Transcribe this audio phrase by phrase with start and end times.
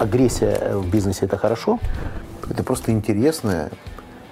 [0.00, 1.78] агрессия в бизнесе– это хорошо?
[2.48, 3.70] Это просто интересная,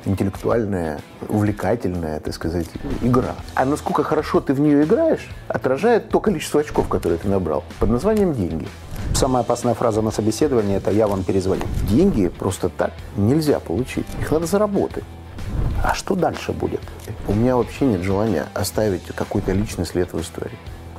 [0.04, 2.66] интеллектуальная, увлекательная, так сказать,
[3.02, 3.34] игра.
[3.54, 7.90] А насколько хорошо ты в нее играешь, отражает то количество очков, которые ты набрал, под
[7.90, 8.66] названием «деньги».
[9.14, 11.64] Самая опасная фраза на собеседовании– это «я вам перезвоню».
[11.88, 14.06] Деньги просто так нельзя получить.
[14.20, 15.04] Их надо заработать.
[15.82, 16.80] А что дальше будет?
[17.26, 20.58] У меня вообще нет желания оставить какой-то личный след в истории.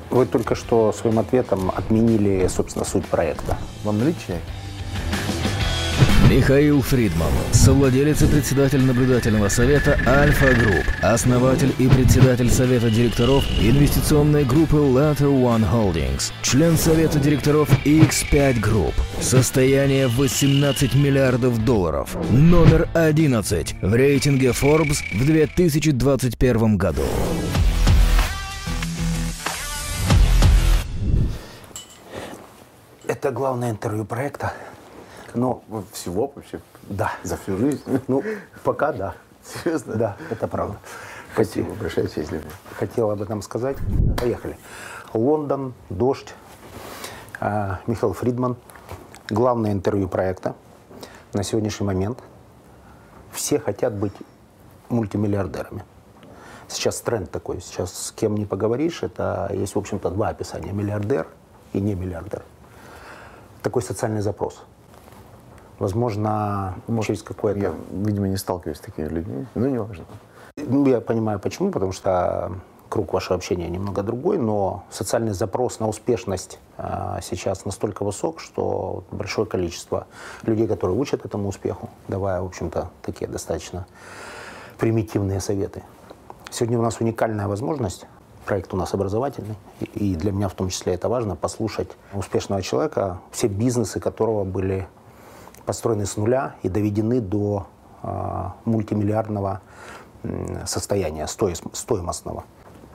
[0.09, 3.57] Вы только что своим ответом отменили, собственно, суть проекта.
[3.83, 4.39] Вам наличие?
[6.29, 14.75] Михаил Фридман, совладелец и председатель наблюдательного совета Альфа-Групп, основатель и председатель совета директоров инвестиционной группы
[14.75, 18.93] LetterOne Holdings, член совета директоров X5 Group.
[19.19, 22.15] Состояние 18 миллиардов долларов.
[22.29, 27.05] Номер 11 в рейтинге Forbes в 2021 году.
[33.07, 34.53] Это главное интервью проекта.
[35.35, 36.59] Но всего вообще?
[36.83, 37.11] Да.
[37.23, 37.81] За всю жизнь?
[38.07, 38.23] Ну,
[38.63, 39.15] пока да.
[39.43, 39.95] Серьезно?
[39.95, 40.77] Да, это правда.
[41.33, 42.49] Спасибо, большое честь для меня.
[42.77, 43.77] Хотел об этом сказать.
[44.17, 44.57] Поехали.
[45.13, 46.33] Лондон, дождь.
[47.39, 48.57] А, Михаил Фридман.
[49.29, 50.55] Главное интервью проекта
[51.33, 52.19] на сегодняшний момент.
[53.31, 54.13] Все хотят быть
[54.89, 55.83] мультимиллиардерами.
[56.67, 57.61] Сейчас тренд такой.
[57.61, 60.71] Сейчас с кем не поговоришь, это есть, в общем-то, два описания.
[60.71, 61.27] Миллиардер
[61.73, 62.43] и не миллиардер.
[63.61, 64.63] Такой социальный запрос.
[65.79, 67.59] Возможно, Может, через какое-то...
[67.59, 70.05] Я, видимо, не сталкиваюсь с такими людьми, но не важно.
[70.57, 72.51] Ну, я понимаю, почему, потому что
[72.89, 79.03] круг вашего общения немного другой, но социальный запрос на успешность э, сейчас настолько высок, что
[79.11, 80.07] большое количество
[80.43, 83.85] людей, которые учат этому успеху, давая, в общем-то, такие достаточно
[84.79, 85.83] примитивные советы.
[86.49, 88.05] Сегодня у нас уникальная возможность,
[88.45, 89.55] проект у нас образовательный,
[89.93, 94.87] и для меня в том числе это важно, послушать успешного человека, все бизнесы которого были
[95.69, 97.67] построены с нуля и доведены до
[98.01, 99.61] э, мультимиллиардного
[100.65, 102.43] состояния, стоимостного.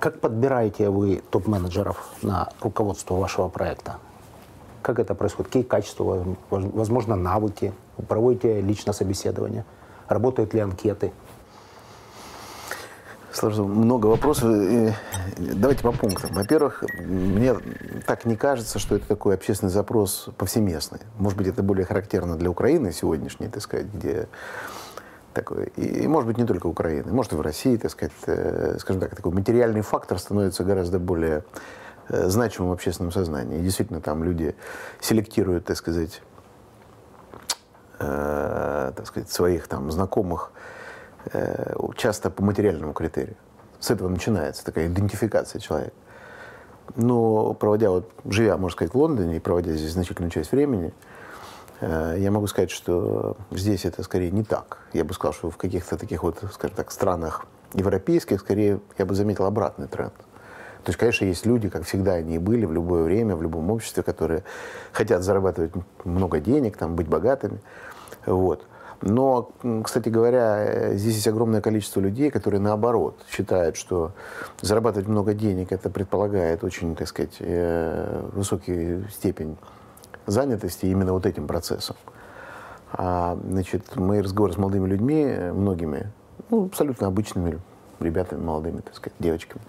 [0.01, 3.99] Как подбираете вы топ-менеджеров на руководство вашего проекта?
[4.83, 5.53] Как это происходит?
[5.53, 7.73] Какие качества, возможно, навыки?
[7.97, 9.65] Вы проводите лично собеседование?
[10.09, 11.13] Работают ли анкеты?
[13.35, 14.45] Сложно, много вопросов.
[15.39, 16.33] Давайте по пунктам.
[16.35, 17.57] Во-первых, мне
[18.07, 21.01] так не кажется, что это такой общественный запрос повсеместный.
[21.19, 24.29] Может быть, это более характерно для Украины сегодняшней, так сказать, где
[25.33, 29.01] такой, и, может быть, не только Украины, может, и в России, так сказать, э, скажем
[29.01, 31.43] так, такой материальный фактор становится гораздо более
[32.11, 33.59] э, значимым в общественном сознании.
[33.59, 34.55] И действительно, там люди
[35.01, 36.23] селектируют, так сказать,
[37.99, 40.53] э, так сказать, своих там знакомых
[41.97, 43.37] часто по материальному критерию.
[43.81, 45.95] С этого начинается такая идентификация человека.
[46.97, 50.93] Но проводя, вот, живя, можно сказать, в Лондоне и проводя здесь значительную часть времени,
[51.81, 54.79] э, я могу сказать, что здесь это скорее не так.
[54.93, 59.15] Я бы сказал, что в каких-то таких вот, скажем так, странах европейских, скорее, я бы
[59.15, 60.15] заметил обратный тренд.
[60.85, 63.71] То есть, конечно, есть люди, как всегда они и были в любое время, в любом
[63.71, 64.45] обществе, которые
[64.93, 65.73] хотят зарабатывать
[66.05, 67.61] много денег, там, быть богатыми.
[68.27, 68.67] Вот.
[69.03, 69.51] Но,
[69.83, 74.13] кстати говоря, э, здесь есть огромное количество людей, которые наоборот считают, что
[74.61, 79.57] зарабатывать много денег это предполагает очень, так сказать, э, высокий степень
[80.27, 81.97] занятости именно вот этим процессом.
[82.93, 86.11] А, значит, мои разговоры с молодыми людьми, э, многими,
[86.51, 87.59] ну, абсолютно обычными
[88.01, 89.63] ребятами, молодыми, так сказать, девочками,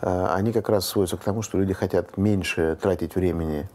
[0.00, 3.66] они как раз сводятся к тому, что люди хотят меньше тратить времени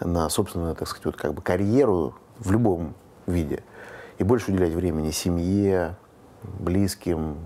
[0.00, 2.94] на собственную, так сказать, вот как бы карьеру в любом
[3.26, 3.62] виде–
[4.18, 5.96] и больше уделять времени семье,
[6.42, 7.36] близким,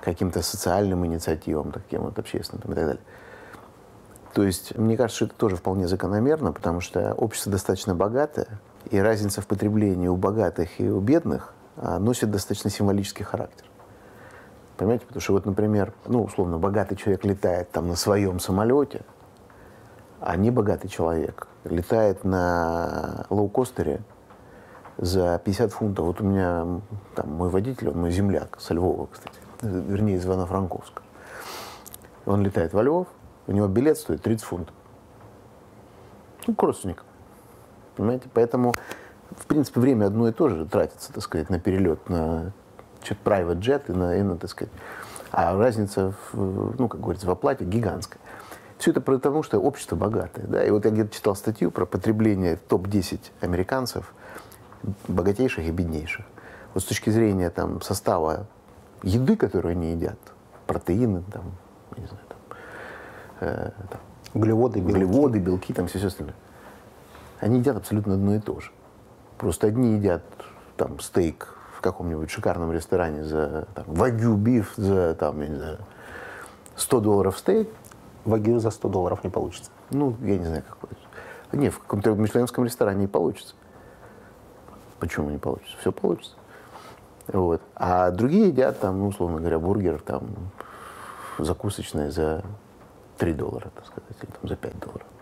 [0.00, 3.02] каким-то социальным инициативам, таким вот общественным и так далее.
[4.32, 8.46] То есть, мне кажется, что это тоже вполне закономерно, потому что общество достаточно богатое,
[8.90, 13.66] и разница в потреблении у богатых и у бедных а, носит достаточно символический характер.
[14.76, 15.04] Понимаете?
[15.06, 19.02] Потому что вот, например, ну, условно, богатый человек летает там на своем самолете,
[20.20, 24.00] а не богатый человек летает на лоукостере
[25.00, 26.06] за 50 фунтов.
[26.06, 26.80] Вот у меня
[27.14, 31.02] там мой водитель, он мой земляк со Львова, кстати, вернее, из Ивано-Франковска.
[32.26, 33.08] Он летает во Львов,
[33.46, 34.74] у него билет стоит 30 фунтов.
[36.46, 37.06] Ну, к родственникам.
[37.96, 38.28] Понимаете?
[38.32, 38.74] Поэтому,
[39.30, 42.52] в принципе, время одно и то же тратится, так сказать, на перелет, на
[43.02, 44.72] private jet и на, и на, так сказать.
[45.32, 48.20] А разница, в, ну, как говорится, в оплате гигантская.
[48.78, 50.46] Все это потому, что общество богатое.
[50.46, 50.64] Да?
[50.64, 54.12] И вот я где-то читал статью про потребление топ-10 американцев
[55.08, 56.24] богатейших и беднейших.
[56.74, 58.46] Вот с точки зрения там, состава
[59.02, 60.18] еды, которую они едят,
[60.66, 61.52] протеины, там,
[61.96, 62.38] не знаю, там,
[63.40, 64.00] э, там,
[64.34, 64.92] углеводы, белки.
[64.92, 66.36] углеводы, белки, там все, все остальное.
[67.40, 68.70] они едят абсолютно одно и то же.
[69.38, 70.22] Просто одни едят
[70.76, 75.78] там стейк в каком-нибудь шикарном ресторане за там, вагю биф за там, я не знаю,
[76.76, 77.68] 100 долларов стейк.
[78.24, 79.70] Вагю за 100 долларов не получится.
[79.90, 80.90] Ну, я не знаю, какой.
[81.52, 83.54] Не, в каком-то мишленовском ресторане не получится.
[85.00, 85.76] Почему не получится?
[85.80, 86.34] Все получится.
[87.26, 87.62] Вот.
[87.74, 90.28] А другие едят там, ну, условно говоря, бургер там
[91.38, 92.44] закусочный за
[93.18, 95.06] 3 доллара, так сказать, или там за 5 долларов.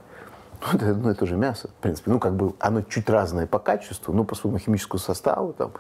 [0.60, 2.10] Ну, это, ну, это же мясо, в принципе.
[2.10, 5.70] Ну, как бы оно чуть разное по качеству, но по своему химическому составу, там,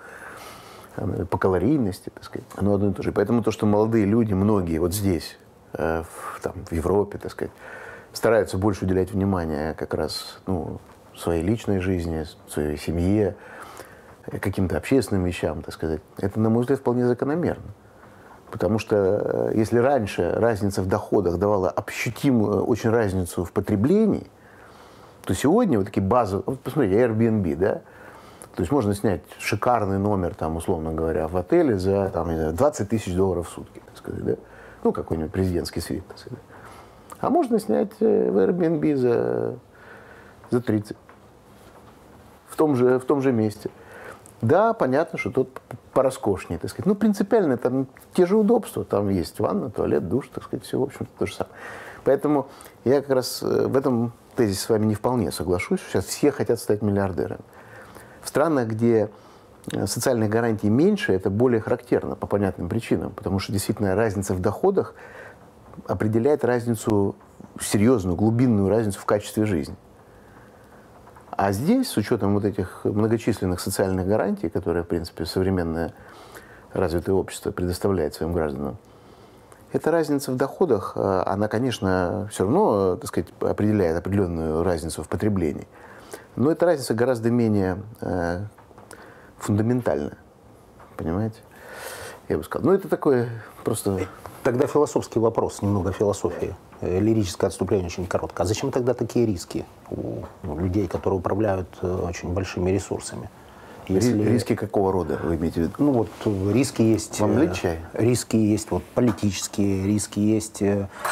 [1.26, 3.10] по калорийности, так сказать, оно одно и то же.
[3.10, 5.36] Поэтому то, что молодые люди, многие вот здесь,
[5.72, 7.52] э, в, там, в Европе, так сказать,
[8.12, 10.80] стараются больше уделять внимание как раз ну,
[11.16, 13.36] своей личной жизни, своей семье,
[14.40, 17.72] каким-то общественным вещам, так сказать, это, на мой взгляд, вполне закономерно.
[18.50, 24.26] Потому что э, если раньше разница в доходах давала ощутимую очень разницу в потреблении,
[25.24, 26.44] то сегодня вот такие базовые...
[26.46, 27.82] Вот посмотрите, Airbnb, да?
[28.54, 33.14] То есть можно снять шикарный номер, там, условно говоря, в отеле за там, 20 тысяч
[33.14, 34.34] долларов в сутки, так сказать, да?
[34.82, 36.38] Ну, какой-нибудь президентский свит, так сказать.
[37.20, 39.58] А можно снять э, в Airbnb за,
[40.50, 40.96] за 30.
[42.48, 43.70] В том же, в том же месте.
[44.40, 45.60] Да, понятно, что тут
[45.92, 46.86] пороскошнее, так сказать.
[46.86, 48.84] Ну, принципиально, там те же удобства.
[48.84, 51.54] Там есть ванна, туалет, душ, так сказать, все, в общем-то, то же самое.
[52.04, 52.48] Поэтому
[52.84, 55.80] я как раз э, в этом тезисе с вами не вполне соглашусь.
[55.88, 57.40] Сейчас все хотят стать миллиардерами.
[58.22, 59.10] В странах, где
[59.72, 63.10] э, социальных гарантий меньше, это более характерно по понятным причинам.
[63.10, 64.94] Потому что действительно разница в доходах
[65.86, 67.16] определяет разницу,
[67.60, 69.76] серьезную, глубинную разницу в качестве жизни.
[71.38, 75.94] А здесь, с учетом вот этих многочисленных социальных гарантий, которые, в принципе, современное
[76.72, 78.76] развитое общество предоставляет своим гражданам,
[79.72, 85.08] эта разница в доходах, э, она, конечно, все равно, так сказать, определяет определенную разницу в
[85.08, 85.68] потреблении.
[86.34, 88.40] Но эта разница гораздо менее э,
[89.38, 90.18] фундаментальная.
[90.96, 91.38] Понимаете?
[92.28, 92.66] Я бы сказал.
[92.66, 93.28] Ну, это такое
[93.62, 94.08] просто...
[94.42, 96.56] Тогда философский вопрос, немного философии.
[96.80, 98.44] Э, лирическое отступление очень короткое.
[98.44, 103.28] А зачем тогда такие риски у людей, которые управляют э, очень большими ресурсами?
[103.88, 104.22] Если...
[104.22, 105.72] Риски какого рода вы имеете в виду?
[105.78, 106.10] Ну вот
[106.52, 107.18] риски есть...
[107.20, 107.78] Вам лить чай?
[107.94, 110.62] Риски есть вот, политические, риски есть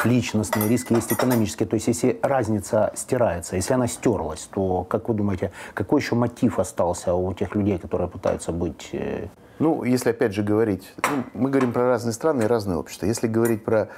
[0.03, 1.67] личностные, риски есть экономические.
[1.67, 6.59] То есть если разница стирается, если она стерлась, то, как вы думаете, какой еще мотив
[6.59, 8.91] остался у тех людей, которые пытаются быть...
[9.57, 10.93] Ну, если опять же говорить...
[10.97, 13.07] Ну, мы говорим про разные страны и разные общества.
[13.07, 13.89] Если говорить про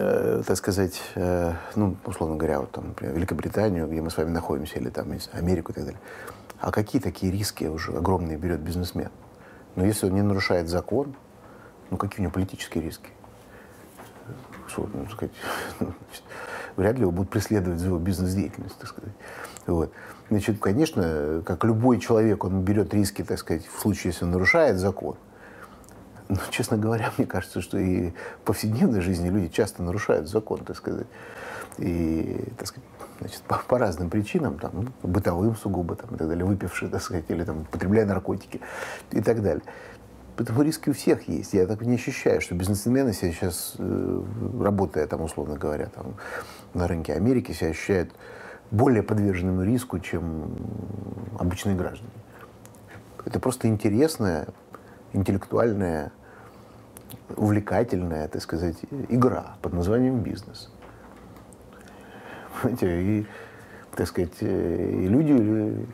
[0.00, 4.30] э, так сказать, э, ну, условно говоря, вот там, например, Великобританию, где мы с вами
[4.30, 6.00] находимся, или там, Америку и так далее.
[6.60, 9.10] А какие такие риски уже огромные берет бизнесмен?
[9.76, 11.14] Но если он не нарушает закон,
[11.90, 13.10] ну, какие у него политические риски?
[14.76, 15.32] Ну, сказать,
[16.76, 19.14] вряд ли его будут преследовать за его бизнес-деятельность, так сказать.
[19.66, 19.92] Вот.
[20.28, 24.78] Значит, конечно, как любой человек, он берет риски, так сказать, в случае, если он нарушает
[24.78, 25.16] закон.
[26.30, 30.60] Но, ну, честно говоря, мне кажется, что и в повседневной жизни люди часто нарушают закон,
[30.64, 31.08] так сказать.
[31.78, 32.88] И, так сказать,
[33.18, 37.02] значит, по, по разным причинам, там, ну, бытовым сугубо, там, и так далее, выпившие, так
[37.02, 38.60] сказать, или там, употребляя наркотики
[39.10, 39.64] и так далее.
[40.36, 41.52] Поэтому риски у всех есть.
[41.52, 44.22] Я так не ощущаю, что бизнесмены себя сейчас, э,
[44.60, 46.14] работая там, условно говоря, там,
[46.74, 48.12] на рынке Америки, себя ощущают
[48.70, 50.56] более подверженным риску, чем
[51.40, 52.12] обычные граждане.
[53.24, 54.46] Это просто интересная,
[55.12, 56.12] интеллектуальная
[57.36, 58.76] увлекательная, так сказать,
[59.08, 60.70] игра под названием бизнес.
[62.62, 63.26] Понимаете, и,
[63.94, 65.86] так сказать, и люди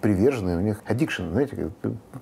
[0.00, 1.70] приверженные, у них addiction, знаете,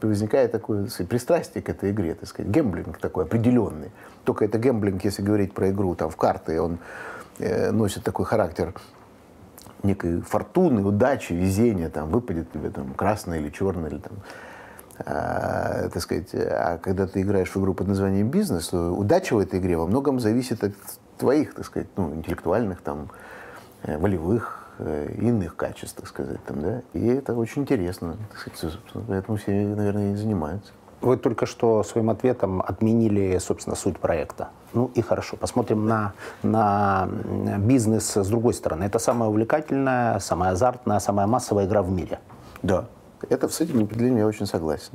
[0.00, 3.90] возникает такое сказать, пристрастие к этой игре, так сказать, гемблинг такой определенный.
[4.24, 6.78] Только это гемблинг, если говорить про игру там в карты, он
[7.38, 8.74] э, носит такой характер
[9.82, 14.14] некой фортуны, удачи, везения, там выпадет тебе там красное или черное, или там
[14.98, 19.38] а, так сказать, а когда ты играешь в игру под названием бизнес, то удача в
[19.38, 20.72] этой игре во многом зависит от
[21.18, 23.10] твоих, так сказать, ну, интеллектуальных, там,
[23.82, 28.78] э, волевых, э, иных качеств, так сказать, там, да, и это очень интересно, так сказать,
[29.08, 30.72] поэтому все, наверное, и занимаются.
[31.00, 34.48] Вы только что своим ответом отменили, собственно, суть проекта.
[34.72, 35.36] Ну и хорошо.
[35.36, 37.06] Посмотрим на, на
[37.58, 38.84] бизнес с другой стороны.
[38.84, 42.20] Это самая увлекательная, самая азартная, самая массовая игра в мире.
[42.62, 42.86] Да.
[43.30, 44.92] Это с этим определением я очень согласен.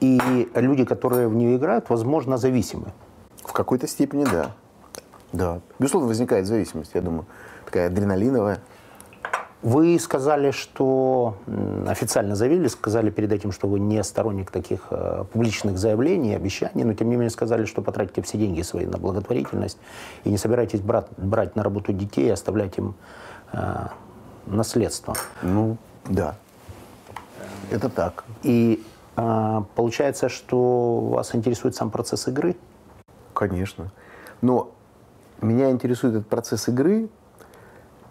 [0.00, 0.18] И
[0.54, 2.92] люди, которые в нее играют, возможно, зависимы.
[3.44, 4.52] В какой-то степени, да.
[5.32, 5.60] Да.
[5.78, 7.26] Безусловно, возникает зависимость, я думаю,
[7.64, 8.60] такая адреналиновая.
[9.62, 11.36] Вы сказали, что
[11.86, 16.94] официально заявили, сказали перед этим, что вы не сторонник таких э, публичных заявлений, обещаний, но
[16.94, 19.76] тем не менее сказали, что потратите все деньги свои на благотворительность
[20.24, 22.94] и не собираетесь брать, брать на работу детей и оставлять им
[23.52, 23.88] э,
[24.46, 25.14] наследство.
[25.42, 25.76] Ну,
[26.08, 26.36] да.
[27.70, 28.24] Это так.
[28.42, 28.84] И
[29.16, 32.56] а, получается, что вас интересует сам процесс игры?
[33.34, 33.92] Конечно.
[34.40, 34.72] Но
[35.40, 37.08] меня интересует этот процесс игры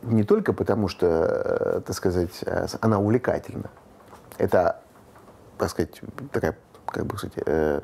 [0.01, 3.69] не только потому, что, э, так сказать, э, она увлекательна.
[4.37, 4.79] Это,
[5.57, 6.01] так сказать,
[6.31, 7.81] такая, как бы сказать, э,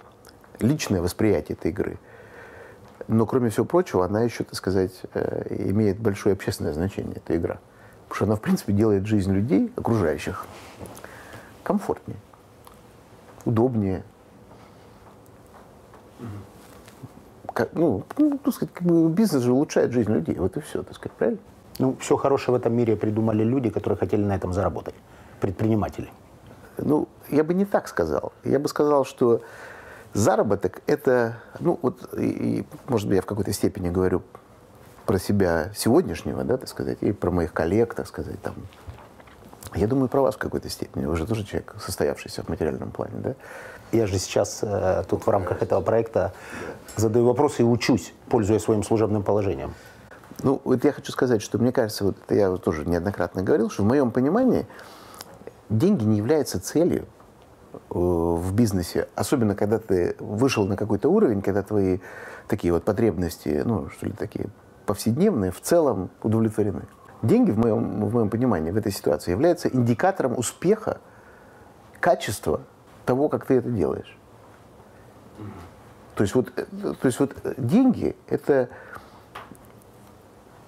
[0.59, 1.97] личное восприятие этой игры.
[3.07, 4.93] Но, кроме всего прочего, она еще, так сказать,
[5.49, 7.59] имеет большое общественное значение, эта игра.
[8.07, 10.45] Потому что она, в принципе, делает жизнь людей, окружающих,
[11.65, 12.17] комфортнее,
[13.43, 14.03] удобнее.
[17.53, 20.35] Как, ну, ну, так сказать, как бы бизнес же улучшает жизнь людей.
[20.35, 21.39] Вот и все, так сказать, правильно?
[21.79, 24.95] Ну, все хорошее в этом мире придумали люди, которые хотели на этом заработать.
[25.39, 26.09] Предприниматели.
[26.77, 28.33] Ну, я бы не так сказал.
[28.43, 29.41] Я бы сказал, что
[30.13, 34.21] заработок– это, ну, вот, и, и, может быть, я в какой-то степени говорю
[35.05, 38.55] про себя сегодняшнего, да, так сказать, и про моих коллег, так сказать, там.
[39.75, 41.05] Я думаю, про вас в какой-то степени.
[41.05, 43.35] Вы же тоже человек, состоявшийся в материальном плане, да?
[43.91, 46.33] Я же сейчас э, тут в рамках этого проекта
[46.95, 49.73] задаю вопросы и учусь, пользуясь своим служебным положением.
[50.43, 53.83] Ну, вот я хочу сказать, что мне кажется, вот это я тоже неоднократно говорил, что
[53.83, 54.65] в моем понимании
[55.69, 57.05] деньги не являются целью
[57.73, 61.99] э, в бизнесе, особенно когда ты вышел на какой-то уровень, когда твои
[62.47, 64.47] такие вот потребности, ну, что ли, такие
[64.85, 66.83] повседневные, в целом удовлетворены.
[67.25, 70.99] Деньги, в моем, в моем понимании, в этой ситуации являются индикатором успеха,
[71.99, 72.61] качества
[73.05, 74.17] того, как ты это делаешь.
[76.15, 78.69] То есть вот, то есть вот деньги– это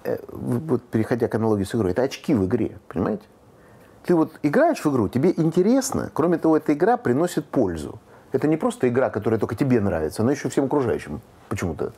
[0.08, 3.24] Э, вот переходя к аналогии с игрой, это очки в игре, понимаете?
[4.04, 8.00] Ты вот играешь в игру, тебе интересно, кроме того, эта игра приносит пользу.
[8.32, 11.92] Это не просто игра, которая только тебе нравится, она еще всем окружающим почему-то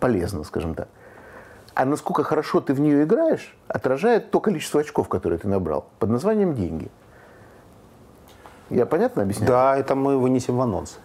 [0.00, 0.88] полезна, скажем так.
[1.74, 6.10] А насколько хорошо ты в нее играешь, отражает то количество очков, которые ты набрал, под
[6.10, 6.90] названием деньги.
[8.70, 9.48] Я понятно объясняю?
[9.48, 10.98] Да, это мы вынесем в анонс.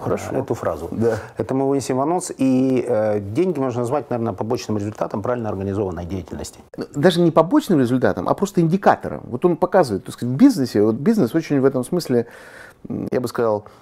[0.00, 0.32] Хорошо.
[0.32, 0.88] эту фразу.
[0.90, 1.18] Да.
[1.36, 2.32] Это мы вынесем в анонс.
[2.36, 6.60] И э, деньги можно назвать, наверное, побочным результатом правильно организованной деятельности.
[6.76, 9.22] Ну, даже не побочным результатом, а просто индикатором.
[9.24, 12.26] Вот он показывает, так сказать, в бизнесе, вот бизнес очень в этом смысле,
[13.10, 13.81] я бы сказал, э,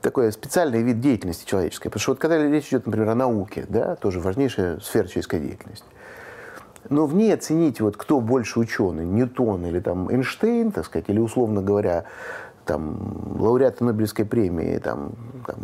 [0.00, 1.88] такой специальный вид деятельности человеческой.
[1.88, 5.86] Потому что вот когда речь идет, например, о науке, да, тоже важнейшая сфера человеческой деятельности.
[6.88, 11.18] Но в ней оценить, вот, кто больше ученый, Ньютон или там Эйнштейн, так сказать, или,
[11.18, 12.04] условно говоря,
[12.64, 15.12] там, лауреаты Нобелевской премии, там,
[15.46, 15.56] там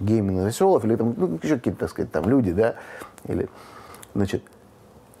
[0.00, 2.76] Гейман и Веселов, или там, ну, еще какие-то, так сказать, там люди, да,
[3.26, 3.48] или,
[4.14, 4.44] значит,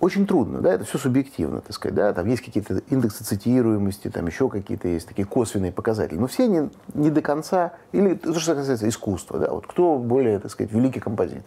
[0.02, 4.26] очень трудно, да, это все субъективно, так сказать, да, там есть какие-то индексы цитируемости, там
[4.26, 8.56] еще какие-то есть такие косвенные показатели, но все они не до конца, или то, что
[8.56, 11.44] касается искусства, да, вот кто более, так сказать, великий композитор,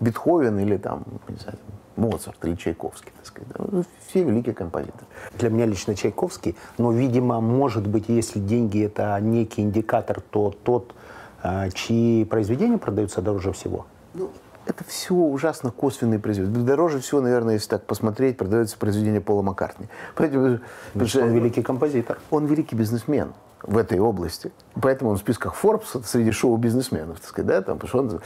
[0.00, 1.58] Бетховен или там, не знаю,
[1.96, 5.04] Моцарт или Чайковский, так сказать, да, все великие композиторы.
[5.38, 10.94] Для меня лично Чайковский, но, видимо, может быть, если деньги это некий индикатор, то тот,
[11.42, 13.84] э, чьи произведения продаются дороже всего.
[14.14, 14.30] Ну,
[14.66, 16.64] это все ужасно косвенные произведения.
[16.64, 19.88] Дороже всего, наверное, если так посмотреть, продается произведение Пола Маккартни.
[20.14, 20.62] Понимаете,
[21.06, 22.18] что он великий композитор.
[22.30, 24.52] Он великий бизнесмен в этой области.
[24.80, 28.20] Поэтому он в списках Forbes среди шоу-бизнесменов, так сказать, да, там, потому что он...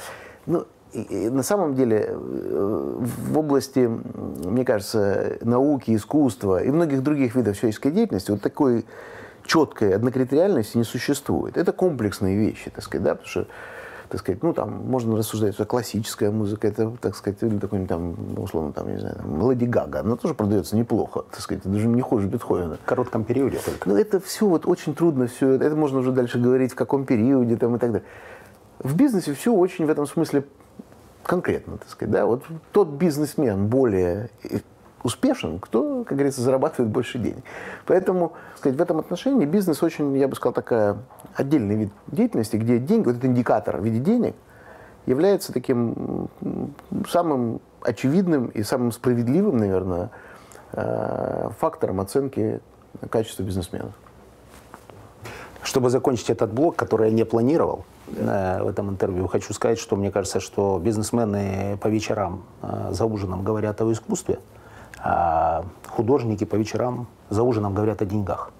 [0.46, 7.02] Ну, и, и на самом деле э, в области, мне кажется, науки, искусства и многих
[7.02, 8.84] других видов человеческой деятельности вот такой
[9.44, 11.56] четкой однокритериальности не существует.
[11.56, 13.46] Это комплексные вещи, так сказать, да, потому что
[14.14, 18.14] так сказать, ну, там, можно рассуждать, что классическая музыка, это, так сказать, или такой там,
[18.38, 22.00] условно, там, не знаю, там, Леди Гага, она тоже продается неплохо, так сказать, даже не
[22.00, 22.76] хуже Бетховена.
[22.76, 23.88] В коротком периоде только.
[23.88, 27.56] Ну, это все вот очень трудно, все, это можно уже дальше говорить, в каком периоде,
[27.56, 28.06] там, и так далее.
[28.78, 30.44] В бизнесе все очень в этом смысле
[31.24, 34.30] конкретно, так сказать, да, вот тот бизнесмен более
[35.02, 37.42] успешен, кто, как говорится, зарабатывает больше денег.
[37.84, 40.96] Поэтому, сказать, в этом отношении бизнес очень, я бы сказал, такая
[41.34, 44.34] отдельный вид деятельности, где деньги, вот этот индикатор в виде денег,
[45.04, 46.28] является таким
[47.06, 50.10] самым очевидным и самым справедливым, наверное,
[50.72, 52.60] э, фактором оценки
[53.10, 53.92] качества бизнесменов.
[55.62, 57.84] Чтобы закончить этот блок, который я не планировал
[58.16, 63.04] э, в этом интервью, хочу сказать, что мне кажется, что бизнесмены по вечерам э, за
[63.04, 64.38] ужином говорят о искусстве,
[65.02, 68.53] а художники по вечерам за ужином говорят о деньгах.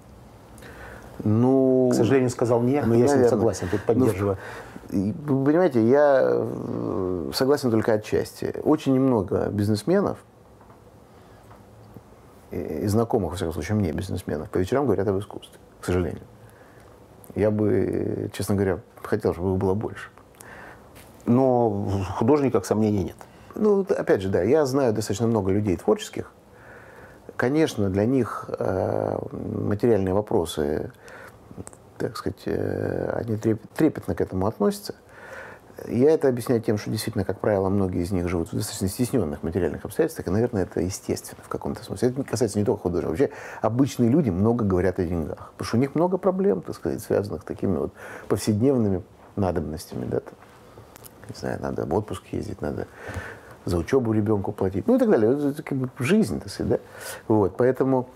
[1.23, 4.37] Ну, К сожалению, сказал не, но я с ним согласен, тут поддерживаю.
[4.91, 8.53] Ну, вы понимаете, я э, согласен только отчасти.
[8.63, 10.17] Очень немного бизнесменов,
[12.51, 16.21] и знакомых, во всяком случае, мне бизнесменов, по вечерам говорят об искусстве, к сожалению.
[17.35, 20.09] Я бы, честно говоря, хотел, чтобы их было больше.
[21.25, 23.17] Но в художниках сомнений нет.
[23.55, 26.31] Ну, опять же, да, я знаю достаточно много людей творческих,
[27.35, 30.91] конечно, для них э, материальные вопросы,
[32.07, 34.95] так сказать, э, они трепетно к этому относятся.
[35.87, 39.43] Я это объясняю тем, что действительно, как правило, многие из них живут в достаточно стесненных
[39.43, 42.09] материальных обстоятельствах, и, наверное, это естественно в каком-то смысле.
[42.09, 43.19] Это касается не только художников.
[43.19, 47.01] Вообще обычные люди много говорят о деньгах, потому что у них много проблем, так сказать,
[47.01, 47.91] связанных с такими вот
[48.29, 49.03] повседневными
[49.35, 50.05] надобностями.
[50.05, 50.21] Да?
[51.27, 52.87] Не знаю, надо в отпуск ездить, надо
[53.65, 55.49] за учебу ребенку платить, ну и так далее.
[55.49, 56.79] Это как бы жизнь, так сказать, да?
[57.27, 58.07] Вот, поэтому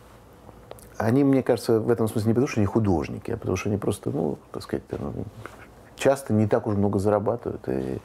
[0.99, 3.77] они, мне кажется, в этом смысле не потому, что они художники, а потому что они
[3.77, 4.83] просто, ну, так сказать,
[5.95, 8.01] часто не так уж много зарабатывают и,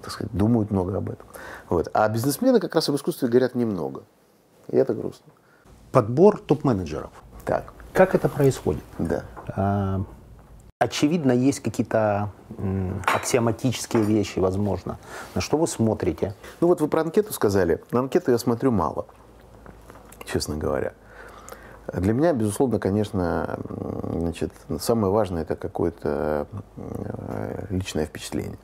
[0.00, 1.26] так сказать, думают много об этом.
[1.68, 1.90] Вот.
[1.92, 4.04] А бизнесмены как раз об искусстве говорят немного.
[4.68, 5.32] И это грустно.
[5.90, 7.10] Подбор топ-менеджеров.
[7.44, 7.72] Так.
[7.92, 8.84] Как это происходит?
[8.98, 9.24] Да.
[9.48, 10.02] А,
[10.78, 12.30] очевидно, есть какие-то
[13.12, 14.98] аксиоматические вещи, возможно.
[15.34, 16.36] На что вы смотрите?
[16.60, 17.82] Ну вот вы про анкету сказали.
[17.90, 19.06] На анкету я смотрю мало,
[20.24, 20.92] честно говоря.
[21.92, 23.58] Для меня, безусловно, конечно,
[24.12, 26.46] значит, самое важное это какое-то
[26.76, 28.58] э, личное впечатление.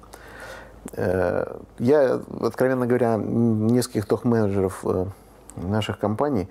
[0.92, 5.06] Э, я, откровенно говоря, нескольких топ-менеджеров э,
[5.56, 6.49] наших компаний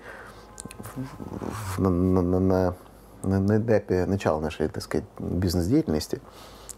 [1.78, 2.74] на, на, на,
[3.22, 6.20] на этапе начала нашей, так сказать, бизнес-деятельности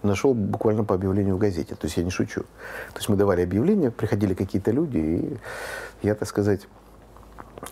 [0.02, 1.74] нашел буквально по объявлению в газете.
[1.74, 2.40] То есть я не шучу.
[2.40, 5.38] То есть мы давали объявление, приходили какие-то люди, и
[6.02, 6.66] я, так сказать,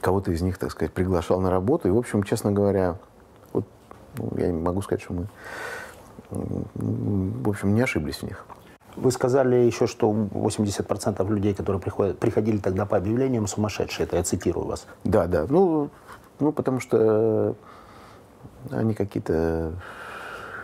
[0.01, 1.89] кого-то из них, так сказать, приглашал на работу.
[1.89, 2.97] И, в общем, честно говоря,
[3.53, 3.65] вот,
[4.17, 5.27] ну, я не могу сказать, что мы,
[6.31, 8.45] в общем, не ошиблись в них.
[8.97, 14.07] Вы сказали еще, что 80% людей, которые приходят, приходили тогда по объявлениям, сумасшедшие.
[14.07, 14.87] Это я цитирую вас.
[15.05, 15.47] Да, да.
[15.49, 15.91] Ну,
[16.41, 17.55] ну потому что
[18.71, 19.73] они какие-то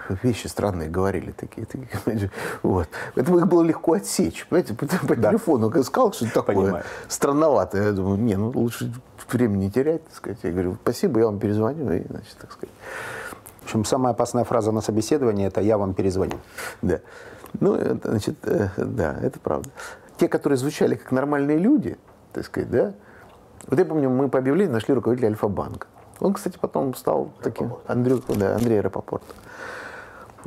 [0.08, 1.66] вещи странные говорили такие.
[1.66, 2.30] такие
[2.62, 2.88] вот.
[3.14, 4.46] Поэтому их было легко отсечь.
[4.49, 5.30] Понимаете, по, по да.
[5.30, 6.84] телефону сказал, что такое Понимаю.
[7.08, 7.78] странновато.
[7.78, 8.92] Я думаю, не, ну лучше
[9.30, 10.38] времени не терять, так сказать.
[10.42, 11.92] Я говорю, спасибо, я вам перезвоню.
[11.92, 12.75] И, значит, так сказать.
[13.61, 16.38] В общем, самая опасная фраза на собеседовании– это «я вам перезвоню».
[16.82, 17.00] Да.
[17.61, 19.70] Ну, это, значит, э, да, это правда.
[20.18, 21.96] Те, которые звучали как нормальные люди,
[22.33, 22.92] так сказать, да,
[23.66, 25.87] вот я помню, мы по объявлению нашли руководителя Альфа-банка.
[26.20, 29.24] Он, кстати, потом стал таким, Андрю, да, Андрей Рапопорт.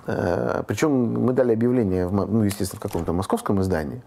[0.06, 0.92] Э, Причем
[1.24, 4.02] мы дали объявление, в, ну, естественно, в каком-то московском издании.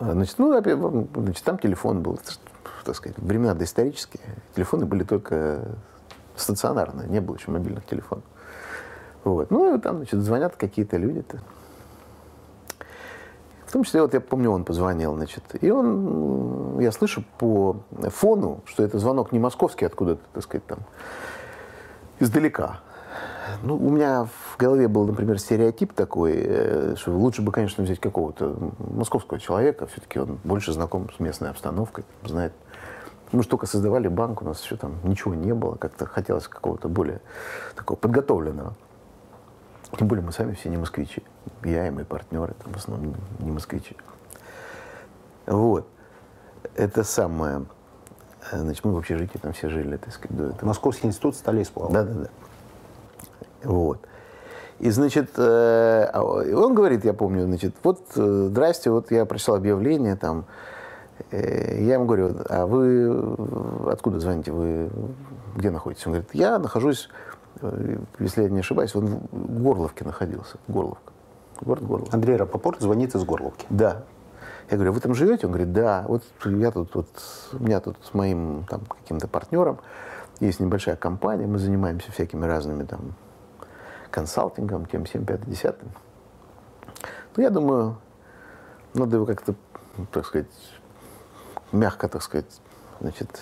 [0.00, 0.58] Э, значит, ну,
[1.14, 2.18] значит, там телефон был,
[2.84, 4.22] так сказать, времена доисторические.
[4.54, 5.76] Телефоны были только
[6.36, 8.24] стационарные, не было еще мобильных телефонов.
[9.24, 9.50] Вот.
[9.50, 11.20] Ну, и там, значит, звонят какие-то люди.
[11.20, 11.38] -то.
[13.66, 17.76] В том числе, вот я помню, он позвонил, значит, и он, я слышу по
[18.10, 20.78] фону, что это звонок не московский, откуда-то, так сказать, там,
[22.20, 22.80] издалека.
[23.62, 28.00] Ну, у меня в голове был, например, стереотип такой, э, что лучше бы, конечно, взять
[28.00, 32.52] какого-то московского человека, все-таки он больше знаком с местной обстановкой, знает.
[33.32, 36.88] Мы же только создавали банк, у нас еще там ничего не было, как-то хотелось какого-то
[36.88, 37.20] более
[37.74, 38.74] такого подготовленного.
[39.98, 41.22] Тем более мы сами все не москвичи.
[41.64, 43.96] Я и мои партнеры, там, в основном не москвичи.
[45.46, 45.86] Вот.
[46.74, 47.64] Это самое.
[48.52, 50.66] Значит, мы в общежитии там все жили, так сказать, до этого.
[50.66, 51.92] Московский институт стали исполнять.
[51.92, 52.28] Да, да, да.
[53.64, 54.00] Вот.
[54.80, 59.54] И, значит, э, а, он говорит, я помню, значит, вот, э, здрасте, вот я прочитал
[59.54, 60.46] объявление, там,
[61.30, 64.90] э, я ему говорю, а вы откуда звоните, вы
[65.54, 66.06] где находитесь?
[66.06, 67.08] Он говорит, я нахожусь,
[68.18, 71.12] если я не ошибаюсь, он в Горловке находился, Горловка,
[71.60, 72.16] город Горловка.
[72.16, 73.66] Андрей Рапопорт звонит из Горловки.
[73.70, 74.02] Да.
[74.70, 75.46] Я говорю, вы там живете?
[75.46, 77.08] Он говорит, да, вот я тут, вот,
[77.52, 79.78] у меня тут с моим там каким-то партнером
[80.40, 83.14] есть небольшая компания, мы занимаемся всякими разными там
[84.14, 85.74] консалтингом, тем 7, 5, 10.
[87.36, 87.96] Ну, я думаю,
[88.94, 89.56] надо его как-то,
[90.12, 90.46] так сказать,
[91.72, 92.60] мягко, так сказать,
[93.00, 93.40] значит,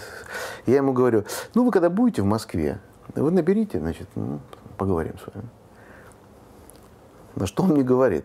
[0.64, 2.80] я ему говорю, ну, вы когда будете в Москве,
[3.14, 4.40] вы наберите, значит, ну,
[4.78, 5.48] поговорим с вами.
[7.36, 8.24] На что он мне говорит?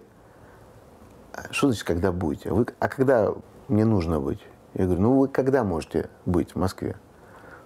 [1.34, 2.52] «А что значит, когда будете?
[2.52, 3.34] Вы, а когда
[3.68, 4.40] мне нужно быть?
[4.74, 6.96] Я говорю, ну вы когда можете быть в Москве?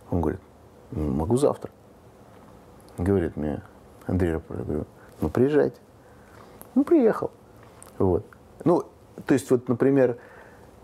[0.09, 0.41] Он говорит,
[0.91, 1.71] ну, могу завтра.
[2.97, 3.61] Говорит мне,
[4.07, 4.65] Андрей Рапопорт.
[4.65, 4.85] Говорю,
[5.21, 5.77] ну, приезжайте.
[6.75, 7.31] Ну, приехал.
[7.97, 8.25] Вот.
[8.63, 8.83] Ну,
[9.25, 10.17] то есть, вот, например,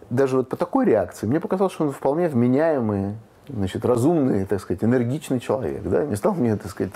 [0.10, 3.16] даже вот по такой реакции мне показалось, что он вполне вменяемый,
[3.50, 6.94] значит, разумный, так сказать, энергичный человек, да, не стал мне, так сказать,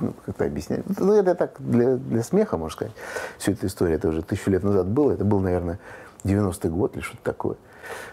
[0.00, 0.84] ну, как-то объяснять.
[0.98, 2.94] Ну, это так для, для смеха, можно сказать.
[3.38, 5.78] Всю эту историю, это уже тысячу лет назад было, это был, наверное,
[6.24, 7.56] 90-й год или что-то такое.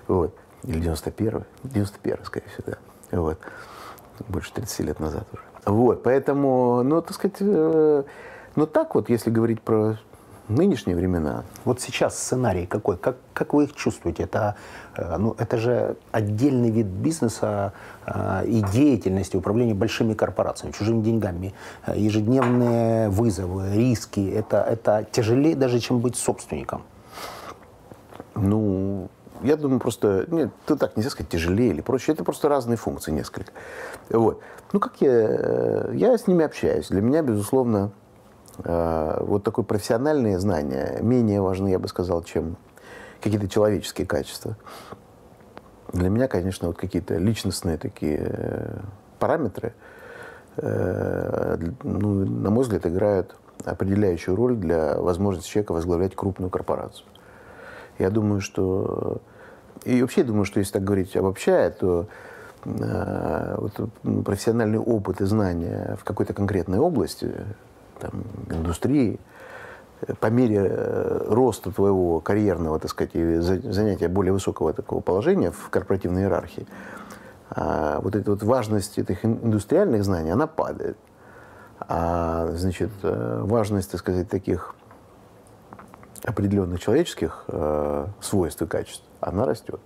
[0.08, 0.36] Вот.
[0.64, 1.44] Или 91-й.
[1.64, 3.18] 91-й, скорее всего, да.
[3.18, 3.40] Вот.
[4.28, 5.44] Больше 30 лет назад уже.
[5.66, 8.04] Вот, поэтому, ну, так сказать, э,
[8.56, 9.98] ну так вот, если говорить про
[10.50, 11.44] нынешние времена.
[11.64, 12.98] Вот сейчас сценарий какой?
[12.98, 14.24] Как, как вы их чувствуете?
[14.24, 14.56] Это,
[14.98, 17.74] э, ну, это же отдельный вид бизнеса
[18.06, 21.54] э, и деятельности управления большими корпорациями, чужими деньгами,
[21.86, 24.32] э, ежедневные вызовы, риски.
[24.32, 26.82] Это, это тяжелее даже, чем быть собственником.
[28.36, 29.10] Ну,
[29.42, 32.12] я думаю, просто, нет, ты так нельзя сказать, тяжелее или проще.
[32.12, 33.52] Это просто разные функции несколько.
[34.10, 34.42] Вот.
[34.74, 36.90] Ну, как я, э, я с ними общаюсь.
[36.90, 37.92] Для меня, безусловно,
[38.64, 42.58] Э, вот такое профессиональные знания менее важны, я бы сказал, чем
[43.22, 44.58] какие-то человеческие качества.
[45.94, 48.80] Для меня, конечно, вот какие-то личностные такие э,
[49.20, 49.74] параметры,
[50.62, 57.06] ну, на мой взгляд, играют определяющую роль для возможности человека возглавлять крупную корпорацию.
[58.00, 59.22] Я думаю, что...
[59.86, 62.08] И вообще думаю, что если так говорить обобщая, то
[62.66, 63.80] вот,
[64.26, 67.32] профессиональный опыт и знания в какой-то конкретной области,
[68.00, 68.12] там,
[68.50, 69.20] индустрии,
[70.20, 75.70] по мере э, роста твоего карьерного, так сказать, и занятия более высокого такого положения в
[75.70, 76.68] корпоративной иерархии,
[77.52, 80.98] а, вот эта вот важность этих индустриальных знаний, она падает.
[81.80, 84.76] А, значит, э, важность, так сказать, таких
[86.24, 89.80] определенных человеческих э, свойств и качеств, она растет.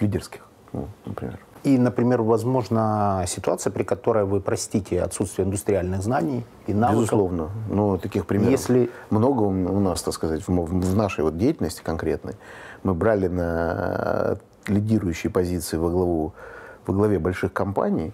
[0.00, 1.38] Лидерских, ну, например.
[1.64, 7.02] И, например, возможно ситуация, при которой вы простите отсутствие индустриальных знаний и навыков.
[7.02, 7.50] Безусловно.
[7.68, 8.90] Но таких примеров Если...
[9.10, 12.34] много у нас, так сказать, в, нашей вот деятельности конкретной.
[12.84, 16.32] Мы брали на лидирующие позиции во, главу,
[16.86, 18.12] во главе больших компаний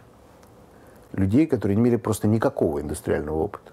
[1.13, 3.73] людей, которые не имели просто никакого индустриального опыта.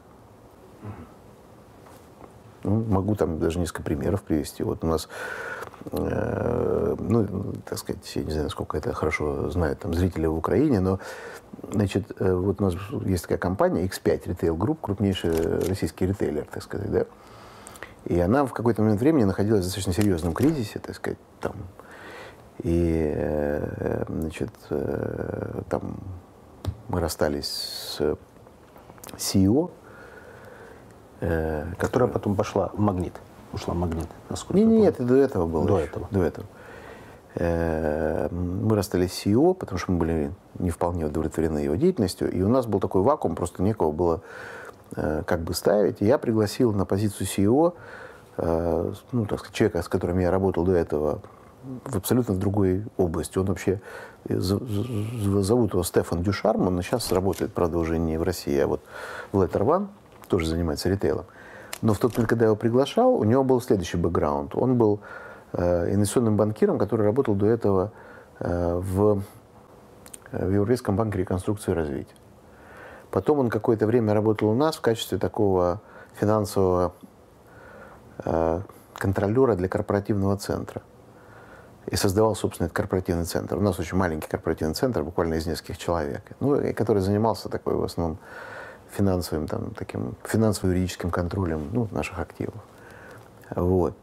[2.63, 4.63] Ну, могу там даже несколько примеров привести.
[4.63, 5.07] Вот у нас
[5.91, 10.79] Э, ну, так сказать, я не знаю, насколько это хорошо знают там зрители в Украине,
[10.79, 10.99] но,
[11.71, 15.31] значит, э, вот у нас есть такая компания X5 Retail Group, крупнейший
[15.67, 17.05] российский ритейлер, так сказать, да,
[18.05, 21.55] и она в какой-то момент времени находилась в достаточно серьезном кризисе, так сказать, там,
[22.61, 24.51] и, э, значит,
[25.69, 25.97] там
[26.89, 28.17] мы расстались с
[29.17, 29.71] CEO,
[31.77, 33.13] которая потом пошла в «Магнит»
[33.53, 34.07] ушла магнит?
[34.29, 35.65] Насколько нет, нет, это до этого было.
[35.65, 35.87] До еще.
[35.87, 36.07] этого.
[36.11, 36.47] До этого.
[37.35, 42.41] Э, мы расстались с CEO, потому что мы были не вполне удовлетворены его деятельностью, и
[42.41, 44.21] у нас был такой вакуум, просто некого было
[44.95, 46.01] э, как бы ставить.
[46.01, 47.73] И я пригласил на позицию CEO,
[48.37, 51.21] э, ну, так сказать, человека, с которым я работал до этого,
[51.85, 53.37] в абсолютно в другой области.
[53.37, 53.79] Он вообще,
[54.27, 58.81] зовут его Стефан Дюшарм, он сейчас работает, правда, уже не в России, а вот
[59.31, 59.87] в One,
[60.31, 61.25] тоже занимается ритейлом.
[61.81, 64.55] Но в тот момент, когда я его приглашал, у него был следующий бэкграунд.
[64.55, 65.01] Он был
[65.51, 67.91] э, инвестиционным банкиром, который работал до этого
[68.39, 69.23] э, в,
[70.31, 72.15] э, в Европейском банке реконструкции и развития.
[73.11, 75.81] Потом он какое-то время работал у нас в качестве такого
[76.13, 76.93] финансового
[78.23, 78.61] э,
[78.93, 80.81] контролера для корпоративного центра.
[81.87, 83.57] И создавал, собственно, этот корпоративный центр.
[83.57, 86.21] У нас очень маленький корпоративный центр, буквально из нескольких человек.
[86.39, 88.17] Ну, и который занимался такой в основном
[88.91, 92.55] финансовым, там, таким финансово-юридическим контролем ну, наших активов.
[93.55, 93.95] Вот.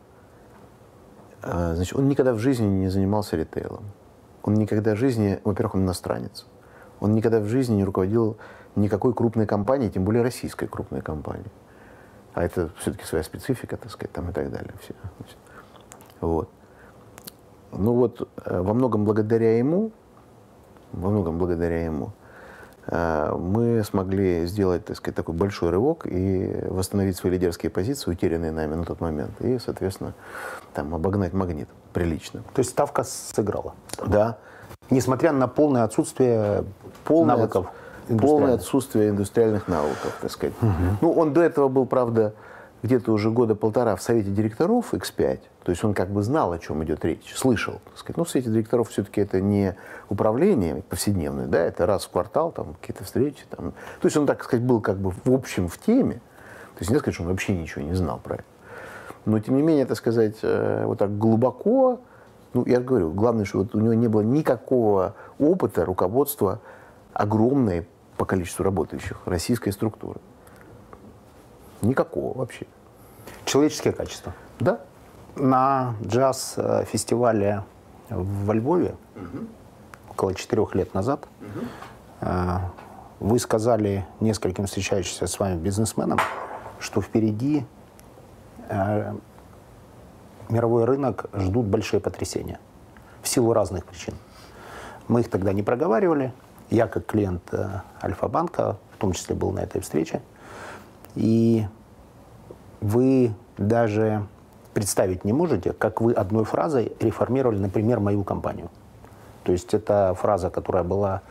[1.43, 3.85] А, значит, он никогда в жизни не занимался ритейлом.
[4.43, 6.47] Он никогда в жизни, во-первых, он иностранец.
[7.01, 8.39] Он никогда в жизни не руководил
[8.77, 11.51] никакой крупной компанией, тем более российской крупной компанией.
[12.35, 14.73] А это все-таки своя специфика, так сказать, там и так далее.
[14.81, 14.95] Все.
[16.21, 16.49] Вот.
[17.73, 19.93] Ну вот, э, во многом благодаря ему,
[20.93, 22.13] во многом благодаря ему,
[22.91, 28.75] мы смогли сделать, так сказать, такой большой рывок и восстановить свои лидерские позиции, утерянные нами
[28.75, 30.15] на тот момент, и, соответственно,
[30.73, 32.43] там, обогнать магнит прилично.
[32.55, 33.75] То есть ставка сыграла?
[34.07, 34.39] Да.
[34.91, 36.65] Несмотря на полное отсутствие
[37.05, 37.67] полное навыков?
[38.09, 40.55] Полное отсутствие индустриальных навыков, так сказать.
[40.63, 40.73] Угу.
[41.03, 42.33] Ну, он до этого был, правда,
[42.83, 46.59] где-то уже года полтора в Совете директоров X5, то есть он как бы знал, о
[46.59, 47.83] чем идет речь, слышал.
[47.85, 48.17] Так сказать.
[48.17, 49.77] Ну, в Совете директоров все-таки это не
[50.09, 53.45] управление повседневное, да, это раз в квартал, там, какие-то встречи.
[53.51, 53.73] Там.
[54.01, 56.97] То есть он, так сказать, был как бы в общем в теме, то есть не
[56.97, 58.45] сказать, что он вообще ничего не знал про это.
[59.27, 62.01] Но, тем не менее, это сказать, э, вот так глубоко,
[62.55, 66.63] ну, я говорю, главное, что вот у него не было никакого опыта руководства
[67.13, 70.19] огромной по количеству работающих российской структуры.
[71.83, 72.65] Никакого вообще.
[73.45, 74.33] Человеческие качества?
[74.61, 74.81] Да.
[75.39, 77.63] На джаз-фестивале
[78.11, 79.47] во Львове угу.
[80.11, 82.31] около четырех лет назад угу.
[83.21, 86.19] вы сказали нескольким встречающимся с вами бизнесменам,
[86.81, 87.65] что впереди
[88.69, 89.15] э,
[90.49, 92.59] мировой рынок ждут большие потрясения
[93.23, 94.15] в силу разных причин.
[95.07, 96.33] Мы их тогда не проговаривали.
[96.71, 100.23] Я, как клиент э, Альфа-банка, в том числе был на этой встрече.
[101.15, 101.67] И
[102.81, 104.27] вы даже
[104.75, 108.69] представить не можете, как вы одной фразой реформировали, например, мою компанию.
[109.45, 111.23] То есть это фраза, которая была,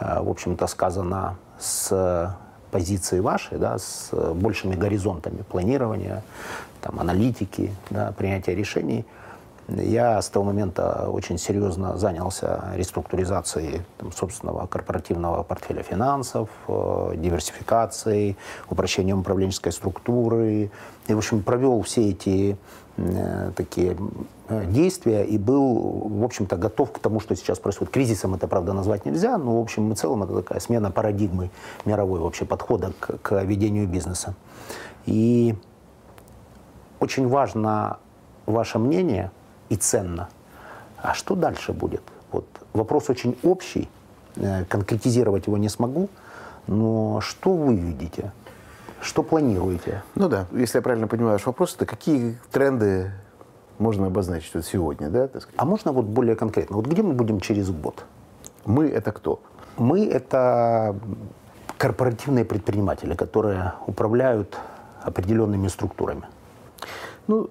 [0.00, 2.36] э, в общем-то, сказана с
[2.70, 6.22] позиции вашей, да, с большими горизонтами планирования,
[6.80, 9.04] там, аналитики, да, принятия решений–
[9.68, 18.36] я с того момента очень серьезно занялся реструктуризацией там, собственного корпоративного портфеля финансов, э, диверсификацией,
[18.68, 20.70] упрощением управленческой структуры.
[21.06, 22.58] И, в общем, провел все эти
[23.56, 23.96] такие
[24.48, 27.92] э, действия и был, в общем-то, готов к тому, что сейчас происходит.
[27.92, 31.50] Кризисом это, правда, назвать нельзя, но, в общем и целом, это такая смена парадигмы
[31.84, 34.34] мировой вообще подхода к, к ведению бизнеса.
[35.06, 35.56] И
[37.00, 37.98] очень важно
[38.46, 39.30] ваше мнение–
[39.68, 40.28] и ценно.
[41.02, 42.02] А что дальше будет?
[42.32, 43.88] Вот вопрос очень общий,
[44.36, 46.08] э, конкретизировать его не смогу,
[46.66, 48.32] но что вы видите?
[49.00, 50.02] Что планируете?
[50.14, 53.12] Ну да, если я правильно понимаю ваш вопрос, это какие тренды
[53.78, 55.28] можно обозначить вот сегодня, да?
[55.56, 56.76] А можно вот более конкретно?
[56.76, 58.04] Вот где мы будем через год?
[58.64, 59.40] Мы— это кто?
[59.76, 60.96] Мы— это
[61.76, 64.58] корпоративные предприниматели, которые управляют
[65.02, 66.24] определенными структурами.
[67.26, 67.50] Ну,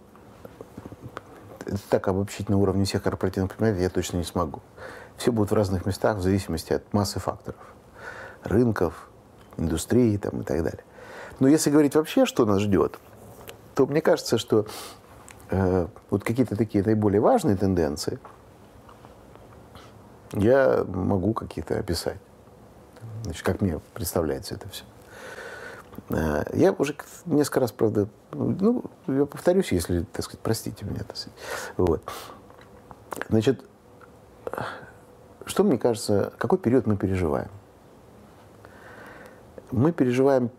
[1.89, 4.61] так обобщить на уровне всех корпоративных предприятий я точно не смогу.
[5.17, 7.61] Все будут в разных местах в зависимости от массы факторов.
[8.43, 9.09] Рынков,
[9.57, 10.83] индустрии там, и так далее.
[11.39, 12.99] Но если говорить вообще, что нас ждет,
[13.75, 14.65] то мне кажется, что
[15.49, 18.19] э, вот какие-то такие наиболее важные тенденции
[20.33, 22.17] я могу какие-то описать.
[23.23, 24.83] Значит, как мне представляется это все.
[26.09, 30.99] Э, я уже несколько раз, правда, ну, я повторюсь, если, так сказать, простите меня.
[30.99, 31.37] Так сказать.
[31.77, 32.01] Вот.
[33.29, 33.63] Значит,
[35.45, 37.49] что мне кажется, какой период мы переживаем?
[39.71, 40.51] Мы переживаем,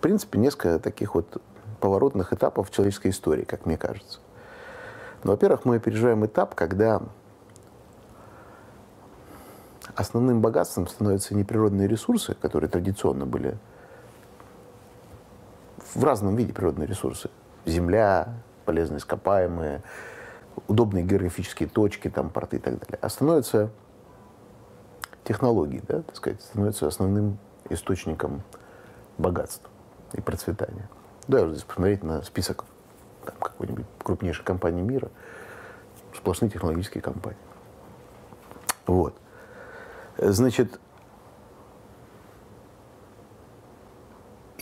[0.00, 1.40] принципе, несколько таких вот
[1.80, 4.20] поворотных этапов в человеческой истории, как мне кажется.
[5.24, 7.02] Ну, во-первых, мы переживаем этап, когда
[9.94, 13.58] основным богатством становятся не природные ресурсы, которые традиционно были
[15.94, 17.30] в разном виде природные ресурсы.
[17.66, 18.34] Земля,
[18.64, 19.82] полезные ископаемые,
[20.68, 22.98] удобные географические точки, там, порты и так далее.
[23.02, 23.70] А становятся
[25.24, 28.42] технологии, да, так сказать, становятся основным источником
[29.18, 29.69] богатства
[30.14, 30.88] и процветания.
[31.28, 32.64] Да, здесь посмотреть на список
[33.24, 35.10] какой-нибудь крупнейшей компании мира,
[36.16, 37.38] сплошные технологические компании.
[38.86, 39.14] Вот.
[40.18, 40.80] Значит,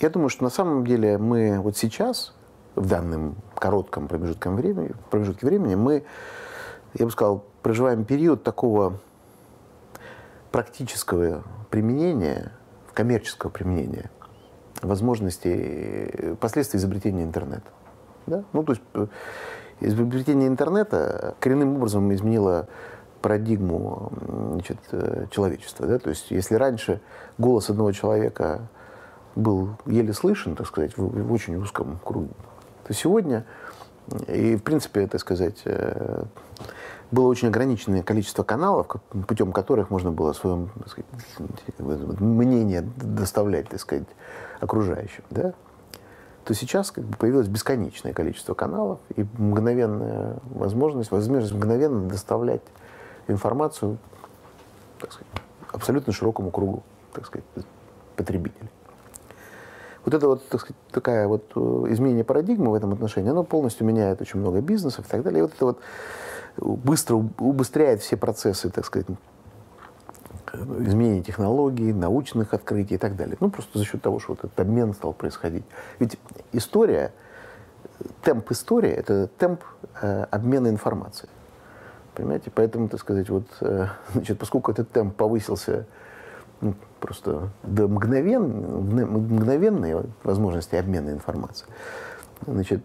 [0.00, 2.32] Я думаю, что на самом деле мы вот сейчас,
[2.76, 6.04] в данном коротком промежутке времени, промежутке времени мы,
[6.94, 9.00] я бы сказал, проживаем период такого
[10.52, 12.52] практического применения,
[12.94, 14.08] коммерческого применения
[14.82, 17.70] возможностей, последствий изобретения интернета.
[18.26, 18.44] Да?
[18.52, 19.06] Ну, то есть э,
[19.80, 22.68] изобретение интернета коренным образом изменило
[23.20, 24.12] парадигму
[24.52, 25.86] значит, э, человечества.
[25.86, 25.98] Да?
[25.98, 27.00] То есть если раньше
[27.36, 28.68] голос одного человека
[29.34, 32.34] был еле слышен, так сказать, в, в очень узком кругу,
[32.86, 33.44] то сегодня,
[34.26, 36.24] и в принципе, так сказать, э,
[37.10, 38.86] было очень ограниченное количество каналов,
[39.26, 40.68] путем которых можно было свое
[42.18, 44.06] мнение доставлять, так сказать,
[44.60, 45.54] окружающим, да,
[46.44, 52.62] то сейчас как бы, появилось бесконечное количество каналов и мгновенная возможность, возможность мгновенно доставлять
[53.26, 53.98] информацию
[54.98, 55.28] так сказать,
[55.72, 57.44] абсолютно широкому кругу так сказать,
[58.16, 58.68] потребителей.
[60.04, 63.86] Вот это вот, так сказать, такая вот э, изменение парадигмы в этом отношении, оно полностью
[63.86, 65.40] меняет очень много бизнесов и так далее.
[65.40, 65.80] И вот это вот
[66.56, 69.06] быстро убыстряет все процессы, так сказать,
[70.54, 73.36] изменения технологий, научных открытий и так далее.
[73.40, 75.64] Ну, просто за счет того, что вот этот обмен стал происходить.
[75.98, 76.18] Ведь
[76.52, 77.12] история,
[78.22, 79.62] темп истории– это темп
[80.00, 81.30] э, обмена информацией.
[82.14, 82.50] Понимаете?
[82.54, 85.86] Поэтому, так сказать, вот, э, значит, поскольку этот темп повысился
[86.60, 91.70] ну, просто до мгновен, мгновенной возможности обмена информацией.
[92.46, 92.82] Значит,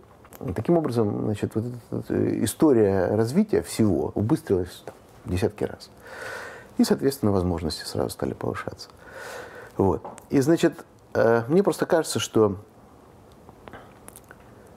[0.56, 4.96] таким образом, значит, вот эта история развития всего убыстрилась там,
[5.26, 5.90] десятки раз.
[6.78, 8.90] И, соответственно, возможности сразу стали повышаться.
[9.78, 10.06] Вот.
[10.30, 12.58] И, значит, э, мне просто кажется, что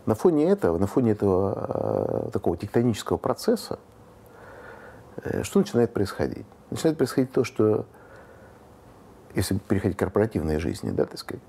[0.04, 3.78] на фоне этого, на фоне этого э, такого тектонического процесса,
[5.22, 6.46] э, что начинает происходить?
[6.70, 7.86] Начинает происходить то, что
[9.34, 11.42] если переходить к корпоративной жизни, да, так сказать,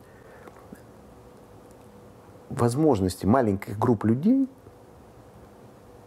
[2.50, 4.50] возможности маленьких групп людей,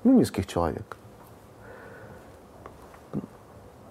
[0.04, 0.96] ну, нескольких человек,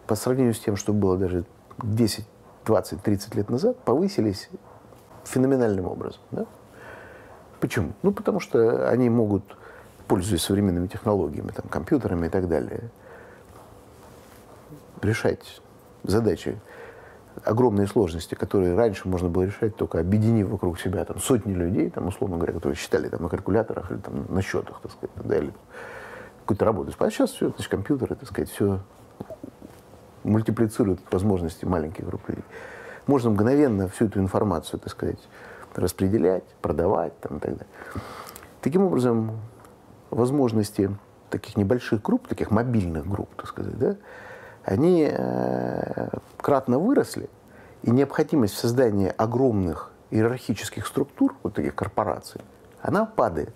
[0.10, 1.45] по сравнению с тем, что было даже
[1.84, 2.26] 10,
[2.65, 4.50] 20, 30 лет назад, повысились
[5.24, 6.19] феноменальным образом.
[6.32, 6.48] Да?
[7.60, 7.93] Почему?
[8.02, 9.43] Ну, потому что они могут,
[10.08, 12.89] пользуясь современными технологиями, там, компьютерами и так далее,
[15.04, 15.62] решать
[16.02, 16.60] задачи,
[17.43, 22.08] огромные сложности, которые раньше можно было решать только объединив вокруг себя там, сотни людей, там,
[22.08, 25.54] условно говоря, которые считали там, на калькуляторах или там, на счетах, так сказать, да, или
[26.41, 26.91] какую-то работу.
[26.98, 28.80] А сейчас все, значит, компьютеры, так сказать, все
[30.23, 32.43] мультиплицируют возможности маленьких групп людей.
[33.08, 35.19] Можно мгновенно всю эту информацию, так сказать,
[35.75, 37.67] распределять, продавать там, и так далее.
[38.62, 39.39] Таким образом,
[40.10, 40.95] возможности
[41.29, 43.95] таких небольших групп, таких мобильных групп, так сказать, да,
[44.63, 47.29] они э, кратно выросли,
[47.84, 52.41] и необходимость в создании огромных иерархических структур, вот таких корпораций,
[52.82, 53.53] она падает.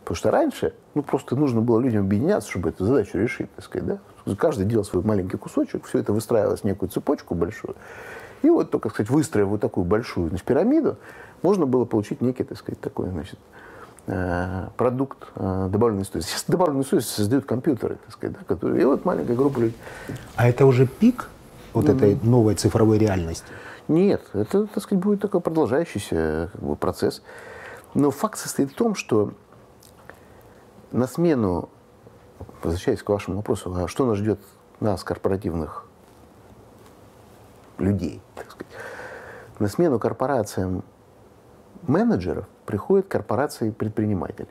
[0.00, 3.54] Потому что раньше ну, просто нужно было людям объединяться, чтобы эту задачу решить.
[3.54, 3.98] Так сказать, да?
[4.36, 7.76] Каждый делал свой маленький кусочек, все это выстраивалось в некую цепочку большую.
[8.42, 10.96] И вот только, сказать, выстроив вот такую большую значит, пирамиду,
[11.42, 13.38] можно было получить некий, так сказать, такой, значит,
[14.06, 16.30] э, продукт э, добавленной стоимости.
[16.30, 19.78] Сейчас добавленную стоимость создают компьютеры, так сказать, да, которые, и вот маленькая группа людей.
[20.36, 21.28] А это уже пик
[21.72, 21.96] вот mm-hmm.
[21.96, 23.46] этой новой цифровой реальности?
[23.88, 27.22] Нет, это, так сказать, будет такой продолжающийся как бы, процесс.
[27.94, 29.32] Но факт состоит в том, что
[30.92, 31.70] на смену,
[32.62, 34.40] возвращаясь к вашему вопросу, а что нас ждет
[34.80, 35.86] нас, корпоративных
[37.78, 38.72] людей, так сказать,
[39.58, 40.84] на смену корпорациям
[41.82, 44.48] менеджеров приходят корпорации предпринимателей.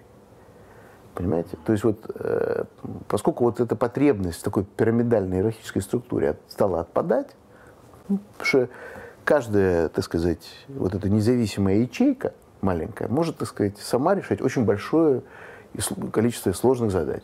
[1.14, 1.58] Понимаете?
[1.66, 2.66] То есть вот, э,
[3.08, 7.36] поскольку вот эта потребность в такой пирамидальной иерархической структуре стала отпадать,
[8.08, 8.70] ну, потому что
[9.26, 15.24] каждая, так сказать, вот эта независимая ячейка маленькая может, так сказать, сама решать очень большое
[16.12, 17.24] количество сложных задач,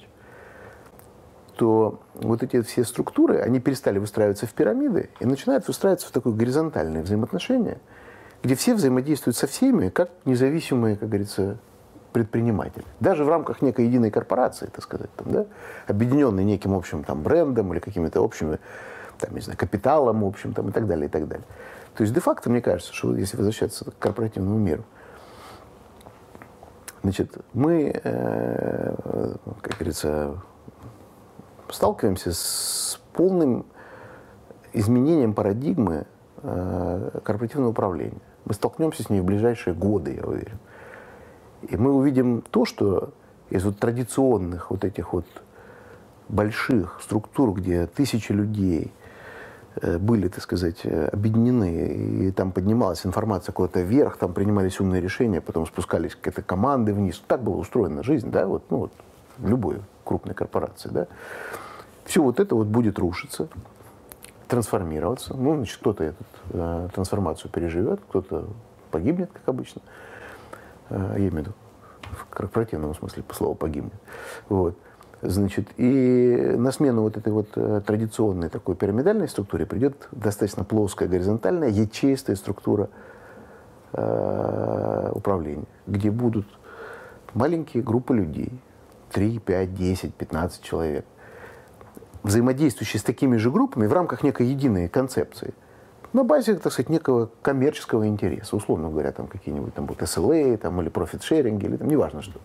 [1.56, 6.34] то вот эти все структуры, они перестали выстраиваться в пирамиды и начинают выстраиваться в такое
[6.34, 7.80] горизонтальное взаимоотношение,
[8.44, 11.58] где все взаимодействуют со всеми, как независимые, как говорится,
[12.12, 12.86] предприниматели.
[13.00, 15.46] Даже в рамках некой единой корпорации, так сказать, там, да,
[15.88, 18.60] объединенной неким общим там, брендом или какими-то общими
[19.20, 21.46] там, не знаю, капиталом общим там, и так далее, и так далее.
[21.96, 24.84] То есть де-факто, мне кажется, что если возвращаться к корпоративному миру,
[27.04, 28.96] Значит, мы, э,
[29.62, 30.42] как говорится,
[31.74, 33.66] сталкиваемся с полным
[34.74, 36.06] изменением парадигмы
[36.42, 38.22] э, корпоративного управления.
[38.46, 40.60] Мы столкнемся с ней в ближайшие годы, я уверен.
[41.62, 43.14] И мы увидим то, что
[43.50, 45.26] из вот традиционных вот этих вот
[46.28, 48.94] больших структур, где тысячи людей–
[49.82, 55.02] Э, были, так сказать, э, объединены, и там поднималась информация куда-то вверх, там принимались умные
[55.02, 57.22] решения, потом спускались какие-то команды вниз.
[57.28, 58.92] Так была устроена жизнь, да, вот, ну, вот,
[59.40, 61.08] любой крупной корпорации, да.
[62.06, 63.48] Все вот это вот будет рушиться,
[64.48, 65.34] трансформироваться.
[65.36, 68.48] Ну, значит, кто-то эту э, трансформацию переживет, кто-то
[68.92, 69.82] погибнет, как обычно.
[70.90, 71.54] Э, я имею в виду
[72.14, 73.94] в корпоративном смысле по слову погибнет.
[74.50, 74.78] Вот.
[75.22, 81.08] Значит, и на смену вот этой вот э, традиционной такой пирамидальной структуре придет достаточно плоская,
[81.08, 82.90] горизонтальная, ячеистая структура
[83.94, 86.46] э, управления, где будут
[87.34, 88.52] маленькие группы людей,
[89.14, 91.06] 3, 5, 10, 15 человек,
[92.24, 95.54] взаимодействующие с такими же группами в рамках некой единой концепции.
[96.14, 98.56] На базе, так сказать, некого коммерческого интереса.
[98.56, 102.40] Условно говоря, там какие-нибудь там будут SLA там, или профит-шеринги, или там неважно что.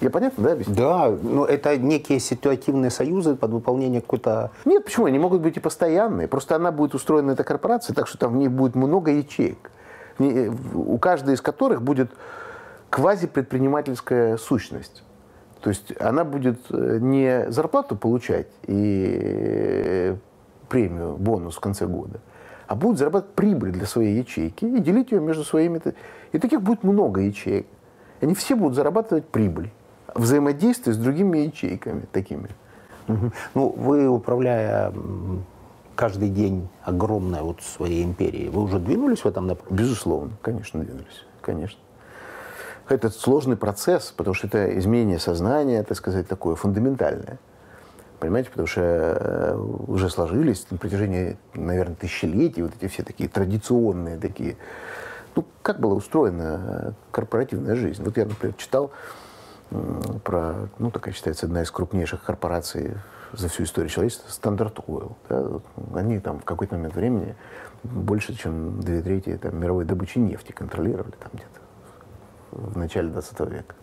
[0.00, 0.74] Я понятно, да, объясню?
[0.74, 4.52] Да, но это некие ситуативные союзы под выполнение какой-то...
[4.64, 5.06] Нет, почему?
[5.06, 6.28] Они могут быть и постоянные.
[6.28, 9.70] Просто она будет устроена, эта корпорация, так что там в ней будет много ячеек,
[10.18, 12.12] у каждой из которых будет
[12.90, 15.02] квазипредпринимательская сущность.
[15.60, 20.16] То есть она будет э, не зарплату получать и э,
[20.68, 22.20] премию, бонус в конце года,
[22.66, 25.80] а будет зарабатывать прибыль для своей ячейки и делить ее между своими.
[26.32, 27.66] И таких будет много ячеек.
[28.20, 29.70] Они все будут зарабатывать прибыль
[30.14, 32.48] взаимодействие с другими ячейками такими.
[33.54, 34.92] Ну, вы, управляя
[35.94, 39.82] каждый день огромной вот своей империей, вы уже двинулись в этом направлении?
[39.82, 41.80] Безусловно, конечно, двинулись, конечно.
[42.88, 47.38] Это сложный процесс, потому что это изменение сознания, так сказать, такое фундаментальное.
[48.18, 54.16] Понимаете, потому что э, уже сложились на протяжении, наверное, тысячелетий вот эти все такие традиционные
[54.16, 54.56] такие.
[55.36, 58.02] Ну, как была устроена э, корпоративная жизнь?
[58.02, 58.90] Вот я, например, читал
[60.24, 62.94] про, ну, такая считается одна из крупнейших корпораций
[63.34, 65.12] за всю историю человечества, Standard Oil.
[65.28, 65.60] Да?
[65.94, 67.36] Они там в какой-то момент времени
[67.82, 71.67] больше, чем две трети там, мировой добычи нефти контролировали там где-то
[72.50, 73.74] в начале 20 века.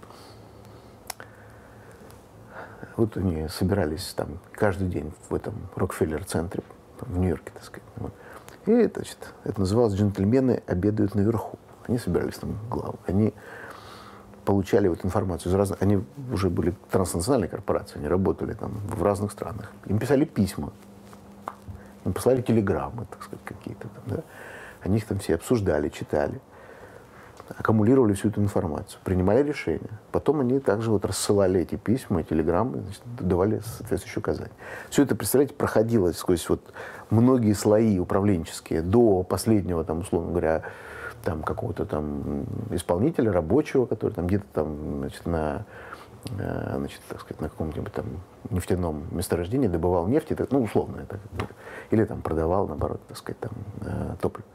[2.98, 6.64] Вот они собирались там каждый день в этом Рокфеллер-центре
[7.02, 7.84] в Нью-Йорке, так сказать.
[7.98, 8.14] Вот.
[8.66, 11.60] И, значит, это называлось «Джентльмены обедают наверху».
[11.88, 12.98] Они собирались там главы.
[13.06, 13.34] Они
[14.46, 15.82] получали вот информацию из разных...
[15.82, 19.72] Они уже были транснациональные корпорации, они работали там в разных странах.
[19.86, 20.72] Им писали письма,
[22.06, 24.24] им послали телеграммы, так сказать, какие-то там, да.
[24.82, 26.40] Они их там все обсуждали, читали,
[27.50, 29.90] аккумулировали всю эту информацию, принимали решения.
[30.12, 34.52] Потом они также вот рассылали эти письма, телеграммы, значит, давали соответствующие указания.
[34.90, 36.62] Все это, представляете, проходило сквозь вот
[37.10, 40.64] многие слои управленческие до последнего, там, условно говоря,
[41.24, 45.66] там какого-то там исполнителя, рабочего, который там где-то там, значит, на
[46.40, 48.06] э, значит, так сказать, на каком-нибудь там
[48.50, 51.20] нефтяном месторождении добывал нефть, это, ну, условно это,
[51.90, 54.46] или там продавал, наоборот, так сказать, там, э, топливо.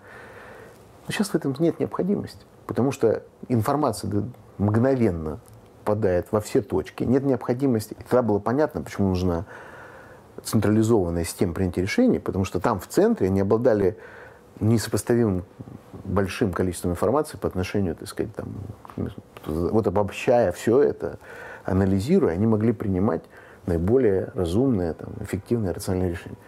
[1.10, 4.22] Но сейчас в этом нет необходимости, потому что информация
[4.58, 5.40] мгновенно
[5.80, 7.94] попадает во все точки, нет необходимости.
[7.94, 9.44] И тогда было понятно, почему нужна
[10.44, 13.98] централизованная система принятия решений, потому что там в центре они обладали
[14.60, 15.42] несопоставимым
[16.04, 18.46] большим количеством информации по отношению, так сказать, там,
[19.46, 21.18] вот обобщая все это,
[21.64, 23.24] анализируя, они могли принимать
[23.66, 26.38] наиболее разумные, там, эффективные, рациональные решения.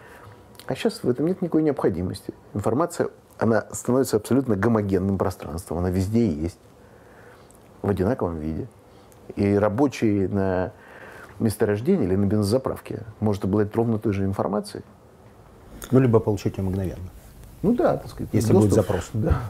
[0.67, 2.33] А сейчас в этом нет никакой необходимости.
[2.53, 3.09] Информация,
[3.43, 6.59] она становится абсолютно гомогенным пространством, она везде есть,
[7.81, 8.67] в одинаковом виде.
[9.35, 10.71] И рабочий на
[11.39, 14.83] месторождении или на бензозаправке может обладать ровно той же информацией.
[15.91, 17.09] Ну, либо получить ее мгновенно.
[17.63, 18.29] Ну да, так сказать.
[18.31, 19.09] Если доступ, будет запрос.
[19.11, 19.41] Да.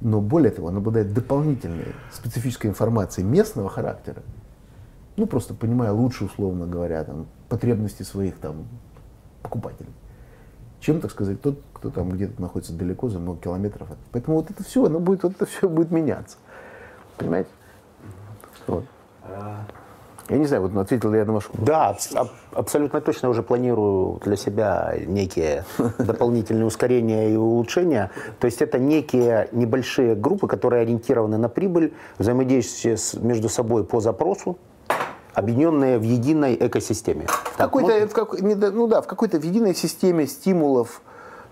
[0.00, 4.22] Но более того, он обладает дополнительной специфической информацией местного характера.
[5.16, 8.66] Ну, просто понимая лучше, условно говоря, там, потребности своих там,
[9.42, 9.92] покупателей.
[10.84, 13.88] Чем, так сказать, тот, кто там где-то находится далеко, за много километров.
[14.12, 16.36] Поэтому вот это все, оно будет, вот это все будет меняться.
[17.16, 17.48] Понимаете?
[18.66, 18.84] Вот.
[19.22, 19.64] А,
[20.28, 24.20] я не знаю, вот ответил ли я на вашу Да, аб- абсолютно точно уже планирую
[24.26, 25.64] для себя некие
[25.98, 28.10] дополнительные ускорения и улучшения.
[28.38, 34.58] То есть это некие небольшие группы, которые ориентированы на прибыль, взаимодействие между собой по запросу,
[35.34, 37.26] объединенные в единой экосистеме.
[37.26, 41.02] В какой-то, в как, ну да, в какой-то в единой системе стимулов,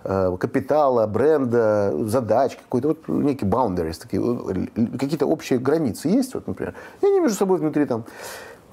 [0.05, 4.69] э, капитала, бренда, задач, какой-то вот некие boundaries, такие,
[4.99, 6.75] какие-то общие границы есть, вот, например.
[7.01, 8.05] И они между собой внутри там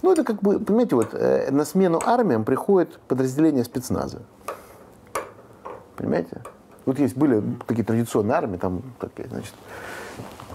[0.02, 4.22] ну, это как бы, понимаете, вот э, на смену армиям приходит подразделение спецназа.
[5.98, 6.42] Понимаете?
[6.86, 9.54] Вот есть были такие традиционные армии, там такие, значит,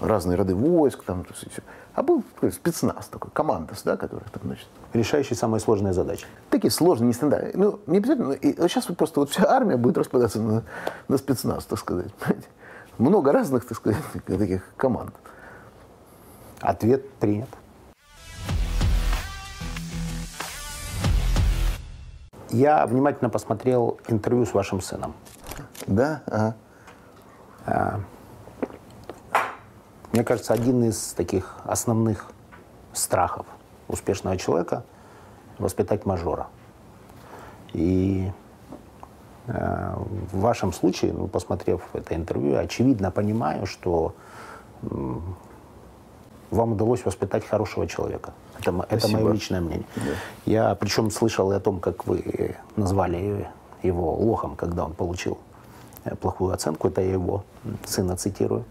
[0.01, 1.59] разные роды войск, там, то есть,
[1.95, 4.67] а был такой спецназ такой, командос, да, который там, значит...
[4.91, 6.25] Решающий самые сложные задачи.
[6.49, 7.53] Такие сложные, нестандартные.
[7.55, 10.63] Ну, не обязательно, и сейчас вот просто вот вся армия будет распадаться на,
[11.07, 12.13] на спецназ, так сказать.
[12.15, 12.47] Понимаете?
[12.97, 15.15] Много разных, так сказать, таких команд.
[16.59, 17.49] Ответ принят.
[22.49, 25.13] Я внимательно посмотрел интервью с вашим сыном.
[25.87, 26.23] Да?
[26.25, 26.55] Ага.
[27.65, 27.99] А,
[30.15, 32.31] мне кажется, один из таких основных
[32.93, 33.45] страхов
[33.89, 34.85] успешного человека–
[35.57, 36.47] воспитать мажора.
[37.73, 38.31] И
[39.47, 39.93] э,
[40.31, 44.13] в вашем случае, ну, посмотрев это интервью, очевидно понимаю, что
[46.51, 48.33] вам удалось воспитать хорошего человека.
[48.59, 49.85] Это, это мое личное мнение.
[49.95, 50.01] Да.
[50.45, 53.49] Я причем слышал и о том, как вы назвали
[53.83, 55.37] его лохом, когда он получил
[56.05, 56.87] э, плохую оценку.
[56.87, 57.43] Это я его
[57.83, 58.63] сына цитирую.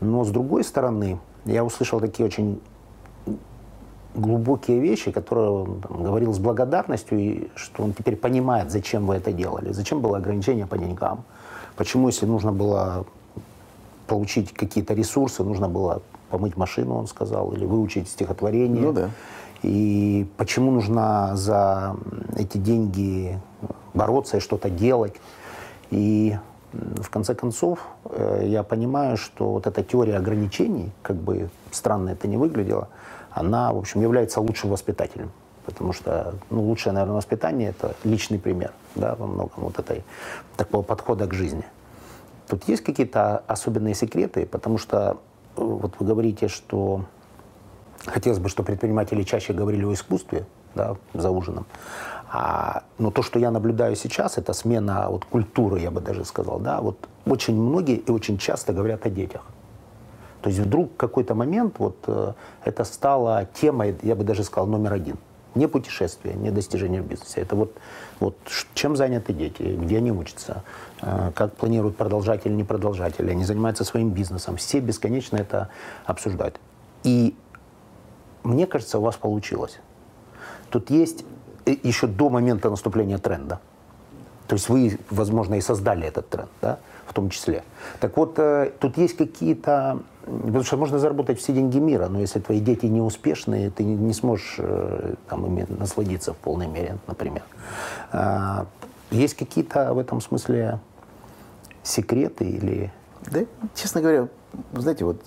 [0.00, 2.60] Но с другой стороны, я услышал такие очень
[4.14, 9.14] глубокие вещи, которые он там, говорил с благодарностью, и что он теперь понимает, зачем вы
[9.14, 11.24] это делали, зачем было ограничение по деньгам,
[11.76, 13.04] почему, если нужно было
[14.06, 18.82] получить какие-то ресурсы, нужно было помыть машину, он сказал, или выучить стихотворение.
[18.82, 19.10] Ну да.
[19.62, 21.96] И почему нужно за
[22.36, 23.38] эти деньги
[23.94, 25.14] бороться и что-то делать.
[25.90, 26.36] И
[26.72, 32.28] в конце концов, э, я понимаю, что вот эта теория ограничений, как бы странно это
[32.28, 32.88] не выглядело,
[33.30, 35.30] она, в общем, является лучшим воспитателем.
[35.66, 40.04] Потому что ну, лучшее, наверное, воспитание– это личный пример да, во многом вот этой,
[40.56, 41.64] такого подхода к жизни.
[42.48, 45.18] Тут есть какие-то особенные секреты, потому что
[45.56, 47.04] вот вы говорите, что
[48.06, 51.66] хотелось бы, чтобы предприниматели чаще говорили о искусстве да, за ужином.
[52.32, 56.60] А, но то, что я наблюдаю сейчас, это смена вот, культуры, я бы даже сказал.
[56.60, 56.80] Да?
[56.80, 59.42] Вот очень многие и очень часто говорят о детях.
[60.40, 62.32] То есть вдруг какой-то момент вот, э,
[62.64, 65.16] это стало темой, я бы даже сказал, номер один.
[65.56, 67.40] Не путешествие, не достижение в бизнесе.
[67.40, 67.76] Это вот,
[68.20, 68.36] вот
[68.74, 70.62] чем заняты дети, где они учатся,
[71.02, 74.56] э, как планируют продолжать или не продолжать, или они занимаются своим бизнесом.
[74.56, 75.68] Все бесконечно это
[76.06, 76.60] обсуждают.
[77.02, 77.34] И
[78.44, 79.80] мне кажется, у вас получилось.
[80.70, 81.24] Тут есть
[81.66, 83.60] еще до момента наступления тренда.
[84.46, 87.62] То есть вы, возможно, и создали этот тренд, да, в том числе.
[88.00, 92.40] Так вот, э, тут есть какие-то Потому что можно заработать все деньги мира, но если
[92.40, 96.98] твои дети не успешные, ты не, не сможешь э, там, ими насладиться в полной мере,
[97.06, 97.42] например.
[98.12, 98.66] А,
[99.10, 100.78] есть какие-то в этом смысле
[101.82, 102.92] секреты или...
[103.22, 103.40] Да,
[103.74, 104.28] честно говоря,
[104.74, 105.20] знаете, вот...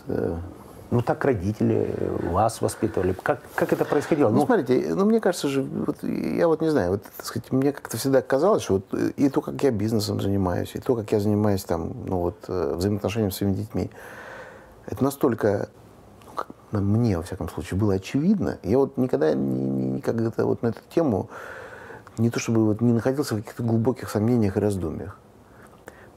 [0.93, 0.95] Э...
[0.95, 1.95] Ну, так родители
[2.31, 3.13] вас воспитывали.
[3.13, 4.29] Как, как это происходило?
[4.29, 7.51] Ну, ну, смотрите, ну, мне кажется же, вот, я вот не знаю, вот, так сказать,
[7.51, 11.11] мне как-то всегда казалось, что вот и то, как я бизнесом занимаюсь, и то, как
[11.11, 13.89] я занимаюсь там, ну, вот, э, взаимоотношениями с своими детьми,
[14.85, 15.69] это настолько
[16.71, 18.57] ну, мне, во всяком случае, было очевидно.
[18.63, 21.29] Я вот никогда не, не, никогда вот на эту тему
[22.17, 25.17] не то чтобы вот не находился в каких-то глубоких сомнениях и раздумьях.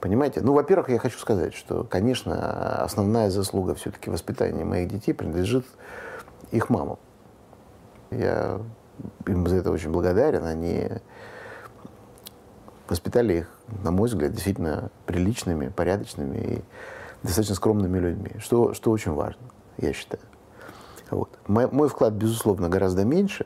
[0.07, 0.40] Понимаете?
[0.40, 5.66] Ну, во-первых, я хочу сказать, что, конечно, основная заслуга все-таки воспитания моих детей принадлежит
[6.52, 7.00] их мамам.
[8.12, 8.61] Я
[9.26, 10.44] им за это очень благодарен.
[10.44, 10.88] Они
[12.88, 13.50] воспитали их,
[13.82, 16.64] на мой взгляд, действительно приличными, порядочными и
[17.24, 19.42] достаточно скромными людьми, что, что очень важно,
[19.76, 20.22] я считаю.
[21.11, 21.30] Вот.
[21.48, 23.44] Мой, мой вклад, безусловно, гораздо меньше,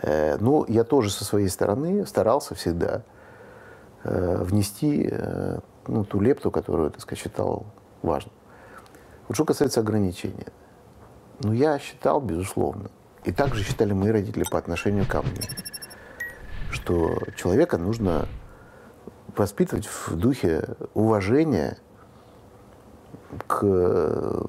[0.00, 3.02] э, но я тоже со своей стороны старался всегда
[4.04, 7.66] внести э, ну, ту лепту, которую, так сказать, считал
[8.02, 8.32] важным.
[9.28, 10.48] Вот что касается ограничения.
[11.42, 12.90] Ну, я считал, безусловно,
[13.24, 15.40] и также считали мои родители по отношению ко мне,
[16.70, 18.28] что человека нужно
[19.36, 21.78] воспитывать в духе уважения
[23.46, 24.46] к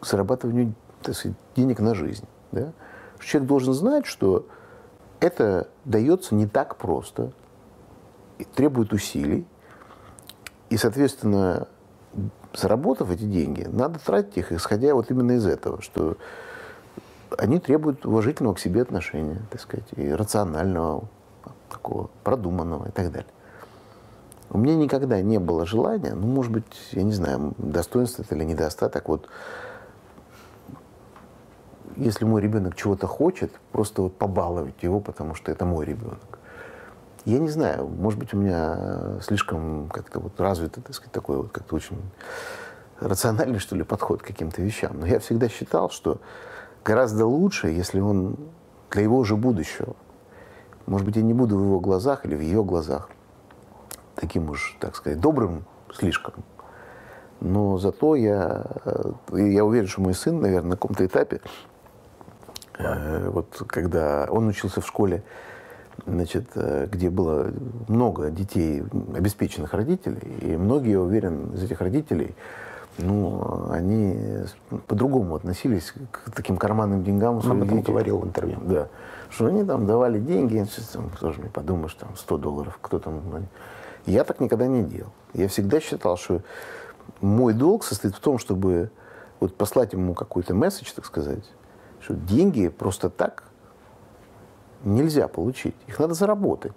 [0.00, 2.26] зарабатыванию так сказать, денег на жизнь.
[2.52, 2.72] Да?
[3.20, 4.46] Человек должен знать, что
[5.20, 7.32] это дается не так просто,
[8.44, 9.46] требует усилий,
[10.68, 11.68] и, соответственно,
[12.54, 16.16] заработав эти деньги, надо тратить их, исходя вот именно из этого, что
[17.38, 21.08] они требуют уважительного к себе отношения, так сказать, и рационального,
[21.70, 23.30] такого продуманного и так далее.
[24.50, 28.44] У меня никогда не было желания, ну, может быть, я не знаю, достоинство это или
[28.44, 29.28] недостаток, вот
[31.96, 36.38] если мой ребенок чего-то хочет, просто вот побаловать его, потому что это мой ребенок.
[37.26, 41.50] Я не знаю, может быть, у меня слишком как-то вот развитый, так сказать, такой вот
[41.50, 42.00] как-то очень
[43.00, 45.00] рациональный, что ли, подход к каким-то вещам.
[45.00, 46.20] Но я всегда считал, что
[46.84, 48.36] гораздо лучше, если он
[48.92, 49.96] для его же будущего.
[50.86, 53.10] Может быть, я не буду в его глазах или в ее глазах
[54.14, 56.34] таким уж, так сказать, добрым слишком.
[57.40, 61.40] Но зато я, э, я уверен, что мой сын, наверное, на каком-то этапе,
[62.78, 65.24] э, вот когда он учился в школе,
[66.04, 67.52] значит, э, где было
[67.88, 68.82] много детей
[69.14, 72.34] обеспеченных родителей, и многие, я уверен, из этих родителей,
[72.98, 74.18] ну, они
[74.86, 77.36] по-другому относились к таким карманным деньгам.
[77.36, 78.58] Он об этом говорил в интервью.
[78.62, 78.88] Да.
[79.28, 80.66] Что они там давали деньги,
[81.14, 83.22] кто же мне подумаешь, там 100 долларов, кто там...
[83.30, 83.42] Ну,
[84.06, 85.10] я так никогда не делал.
[85.34, 86.42] Я всегда считал, что
[87.20, 88.90] мой долг состоит в том, чтобы
[89.40, 91.44] вот послать ему какой-то месседж, так сказать,
[92.00, 93.42] что деньги просто так
[94.86, 95.74] нельзя получить.
[95.86, 96.72] Их надо заработать.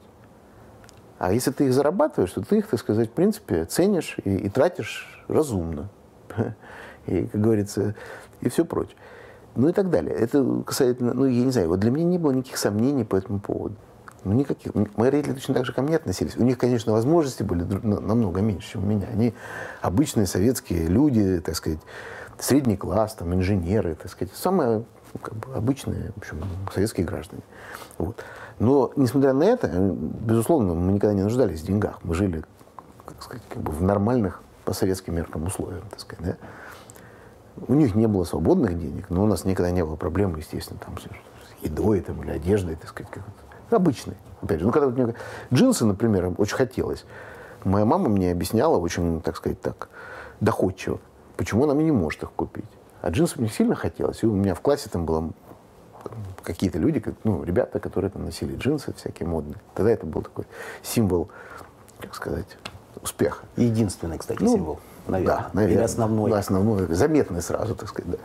[1.17, 4.49] А если ты их зарабатываешь, то ты их, так сказать, в принципе, ценишь и, и
[4.49, 5.89] тратишь разумно.
[7.05, 7.95] И, как говорится,
[8.41, 8.95] и все прочее.
[9.55, 10.13] Ну и так далее.
[10.13, 13.39] Это касательно, ну, я не знаю, вот для меня не было никаких сомнений по этому
[13.39, 13.75] поводу.
[14.23, 14.73] Ну, никаких.
[14.95, 16.37] Мои родители точно так же ко мне относились.
[16.37, 19.07] У них, конечно, возможности были намного меньше, чем у меня.
[19.11, 19.33] Они
[19.81, 21.79] обычные советские люди, так сказать,
[22.37, 24.85] средний класс, там, инженеры, так сказать, ну,
[25.21, 26.43] как бы, обычные, в общем,
[26.73, 27.41] советские граждане.
[27.97, 28.23] Вот.
[28.59, 31.99] Но, несмотря на это, безусловно, мы никогда не нуждались в деньгах.
[32.03, 32.43] Мы жили,
[33.05, 36.37] так сказать, как бы в нормальных по советским меркам условиях, так сказать, да?
[37.67, 40.97] У них не было свободных денег, но у нас никогда не было проблем, естественно, там,
[40.97, 43.23] с едой там, или одеждой, так сказать, как
[43.69, 44.15] Обычный.
[44.41, 45.13] Опять же, ну, когда вот мне
[45.53, 47.05] джинсы, например, очень хотелось.
[47.63, 49.89] Моя мама мне объясняла очень, так сказать, так,
[50.39, 50.99] доходчиво,
[51.37, 52.65] почему она мне не может их купить.
[53.01, 54.23] А джинсы мне сильно хотелось.
[54.23, 55.31] И у меня в классе там было
[56.43, 59.57] какие-то люди, ну, ребята, которые там носили джинсы всякие модные.
[59.75, 60.45] Тогда это был такой
[60.81, 61.29] символ,
[61.99, 62.57] как сказать,
[63.01, 63.45] успеха.
[63.55, 65.37] Единственный, кстати, ну, символ, наверное.
[65.37, 65.77] Да, наверное.
[65.77, 66.31] Или основной.
[66.31, 68.17] Да, основной, заметный сразу, так сказать, да.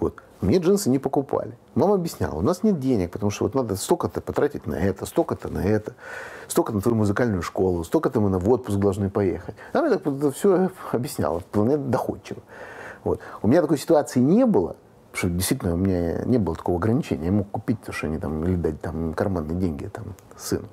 [0.00, 0.22] Вот.
[0.40, 1.56] Мне джинсы не покупали.
[1.74, 5.48] Мама объясняла, у нас нет денег, потому что вот надо столько-то потратить на это, столько-то
[5.48, 5.94] на это,
[6.48, 9.54] столько на твою музыкальную школу, столько-то мы на в отпуск должны поехать.
[9.72, 12.42] Она мне так это все объясняла, вполне доходчиво.
[13.04, 13.20] Вот.
[13.42, 14.76] У меня такой ситуации не было,
[15.12, 17.26] потому что действительно у меня не было такого ограничения.
[17.26, 20.66] Я мог купить то, что они там, или дать там карманные деньги там, сыну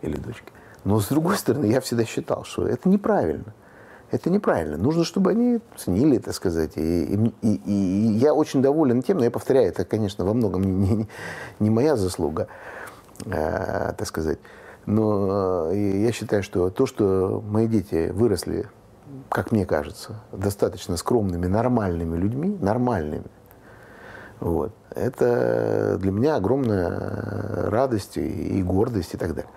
[0.00, 0.52] или дочке.
[0.84, 3.54] Но с другой стороны, я всегда считал, что это неправильно.
[4.10, 4.76] Это неправильно.
[4.76, 6.72] Нужно, чтобы они ценили, так сказать.
[6.76, 10.62] И, и, и, и я очень доволен тем, но я повторяю, это, конечно, во многом
[10.62, 11.08] не, не,
[11.60, 12.48] не моя заслуга,
[13.24, 14.38] э, так сказать.
[14.84, 18.68] Но э, я считаю, что то, что мои дети выросли
[19.28, 23.26] как мне кажется, достаточно скромными, нормальными людьми, нормальными,
[24.40, 29.50] вот, это для меня огромная радость и гордость и так далее.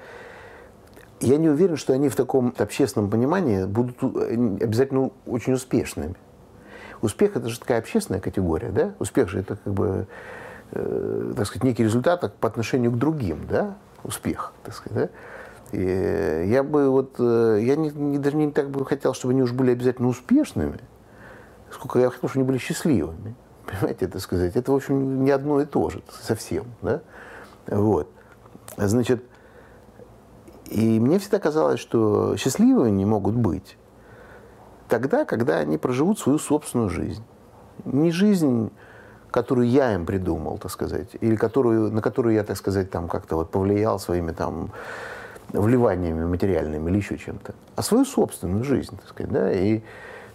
[1.21, 6.15] Я не уверен, что они в таком общественном понимании будут обязательно очень успешными.
[7.01, 8.93] Успех– это же такая общественная категория, да?
[8.99, 10.07] Успех же это как бы,
[10.71, 13.75] э, так сказать, некий результат по отношению к другим, да?
[14.03, 15.09] Успех, так сказать, да?
[15.75, 19.43] И я бы вот, э, я не, не, даже не так бы хотел, чтобы они
[19.43, 20.79] уж были обязательно успешными,
[21.69, 23.35] сколько я хотел, чтобы они были счастливыми.
[23.65, 24.55] Понимаете, это сказать?
[24.55, 27.01] Это, в общем, не одно и то же совсем, да?
[27.67, 28.09] Вот.
[28.77, 29.23] Значит,
[30.67, 33.77] и мне всегда казалось, что счастливыми они могут быть
[34.87, 37.23] тогда, когда они проживут свою собственную жизнь.
[37.83, 38.71] Не жизнь,
[39.29, 43.35] которую я им придумал, так сказать, или которую, на которую я, так сказать, там как-то
[43.35, 44.71] вот повлиял своими там
[45.53, 49.81] вливаниями материальными или еще чем-то, а свою собственную жизнь, так сказать, да, и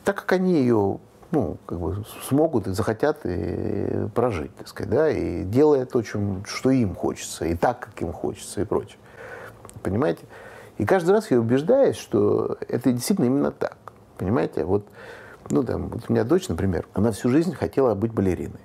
[0.04, 0.98] так как они ее
[1.32, 6.44] ну, как бы смогут и захотят и прожить, так сказать, да, и делая то, чем,
[6.44, 8.98] что им хочется, и так, как им хочется, и прочее.
[9.82, 10.22] Понимаете?
[10.78, 13.76] И каждый раз я убеждаюсь, что это действительно именно так.
[14.18, 14.64] Понимаете?
[14.64, 14.86] Вот,
[15.50, 18.60] ну, там, вот у меня дочь, например, она всю жизнь хотела быть балериной.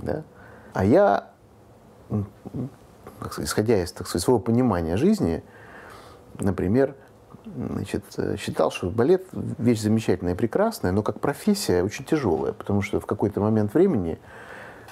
[0.00, 0.24] Да?
[0.72, 1.30] А я,
[3.38, 5.44] исходя из так сказать, своего понимания жизни,
[6.38, 6.94] например,
[7.44, 8.04] значит,
[8.38, 13.06] считал, что балет вещь замечательная и прекрасная, но как профессия очень тяжелая, потому что в
[13.06, 14.18] какой-то момент времени,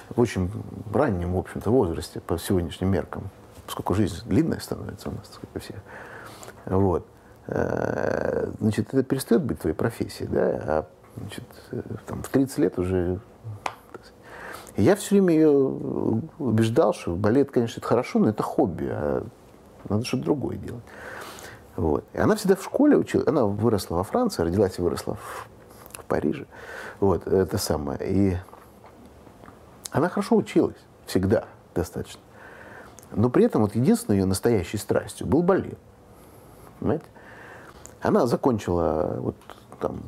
[0.09, 0.51] в очень
[0.93, 3.29] раннем, в общем-то, возрасте, по сегодняшним меркам,
[3.65, 5.77] поскольку жизнь длинная становится у нас, сказать, у всех,
[6.65, 7.07] вот,
[7.47, 10.87] э, значит, это перестает быть твоей профессией, да, а
[11.17, 11.43] значит,
[12.07, 13.19] там, в 30 лет уже...
[14.77, 19.25] Я все время ее убеждал, что балет, конечно, это хорошо, но это хобби, а
[19.89, 20.83] надо что-то другое делать.
[21.75, 22.03] Вот.
[22.13, 25.47] И она всегда в школе училась, она выросла во Франции, родилась и выросла в,
[25.99, 26.45] в Париже.
[26.99, 27.99] Вот, это самое.
[28.01, 28.37] И
[29.91, 32.21] она хорошо училась, всегда достаточно.
[33.11, 35.77] Но при этом вот единственной ее настоящей страстью был балет.
[36.79, 37.05] Понимаете?
[38.01, 39.35] Она закончила вот
[39.79, 40.01] там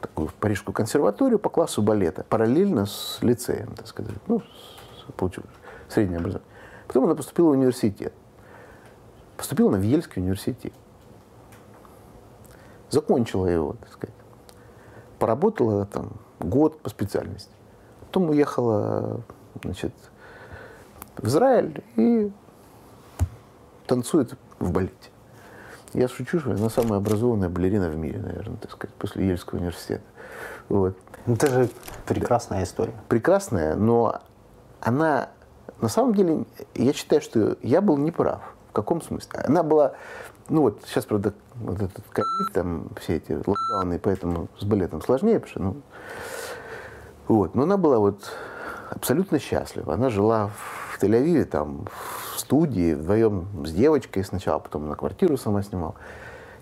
[0.00, 4.42] такую парижскую консерваторию по классу балета, параллельно с лицеем, так сказать, ну,
[5.16, 5.46] получила
[5.88, 6.48] среднее образование.
[6.86, 8.12] Потом она поступила в университет.
[9.36, 10.72] Поступила на Вьельский университет.
[12.92, 14.14] Закончила его, так сказать.
[15.18, 17.50] Поработала там год по специальности.
[18.00, 19.22] Потом уехала,
[19.62, 19.94] значит,
[21.16, 22.30] в Израиль и
[23.86, 24.92] танцует в балете.
[25.94, 30.04] Я шучу, что она самая образованная балерина в мире, наверное, так сказать, после Ельского университета.
[30.68, 30.94] Вот.
[31.24, 31.68] Ну, это же
[32.06, 32.64] прекрасная да.
[32.64, 32.94] история.
[33.08, 34.20] Прекрасная, но
[34.80, 35.30] она,
[35.80, 38.42] на самом деле, я считаю, что я был неправ.
[38.68, 39.40] В каком смысле?
[39.44, 39.92] Она была,
[40.48, 45.40] ну вот, сейчас, правда, вот этот ковид, там, все эти локдауны, поэтому с балетом сложнее,
[45.40, 45.76] потому что, ну,
[47.28, 48.32] вот, но она была вот
[48.90, 49.94] абсолютно счастлива.
[49.94, 55.62] Она жила в Тель-Авиве, там, в студии, вдвоем с девочкой сначала, потом на квартиру сама
[55.62, 55.94] снимал.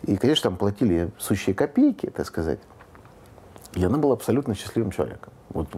[0.03, 2.61] И, конечно, там платили сущие копейки, так сказать.
[3.75, 5.33] И она была абсолютно счастливым человеком.
[5.51, 5.69] Вот,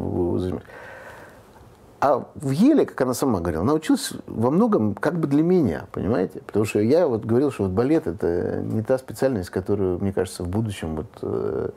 [2.04, 5.86] а в Еле, как она сама говорила, она училась во многом как бы для меня,
[5.92, 6.40] понимаете?
[6.40, 10.42] Потому что я вот говорил, что вот балет это не та специальность, которую, мне кажется,
[10.42, 11.70] в будущем, вот, э,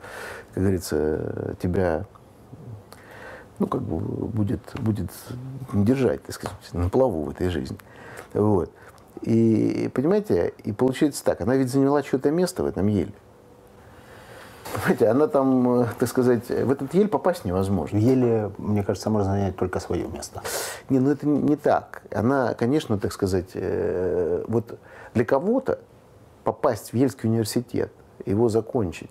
[0.52, 2.06] как говорится, тебя
[3.60, 5.12] ну, как бы будет, будет
[5.72, 7.78] держать, так сказать, на плаву в этой жизни.
[8.34, 8.72] Вот.
[9.22, 13.12] И, понимаете, и получается так, она ведь заняла что-то место в этом еле.
[14.76, 17.98] Понимаете, она там, э, так сказать, в этот ель попасть невозможно.
[17.98, 20.42] В еле, мне кажется, можно занять только свое место.
[20.90, 22.02] Не, ну это не так.
[22.12, 24.78] Она, конечно, так сказать, э, вот
[25.14, 25.78] для кого-то
[26.44, 27.90] попасть в Ельский университет,
[28.26, 29.10] его закончить,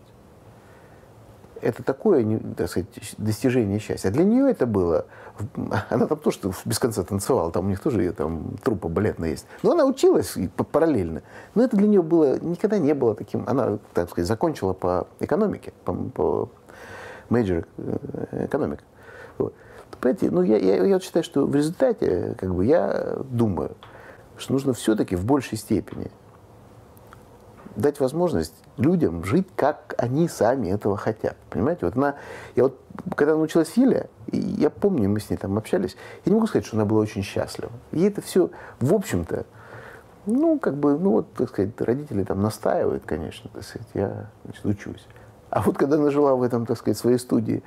[1.66, 2.88] это такое, так сказать,
[3.18, 4.10] достижение счастья.
[4.10, 5.06] А для нее это было...
[5.90, 9.48] Она там тоже без конца танцевала, там у них тоже там трупа балетная есть.
[9.64, 10.38] Но она училась
[10.72, 11.24] параллельно.
[11.56, 13.44] Но это для нее было, никогда не было таким...
[13.48, 16.50] Она, так сказать, закончила по экономике, по, по
[17.30, 17.66] major
[18.32, 18.84] экономика.
[19.38, 19.54] Вот.
[20.00, 23.72] Понимаете, ну, я, я, я считаю, что в результате, как бы, я думаю,
[24.38, 26.12] что нужно все-таки в большей степени
[27.76, 31.36] дать возможность людям жить, как они сами этого хотят.
[31.50, 31.86] Понимаете?
[31.86, 32.16] Вот она,
[32.56, 32.80] я вот,
[33.16, 35.96] когда научилась Филя, я помню, мы с ней там общались,
[36.26, 37.72] я не могу сказать, что она была очень счастлива.
[37.92, 38.50] И это все,
[38.80, 39.46] в общем-то,
[40.26, 44.66] ну, как бы, ну, вот, так сказать, родители там настаивают, конечно, так сказать, я, значит,
[44.66, 45.08] учусь.
[45.50, 47.64] А вот когда она жила в этом, так сказать, своей студии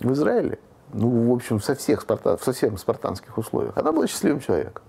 [0.00, 0.58] в Израиле,
[0.92, 4.82] ну, в общем, со всех спарта, в совсем спартанских условиях, она была счастливым человеком.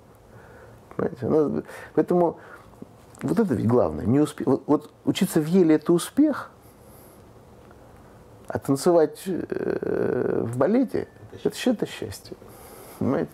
[0.95, 1.28] Понимаете?
[1.28, 1.64] Она,
[1.95, 2.38] поэтому
[3.24, 4.05] вот это ведь главное.
[4.05, 4.43] Не успе...
[4.45, 6.51] вот, вот учиться в Еле– это успех,
[8.47, 11.07] А танцевать э, в балете–
[11.43, 12.36] это что-то счастье.
[12.99, 13.32] Понимаете?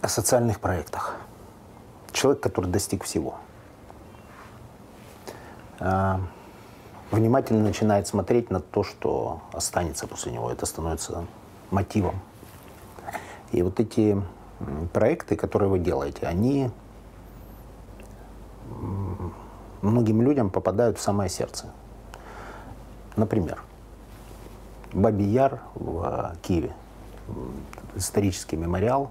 [0.00, 1.16] О социальных проектах.
[2.12, 3.38] Человек, который достиг всего.
[5.80, 6.20] А,
[7.10, 10.50] внимательно начинает смотреть на то, что останется после него.
[10.50, 11.26] Это становится
[11.70, 12.20] мотивом.
[13.56, 14.22] И вот эти
[14.92, 16.70] проекты, которые вы делаете, они
[19.80, 21.72] многим людям попадают в самое сердце.
[23.16, 23.62] Например,
[24.92, 26.74] Бабий Яр в Киеве,
[27.94, 29.10] исторический мемориал.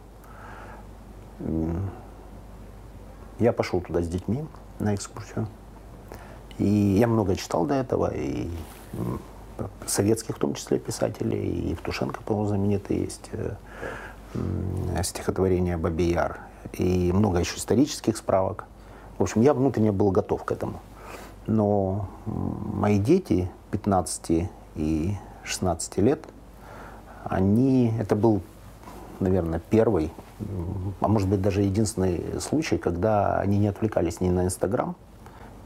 [3.40, 4.46] Я пошел туда с детьми
[4.78, 5.48] на экскурсию.
[6.60, 8.48] И я много читал до этого, и
[9.88, 13.56] советских в том числе писателей, и Евтушенко, по-моему, знаменитый есть э,
[15.04, 16.40] стихотворение «Бабий Яр»,
[16.74, 18.66] и много еще исторических справок.
[19.18, 20.82] В общем, я внутренне был готов к этому.
[21.48, 26.26] Но мои дети 15 и 16 лет,
[27.24, 28.42] они, это был,
[29.20, 30.12] наверное, первый,
[31.00, 34.96] а может быть даже единственный случай, когда они не отвлекались ни на Инстаграм,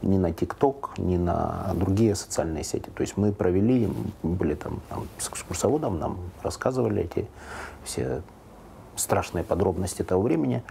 [0.02, 2.90] ни на ТикТок, ни на другие социальные сети.
[2.94, 3.92] То есть мы провели,
[4.22, 7.26] были там, там с экскурсоводом, нам рассказывали эти
[7.84, 8.22] все
[8.96, 10.62] страшные подробности того времени.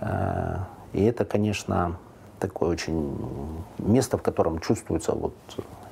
[0.00, 0.58] Э,
[0.92, 1.96] и это, конечно,
[2.38, 3.16] такое очень
[3.78, 5.34] место, в котором чувствуются вот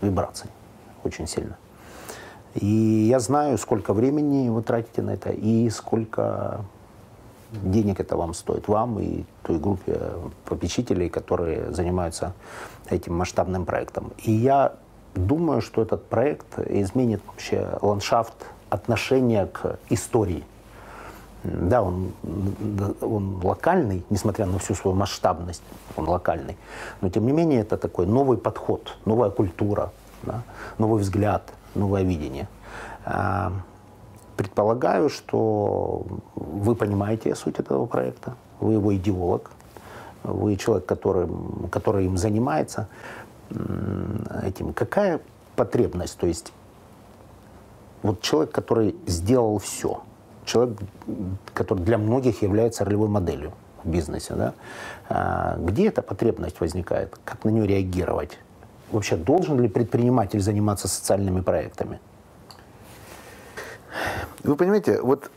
[0.00, 0.48] вибрации
[1.04, 1.56] очень сильно.
[2.54, 6.64] И я знаю, сколько времени вы тратите на это и сколько
[7.52, 9.98] денег это вам стоит, вам и той группе
[10.44, 12.32] попечителей, которые занимаются
[12.88, 14.12] этим масштабным проектом.
[14.18, 14.74] И я
[15.14, 18.34] думаю, что этот проект изменит вообще ландшафт
[18.68, 20.44] отношения к истории.
[21.42, 22.12] Да, он,
[23.00, 25.62] он локальный, несмотря на всю свою масштабность,
[25.96, 26.56] он локальный.
[27.00, 29.90] Но тем не менее это такой новый подход, новая культура,
[30.22, 30.42] да,
[30.76, 32.46] новый взгляд, новое видение.
[33.06, 33.52] А,
[34.36, 39.50] предполагаю, что вы понимаете суть этого проекта, вы его идеолог,
[40.22, 41.26] вы человек, который,
[41.70, 42.88] который им занимается
[44.42, 44.74] этим.
[44.74, 45.20] Какая
[45.56, 46.18] потребность?
[46.18, 46.52] То есть
[48.02, 50.02] вот человек, который сделал все–
[50.50, 50.78] человек,
[51.54, 53.52] который для многих является ролевой моделью
[53.84, 54.34] в бизнесе.
[54.34, 54.54] Да?
[55.08, 57.16] А, где эта потребность возникает?
[57.24, 58.38] Как на нее реагировать?
[58.90, 62.00] Вообще, должен ли предприниматель заниматься социальными проектами?
[64.42, 65.30] Вы понимаете, вот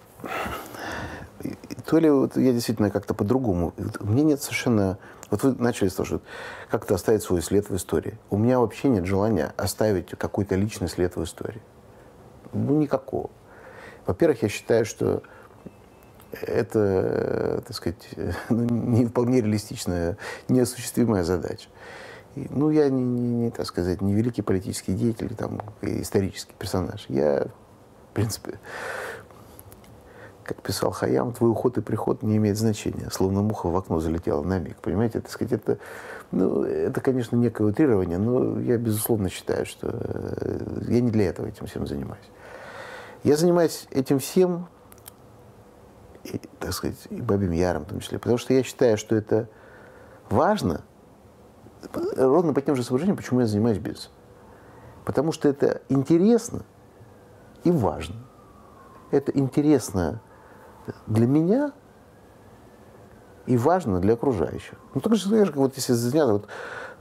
[1.86, 3.74] то ли вот я действительно как-то по-другому.
[4.00, 4.98] Мне нет совершенно...
[5.30, 6.22] Вот вы начали с того, что
[6.70, 8.18] как-то оставить свой след в истории.
[8.30, 11.62] У меня вообще нет желания оставить какой-то личный след в истории.
[12.54, 13.30] Ну, никакого.
[14.06, 15.24] Во-первых, я считаю, что
[16.42, 18.10] это, так сказать,
[18.50, 21.70] ну, не вполне реалистичная, неосуществимая задача.
[22.36, 27.06] И, ну, я не, не, не, так сказать, не великий политический деятель, там, исторический персонаж.
[27.08, 27.48] Я,
[28.12, 28.60] в принципе,
[30.44, 33.10] как писал Хаям, твой уход и приход не имеет значения.
[33.12, 34.78] Словно муха в окно залетела на миг.
[34.78, 35.78] Понимаете, так сказать, это,
[36.32, 41.48] ну, это, конечно, некое утрирование, но я, безусловно, считаю, что э, я не для этого
[41.48, 42.26] этим всем занимаюсь.
[43.24, 44.68] Я занимаюсь этим всем,
[46.24, 49.50] и, так сказать, и Бабим Яром в том числе, потому что я считаю, что это
[50.30, 50.84] важно,
[52.16, 54.12] ровно по тем же соображениям, почему я занимаюсь бизнесом.
[55.06, 56.64] Потому что это интересно
[57.64, 58.16] и важно.
[59.12, 60.22] Это интересно
[61.08, 61.72] для меня
[63.46, 64.78] и важно для окружающих.
[64.94, 66.48] Ну, так же, как вот если заняться, вот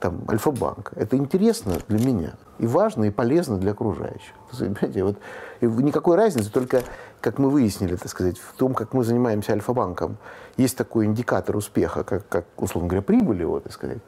[0.03, 0.93] там, Альфа-банк.
[0.97, 2.33] Это интересно для меня.
[2.59, 4.35] И важно, и полезно для окружающих.
[4.51, 5.17] Понимаете, вот,
[5.61, 6.83] и никакой разницы, только,
[7.21, 10.17] как мы выяснили, так сказать, в том, как мы занимаемся Альфа-банком,
[10.57, 13.99] есть такой индикатор успеха, как, как условно говоря, прибыль его, так сказать.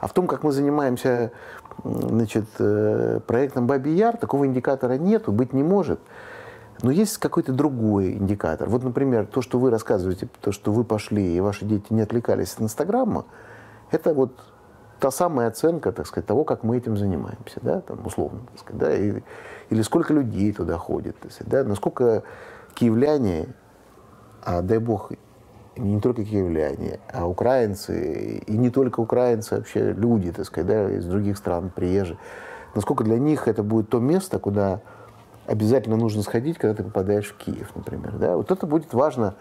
[0.00, 1.30] А в том, как мы занимаемся
[1.84, 6.00] значит, э, проектом Баби Яр, такого индикатора нету, быть не может.
[6.82, 8.68] Но есть какой-то другой индикатор.
[8.68, 12.54] Вот, например, то, что вы рассказываете, то, что вы пошли, и ваши дети не отвлекались
[12.54, 13.26] от Инстаграма,
[13.90, 14.32] это вот
[15.04, 18.80] та самая оценка, так сказать, того, как мы этим занимаемся, да, там, условно, так сказать,
[18.80, 19.20] да, и,
[19.68, 22.22] или сколько людей туда ходит, так сказать, да, насколько
[22.74, 23.48] киевляне,
[24.42, 25.12] а дай бог,
[25.76, 31.04] не только киевляне, а украинцы, и не только украинцы, вообще люди, так сказать, да, из
[31.04, 32.16] других стран, приезжие,
[32.74, 34.80] насколько для них это будет то место, куда
[35.46, 39.34] обязательно нужно сходить, когда ты попадаешь в Киев, например, да, вот это будет важно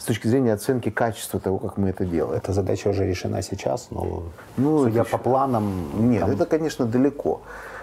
[0.00, 2.38] с точки зрения оценки качества того, как мы это делаем.
[2.38, 4.22] Эта задача уже решена сейчас, но
[4.56, 6.10] ну, судя по планам...
[6.10, 6.30] Нет, там...
[6.30, 7.42] это, конечно, далеко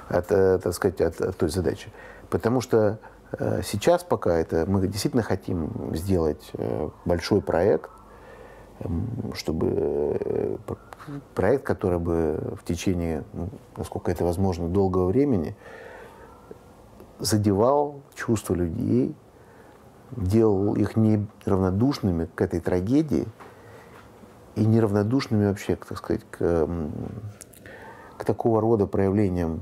[0.09, 1.89] от, э, так сказать, от, от той задачи.
[2.31, 2.97] Потому что
[3.37, 7.91] э, сейчас пока это мы действительно хотим сделать э, большой проект,
[9.35, 9.67] чтобы
[10.19, 10.57] э,
[11.35, 15.55] проект, который бы в течение, ну, насколько это возможно, долгого времени
[17.19, 19.15] задевал чувства людей,
[20.11, 23.27] делал их неравнодушными к этой трагедии
[24.55, 26.67] и неравнодушными вообще, так сказать, к,
[28.17, 29.61] к такого рода проявлениям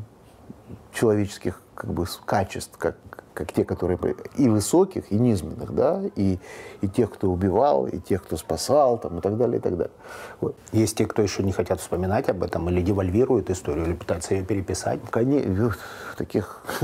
[0.93, 2.95] человеческих как бы, качеств, как,
[3.33, 3.99] как те, которые
[4.37, 6.39] и высоких, и низменных, да, и,
[6.81, 9.93] и тех, кто убивал, и тех, кто спасал, там, и так далее, и так далее.
[10.39, 10.55] Вот.
[10.71, 14.45] Есть те, кто еще не хотят вспоминать об этом, или девальвируют историю, или пытаются ее
[14.45, 15.01] переписать.
[15.11, 15.75] Конечно,
[16.17, 16.61] таких,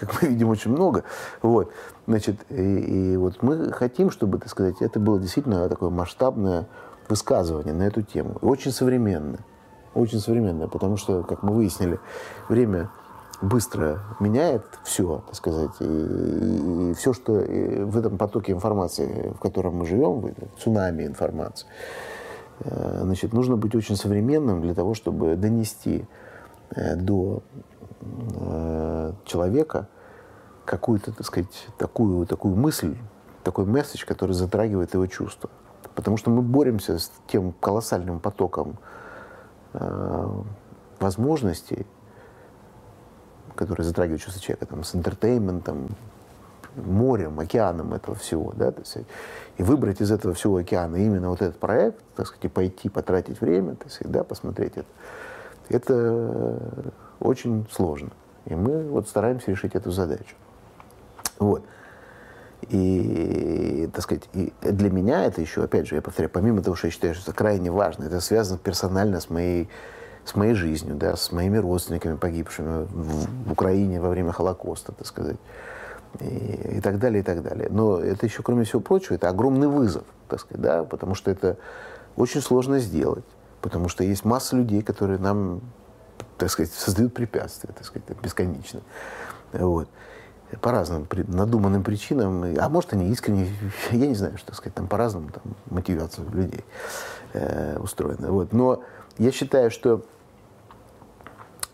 [0.00, 1.04] как мы видим, очень много.
[1.40, 1.72] Вот.
[2.06, 6.66] Значит, и, и вот мы хотим, чтобы, так сказать, это было действительно такое масштабное
[7.08, 8.36] высказывание на эту тему.
[8.42, 9.40] очень современное.
[9.94, 11.98] Очень современное, потому что, как мы выяснили,
[12.48, 12.90] время
[13.42, 19.40] быстро меняет все, так сказать, и, и, и все, что в этом потоке информации, в
[19.40, 21.66] котором мы живем, цунами информации,
[22.60, 26.06] э, значит, нужно быть очень современным для того, чтобы донести
[26.74, 27.42] э, до
[28.00, 29.88] э, человека
[30.66, 32.96] какую-то, так сказать, такую, такую мысль,
[33.42, 35.48] такой месседж, который затрагивает его чувства.
[35.94, 38.76] Потому что мы боремся с тем колоссальным потоком
[41.00, 41.86] возможностей,
[43.54, 45.88] которые затрагивают чувства человека, там, с интертейментом,
[46.76, 48.98] морем, океаном этого всего, да, то есть,
[49.56, 53.40] и выбрать из этого всего океана именно вот этот проект, так сказать, и пойти, потратить
[53.40, 54.88] время, так сказать, да, посмотреть это,
[55.70, 58.10] это очень сложно.
[58.44, 60.36] И мы вот стараемся решить эту задачу.
[61.38, 61.64] Вот.
[62.68, 66.88] И, так сказать, и для меня это еще, опять же, я повторяю, помимо того, что
[66.88, 69.68] я считаю, что это крайне важно, это связано персонально с моей
[70.24, 75.06] с моей жизнью, да, с моими родственниками, погибшими в, в Украине во время Холокоста, так
[75.06, 75.36] сказать,
[76.18, 77.68] и, и так далее, и так далее.
[77.70, 81.58] Но это еще, кроме всего прочего, это огромный вызов, так сказать, да, потому что это
[82.16, 83.24] очень сложно сделать,
[83.60, 85.60] потому что есть масса людей, которые нам,
[86.38, 88.80] так сказать, создают препятствия, так сказать, бесконечно.
[89.52, 89.88] Вот
[90.60, 93.48] по разным надуманным причинам, а может они искренне,
[93.90, 96.64] я не знаю, что сказать, там по-разному там мотивация людей
[97.32, 98.30] э, устроена.
[98.30, 98.52] Вот.
[98.52, 98.82] Но
[99.18, 100.04] я считаю, что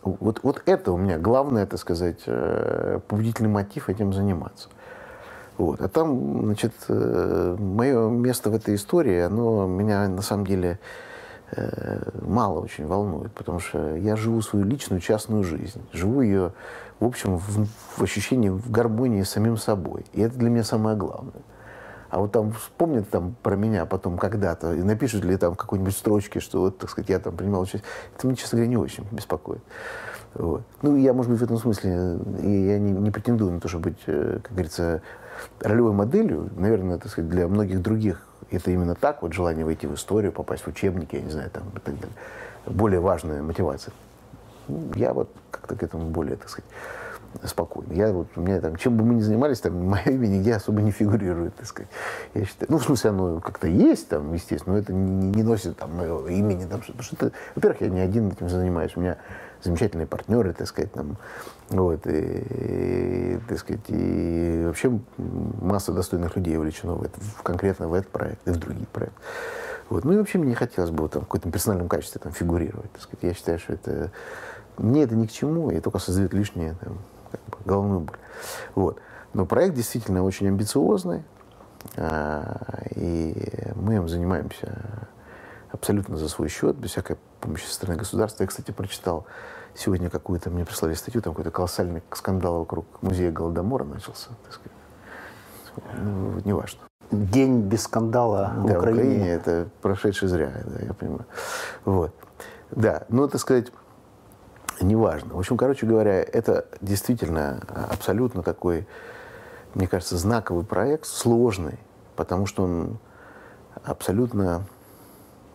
[0.02, 4.68] вот, вот это у меня главное, так сказать, э, побудительный мотив этим заниматься.
[5.58, 5.80] Вот.
[5.80, 10.80] А там, значит, э, мое место в этой истории, оно меня на самом деле
[11.52, 16.52] э, мало очень волнует, потому что я живу свою личную частную жизнь, живу ее,
[17.02, 20.04] в общем, в, в ощущении, в гармонии с самим собой.
[20.12, 21.42] И это для меня самое главное.
[22.10, 26.38] А вот там вспомнят там про меня потом когда-то и напишут ли там какой-нибудь строчки,
[26.38, 27.82] что вот, так сказать, я там принимал участие.
[28.16, 29.62] Это мне, честно говоря, не очень беспокоит.
[30.34, 30.62] Вот.
[30.82, 33.90] Ну, я, может быть, в этом смысле, и я не, не претендую на то, чтобы
[33.90, 35.02] быть, э, как говорится,
[35.60, 36.50] ролевой моделью.
[36.56, 40.62] Наверное, так сказать, для многих других это именно так, вот желание войти в историю, попасть
[40.62, 42.16] в учебники, я не знаю, там и так далее.
[42.66, 43.92] Более важная мотивация.
[44.94, 46.70] Я вот как-то к этому более, так сказать,
[47.44, 47.92] спокойно.
[47.92, 50.82] Я вот, у меня там, чем бы мы ни занимались, там, мое имя нигде особо
[50.82, 51.90] не фигурирует, так сказать.
[52.34, 55.76] Я считаю, ну, в смысле, оно как-то есть там, естественно, но это не, не носит
[55.76, 59.18] там моего имени, там, потому что, во-первых, я не один этим занимаюсь, у меня
[59.62, 61.16] замечательные партнеры, так сказать, там,
[61.70, 67.88] вот, и, и, так сказать, и вообще масса достойных людей увлечено в это, в, конкретно
[67.88, 69.20] в этот проект и в другие проекты.
[69.88, 70.04] Вот.
[70.04, 72.90] Ну и вообще мне не хотелось бы там, в каком-то персональном качестве там, фигурировать.
[72.92, 73.22] Так сказать.
[73.22, 74.10] Я считаю, что это
[74.78, 76.98] мне это ни к чему, и только создает лишнее там,
[77.30, 78.18] как бы, головную боль.
[78.74, 78.98] Вот.
[79.34, 81.24] Но проект действительно очень амбициозный,
[81.96, 83.34] а, и
[83.74, 85.08] мы им занимаемся
[85.70, 88.42] абсолютно за свой счет, без всякой помощи со стороны государства.
[88.42, 89.26] Я, кстати, прочитал
[89.74, 94.72] сегодня какую-то, мне прислали статью, там какой-то колоссальный скандал вокруг музея Голодомора начался, так сказать.
[96.02, 96.80] Ну, не важно.
[97.10, 99.02] День без скандала да, в Украине.
[99.02, 101.26] Украине это прошедший зря, да, я понимаю.
[101.84, 102.14] Вот.
[102.70, 103.72] Да, ну, так сказать,
[104.80, 105.34] неважно.
[105.34, 107.60] В общем, короче говоря, это действительно
[107.90, 108.86] абсолютно такой,
[109.74, 111.78] мне кажется, знаковый проект, сложный,
[112.16, 112.98] потому что он
[113.84, 114.64] абсолютно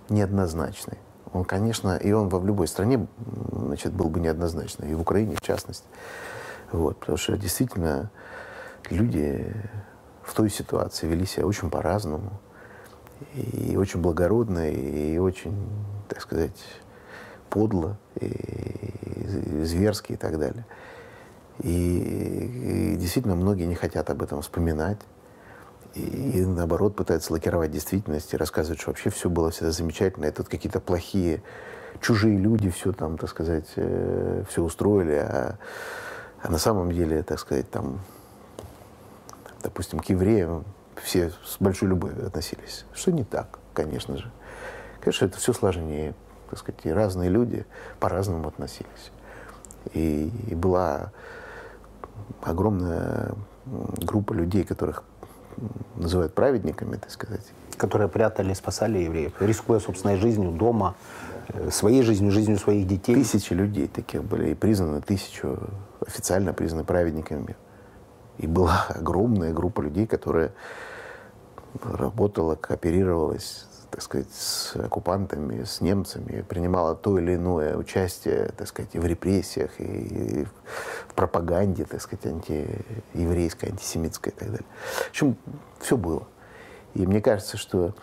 [0.10, 0.98] неоднозначный.
[1.34, 3.06] Он, конечно, и он в любой стране
[3.52, 5.86] значит, был бы неоднозначный, и в Украине в частности.
[6.72, 8.10] Вот, потому что действительно
[8.90, 9.54] люди
[10.24, 12.32] в той ситуации вели себя очень по-разному,
[13.34, 15.70] и очень благородно, и очень,
[16.08, 16.58] так сказать,
[17.50, 20.66] подло, и зверски и так далее.
[21.60, 25.00] И, и действительно многие не хотят об этом вспоминать.
[25.96, 30.26] И, наоборот пытаются лакировать действительность и рассказывать, что вообще все было всегда замечательно.
[30.26, 31.42] И тут какие-то плохие,
[32.02, 35.16] чужие люди все там, так сказать, э, все устроили.
[35.16, 35.58] А,
[36.44, 38.00] а на самом деле, так сказать, там,
[39.64, 40.66] допустим, к евреям
[41.02, 42.86] все с большой любовью относились.
[42.94, 44.32] Что не так конечно же.
[45.00, 46.16] Конечно, это все сложнее.
[46.50, 47.66] Так сказать, и разные люди
[48.00, 49.12] по-разному относились.
[49.94, 51.12] И, и была
[52.42, 53.34] огромная
[53.66, 55.04] группа людей, которых
[55.96, 57.46] называют праведниками, так сказать.
[57.78, 60.96] Которые прятали, спасали евреев, рискуя собственной жизнью дома,
[61.50, 63.16] э, своей жизнью, жизнью своих детей.
[63.16, 65.58] Тысячи людей таких были и признаны, тысячу
[66.06, 67.56] официально признаны праведниками.
[68.38, 70.52] И была огромная группа людей, которая
[71.84, 78.92] работала, кооперировалась так сказать, с оккупантами, с немцами, принимала то или иное участие, так сказать,
[78.94, 80.46] и в репрессиях, и
[81.08, 84.66] в пропаганде, так сказать, антиеврейской, антисемитской и так далее.
[85.06, 85.38] В общем,
[85.80, 86.28] все было.
[86.94, 87.94] И мне кажется, что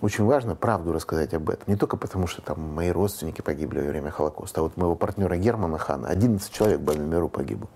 [0.00, 1.64] очень важно правду рассказать об этом.
[1.66, 5.36] Не только потому, что там мои родственники погибли во время Холокоста, а вот моего партнера
[5.36, 7.68] Германа Хана, 11 человек в больном миру погибло.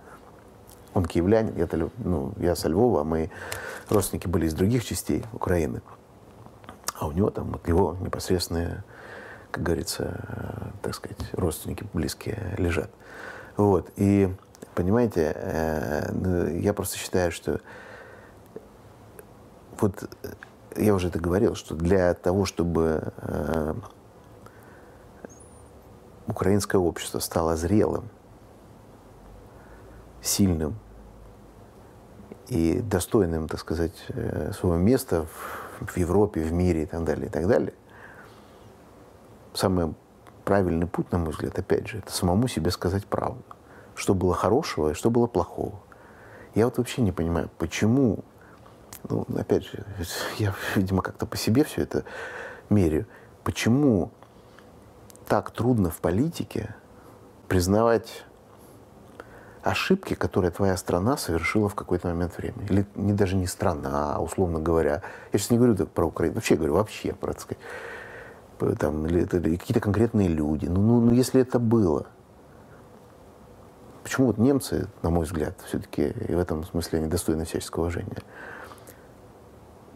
[0.92, 3.28] Он киевлянин, я, ну, я со Львова, а мои
[3.90, 5.82] родственники были из других частей Украины
[6.98, 8.82] а у него там от него непосредственные,
[9.50, 12.90] как говорится, э, так сказать, родственники близкие лежат.
[13.56, 13.90] Вот.
[13.96, 14.34] И,
[14.74, 17.60] понимаете, э, ну, я просто считаю, что
[19.78, 20.28] вот э,
[20.82, 23.12] я уже это говорил, что для того, чтобы
[26.26, 28.08] украинское общество стало зрелым,
[30.20, 30.78] сильным
[32.48, 33.94] и достойным, так сказать,
[34.52, 37.74] своего места в в Европе, в мире и так далее, и так далее.
[39.54, 39.94] Самый
[40.44, 43.42] правильный путь, на мой взгляд, опять же, это самому себе сказать правду.
[43.94, 45.78] Что было хорошего и что было плохого.
[46.54, 48.20] Я вот вообще не понимаю, почему,
[49.08, 49.84] ну, опять же,
[50.38, 52.04] я, видимо, как-то по себе все это
[52.70, 53.06] меряю,
[53.44, 54.10] почему
[55.26, 56.74] так трудно в политике
[57.48, 58.24] признавать
[59.66, 62.66] ошибки, которые твоя страна совершила в какой-то момент времени.
[62.70, 65.02] Или не даже не страна, а, условно говоря.
[65.32, 69.20] Я сейчас не говорю так про Украину, вообще говорю вообще, про, так сказать, там, или,
[69.20, 70.66] или какие-то конкретные люди.
[70.66, 72.06] Ну, ну, ну, если это было,
[74.04, 78.22] почему вот немцы, на мой взгляд, все-таки и в этом смысле они достойны всяческого уважения,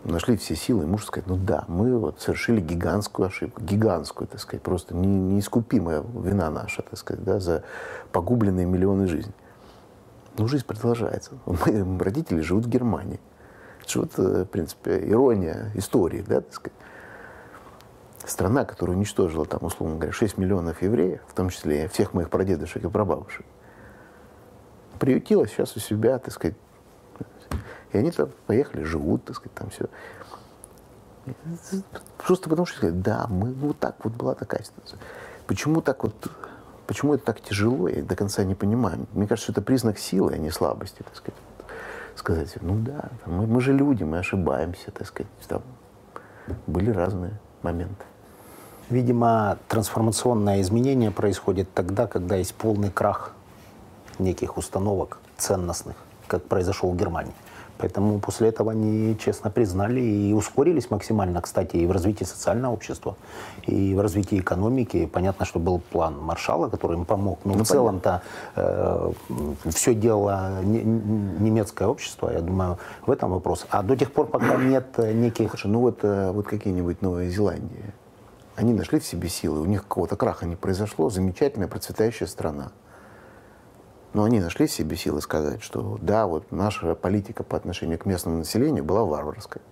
[0.04, 4.40] нашли все силы и муж сказать, ну да, мы вот совершили гигантскую ошибку, гигантскую, так
[4.40, 7.62] сказать, просто не, неискупимая вина наша, так сказать, да, за
[8.10, 9.34] погубленные миллионы жизней.
[10.40, 11.32] Но жизнь продолжается.
[11.44, 13.20] Мои родители живут в Германии.
[13.82, 16.78] Это же вот, э, в принципе, ирония истории, да, так сказать.
[18.24, 22.82] Страна, которая уничтожила, там, условно говоря, 6 миллионов евреев, в том числе всех моих прадедушек
[22.82, 23.44] и прабабушек,
[24.98, 26.56] приютила сейчас у себя, так сказать,
[27.92, 29.90] и они там поехали, живут, так сказать, там все.
[32.16, 34.98] Просто потому что да, мы вот так вот была такая ситуация.
[35.46, 36.14] Почему так вот
[36.90, 39.06] Почему это так тяжело, я до конца не понимаю.
[39.12, 41.40] Мне кажется, это признак силы, а не слабости, так сказать.
[42.16, 45.30] Сказать, ну да, мы, мы же люди, мы ошибаемся, так сказать.
[45.46, 45.62] Там
[46.66, 48.04] были разные моменты.
[48.88, 53.34] Видимо, трансформационное изменение происходит тогда, когда есть полный крах
[54.18, 55.94] неких установок ценностных,
[56.26, 57.34] как произошел в Германии.
[57.80, 63.16] Поэтому после этого они честно признали и ускорились максимально, кстати, и в развитии социального общества,
[63.66, 65.06] и в развитии экономики.
[65.06, 67.38] Понятно, что был план Маршала, который им помог.
[67.44, 68.22] Но ну, в целом-то
[68.56, 69.12] э,
[69.70, 73.66] все делало немецкое общество, я думаю, в этом вопрос.
[73.70, 75.50] А до тех пор, пока нет неких...
[75.50, 77.94] Слушай, ну вот, э, вот какие-нибудь Новая Зеландия,
[78.56, 82.72] они нашли в себе силы, у них какого-то краха не произошло, замечательная процветающая страна.
[84.12, 88.06] Но они нашли в себе силы сказать, что да, вот наша политика по отношению к
[88.06, 89.62] местному населению была варварская.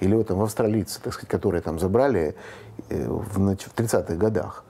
[0.00, 2.36] Или вот там австралийцы, так сказать, которые там забрали
[2.88, 4.64] э, в, в 30-х годах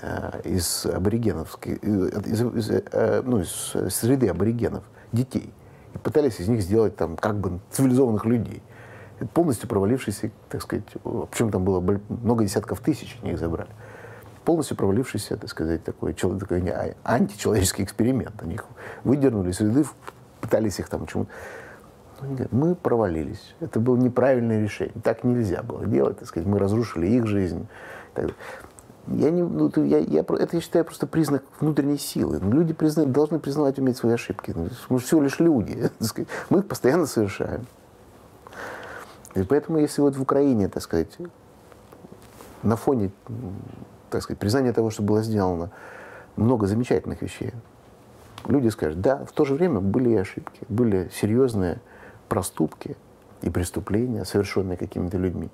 [0.00, 5.52] э, из аборигенов, из, из, э, ну, из среды аборигенов детей
[5.94, 8.62] и пытались из них сделать там как бы цивилизованных людей.
[9.34, 10.84] полностью провалившиеся, так сказать,
[11.30, 13.70] причем там было много десятков тысяч, они их забрали
[14.44, 18.34] полностью провалившийся, так сказать, такой, такой а, античеловеческий эксперимент.
[18.42, 18.64] Они их
[19.04, 19.84] выдернули из среды,
[20.40, 21.30] пытались их там чему-то.
[22.50, 23.54] Мы провалились.
[23.60, 24.94] Это было неправильное решение.
[25.02, 26.46] Так нельзя было делать, так сказать.
[26.46, 27.66] Мы разрушили их жизнь.
[29.08, 32.38] Я не, ну, я, я, это я считаю просто признак внутренней силы.
[32.40, 34.52] Ну, люди призна, должны признавать, уметь свои ошибки.
[34.54, 35.90] Ну, мы всего лишь люди.
[36.50, 37.66] Мы их постоянно совершаем.
[39.34, 41.16] И поэтому, если вот в Украине, так сказать,
[42.62, 43.10] на фоне
[44.12, 45.70] так сказать, признание того, что было сделано,
[46.36, 47.52] много замечательных вещей.
[48.46, 51.80] Люди скажут, да, в то же время были и ошибки, были серьезные
[52.28, 52.96] проступки
[53.40, 55.48] и преступления, совершенные какими-то людьми.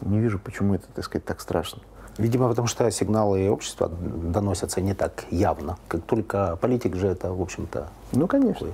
[0.00, 1.82] Не вижу, почему это, так сказать, так страшно.
[2.18, 5.78] Видимо, потому что сигналы общества доносятся не так явно.
[5.88, 8.68] Как только политик же это, в общем-то, ну, конечно.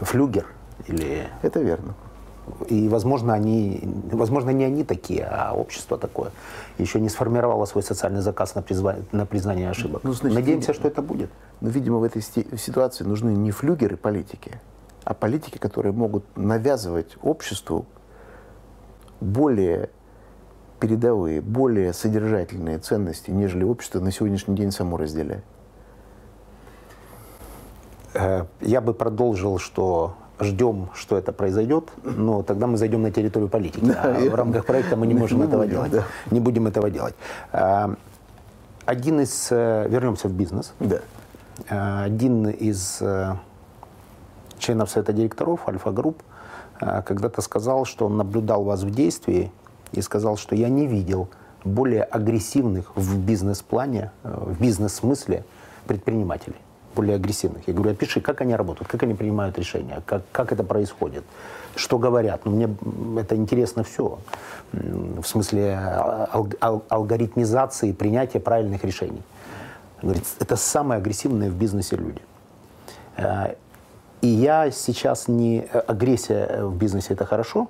[0.00, 0.46] флюгер
[0.86, 1.28] или...
[1.42, 1.94] Это верно.
[2.68, 3.80] И, возможно, они,
[4.12, 6.30] возможно, не они такие, а общество такое.
[6.78, 8.96] Еще не сформировало свой социальный заказ на, призва...
[9.12, 10.02] на признание ошибок.
[10.04, 11.30] Ну, значит, Надеемся, что это будет.
[11.60, 14.60] Но, видимо, в этой ситуации нужны не флюгеры политики,
[15.04, 17.86] а политики, которые могут навязывать обществу
[19.20, 19.90] более
[20.80, 25.44] передовые, более содержательные ценности, нежели общество на сегодняшний день само разделяет.
[28.14, 33.48] Э, я бы продолжил, что ждем, что это произойдет, но тогда мы зайдем на территорию
[33.48, 33.84] политики.
[33.84, 35.92] Да, а в рамках проекта мы не можем не этого будем, делать.
[35.92, 36.04] Да.
[36.30, 37.14] Не будем этого делать.
[37.52, 37.94] Э,
[38.86, 39.48] один из...
[39.50, 40.72] Э, вернемся в бизнес.
[40.80, 41.00] Да.
[42.04, 43.02] Один из
[44.58, 46.22] членов совета директоров Альфа Групп
[46.78, 49.50] когда-то сказал, что он наблюдал вас в действии
[49.90, 51.28] и сказал, что я не видел
[51.64, 55.44] более агрессивных в бизнес-плане, в бизнес-смысле
[55.88, 56.58] предпринимателей
[56.98, 57.68] более агрессивных.
[57.68, 61.22] Я говорю, опиши, как они работают, как они принимают решения, как, как это происходит,
[61.76, 62.44] что говорят.
[62.44, 62.68] Ну, мне
[63.20, 64.18] это интересно все.
[64.72, 65.78] В смысле
[66.32, 69.22] ал ал алгоритмизации принятия правильных решений.
[70.02, 72.20] Говорит, это самые агрессивные в бизнесе люди.
[73.16, 73.54] Э,
[74.20, 75.66] и я сейчас не...
[75.86, 77.68] Агрессия в бизнесе– это хорошо?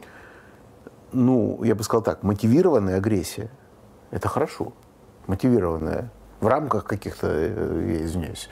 [1.13, 3.49] Ну, я бы сказал так, мотивированная агрессия–
[4.11, 4.73] это хорошо.
[5.27, 6.11] Мотивированная
[6.41, 8.49] в рамках каких-то, э, я извиняюсь,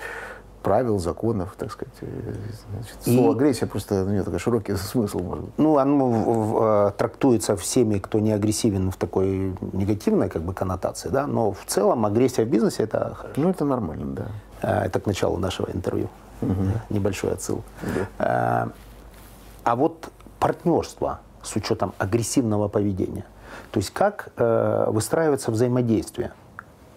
[0.66, 1.94] правил, законов, так сказать.
[2.00, 2.34] Э,
[3.04, 3.14] и...
[3.14, 5.58] Слово агрессия просто ну, такой широкий смысл может быть.
[5.58, 11.08] Ну, оно в, в, трактуется всеми, кто не агрессивен в такой негативной как бы коннотации,
[11.08, 13.40] да, но в целом агрессия в бизнесе это хорошо.
[13.40, 14.26] Ну, это нормально, да.
[14.60, 16.08] А, это к началу нашего интервью.
[16.42, 16.64] Угу.
[16.90, 17.62] Небольшой отсыл.
[17.82, 18.08] Да.
[18.18, 18.68] А,
[19.62, 20.10] а вот
[20.40, 23.24] партнерство с учетом агрессивного поведения.
[23.70, 26.32] То есть как э, выстраивается взаимодействие?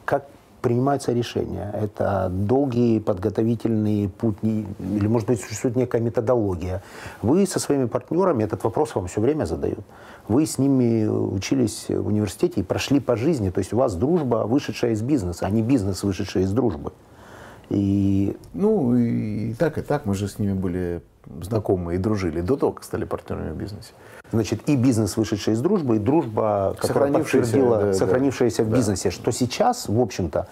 [0.06, 0.26] Как
[0.62, 1.72] принимаются решения.
[1.74, 6.82] Это долгий подготовительный путь, или, может быть, существует некая методология.
[7.22, 9.86] Вы со своими партнерами, этот вопрос вам все время задают.
[10.28, 13.50] Вы с ними учились в университете и прошли по жизни.
[13.50, 16.92] То есть у вас дружба, вышедшая из бизнеса, а не бизнес, вышедший из дружбы.
[17.70, 18.36] И...
[18.54, 20.06] Ну, и так, и так.
[20.06, 21.02] Мы же с ними были
[21.42, 23.94] знакомы и дружили до того, как стали партнерами в бизнесе.
[24.32, 29.32] Значит, и бизнес, вышедший из дружбы, и дружба, подтвердила, да, сохранившаяся да, в бизнесе, что
[29.32, 30.48] сейчас, в общем-то,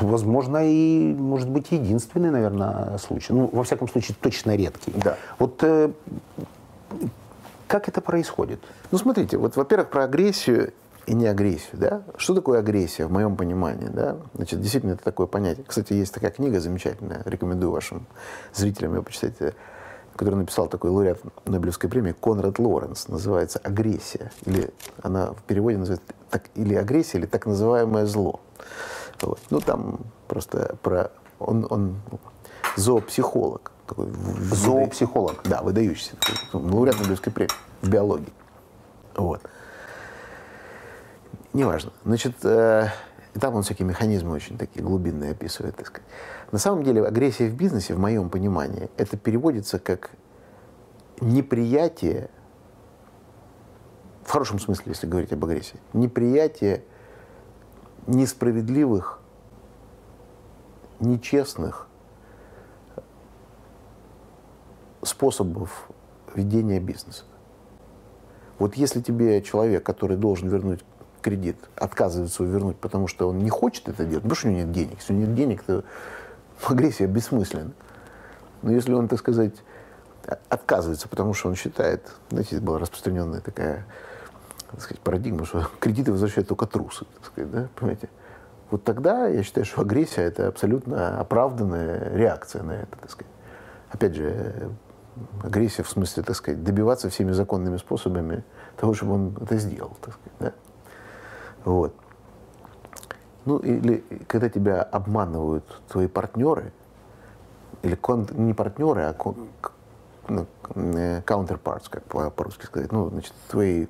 [0.00, 3.32] возможно, и, может быть, единственный, наверное, случай.
[3.32, 4.92] Ну, во всяком случае, точно редкий.
[4.94, 5.16] Да.
[5.38, 5.90] Вот э,
[7.66, 8.60] как это происходит?
[8.90, 10.72] Ну, смотрите, вот, во-первых, про агрессию
[11.06, 12.02] и не агрессию, да?
[12.16, 14.16] Что такое агрессия, в моем понимании, да?
[14.34, 15.64] Значит, действительно, это такое понятие.
[15.66, 18.06] Кстати, есть такая книга замечательная, рекомендую вашим
[18.54, 19.54] зрителям ее почитать
[20.18, 24.32] который написал такой лауреат Нобелевской премии Конрад Лоренс, называется «Агрессия».
[24.44, 28.40] Или она в переводе называется так, или «Агрессия», или «Так называемое зло».
[29.22, 29.38] Вот.
[29.50, 31.12] Ну, там просто про...
[31.38, 32.00] Он, он
[32.74, 33.70] зоопсихолог.
[33.86, 34.08] Такой,
[34.52, 35.40] зоопсихолог?
[35.44, 36.16] Да, выдающийся.
[36.52, 38.32] Лауреат Нобелевской премии в биологии.
[39.14, 39.40] Вот.
[41.52, 41.92] Неважно.
[42.04, 42.88] Значит, э,
[43.38, 46.08] там он всякие механизмы очень такие глубинные описывает, так сказать.
[46.50, 50.10] На самом деле агрессия в бизнесе, в моем понимании, это переводится как
[51.20, 52.30] неприятие,
[54.24, 56.84] в хорошем смысле, если говорить об агрессии, неприятие
[58.06, 59.20] несправедливых,
[61.00, 61.86] нечестных
[65.02, 65.90] способов
[66.34, 67.24] ведения бизнеса.
[68.58, 70.84] Вот если тебе человек, который должен вернуть
[71.20, 74.62] кредит, отказывается его вернуть, потому что он не хочет это делать, потому что у него
[74.62, 74.96] нет денег.
[74.98, 75.84] Если у него нет денег, то
[76.66, 77.72] агрессия бессмысленна.
[78.62, 79.54] Но если он, так сказать,
[80.48, 83.86] отказывается, потому что он считает, знаете, была распространенная такая
[84.70, 88.08] так сказать, парадигма, что кредиты возвращают только трусы, так сказать, да, понимаете?
[88.70, 93.32] Вот тогда я считаю, что агрессия– это абсолютно оправданная реакция на это, так сказать.
[93.90, 94.70] Опять же,
[95.42, 98.44] агрессия в смысле, так сказать, добиваться всеми законными способами
[98.76, 100.52] того, чтобы он это сделал, так сказать, да?
[101.64, 101.94] Вот.
[103.48, 106.70] Ну, или когда тебя обманывают твои партнеры,
[107.80, 109.48] или кон, не партнеры, а кон,
[110.28, 112.04] ну, э, counterparts, как
[112.34, 113.86] по-русски сказать, ну, значит, твои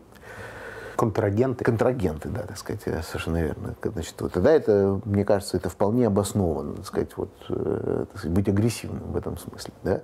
[0.94, 1.64] Контрагенты.
[1.64, 3.74] Контрагенты, да, так сказать, совершенно верно.
[3.82, 8.36] Значит, вот тогда это, мне кажется, это вполне обоснованно, так сказать, вот, э, так сказать,
[8.36, 10.02] быть агрессивным в этом смысле, да.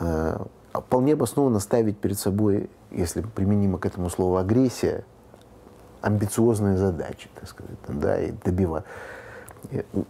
[0.00, 5.04] Э, вполне обоснованно ставить перед собой, если применимо к этому слову агрессия,
[6.02, 8.84] амбициозные задачи, так сказать, да, и добивать.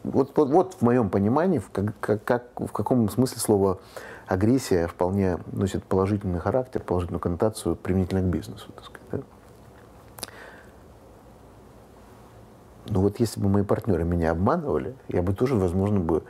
[0.03, 3.81] Вот, вот, вот в моем понимании, в, как, как, в каком смысле слово
[4.27, 9.09] агрессия вполне носит положительный характер, положительную коннотацию применительно к бизнесу, так сказать.
[9.11, 9.21] Да?
[12.89, 16.23] Но вот если бы мои партнеры меня обманывали, я бы тоже, возможно, бы,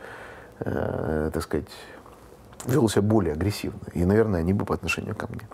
[0.60, 1.68] э, так сказать,
[2.66, 3.80] вел себя более агрессивно.
[3.94, 5.48] И, наверное, они бы по отношению ко мне.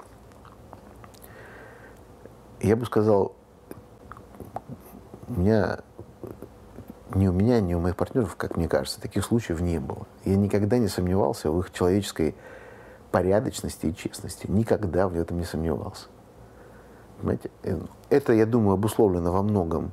[2.61, 3.37] Я бы сказал,
[5.29, 5.81] у меня
[7.15, 10.07] ни у меня, ни у моих партнеров, как мне кажется, таких случаев не было.
[10.25, 12.35] Я никогда не сомневался в их человеческой
[13.11, 14.47] порядочности и честности.
[14.49, 16.07] Никогда в этом не сомневался.
[17.19, 17.51] Понимаете?
[17.63, 17.81] Э,
[18.11, 19.93] это, я думаю, обусловлено во многом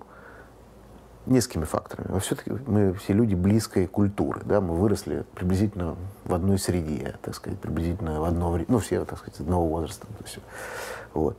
[1.26, 2.08] несколькими факторами.
[2.10, 5.96] Но все-таки мы все люди близкой культуры, да, мы выросли приблизительно
[6.26, 10.06] в одной среде, так сказать, приблизительно в одно время, ну, все, так сказать, одного возраста.
[10.06, 10.40] То есть,
[11.14, 11.38] вот.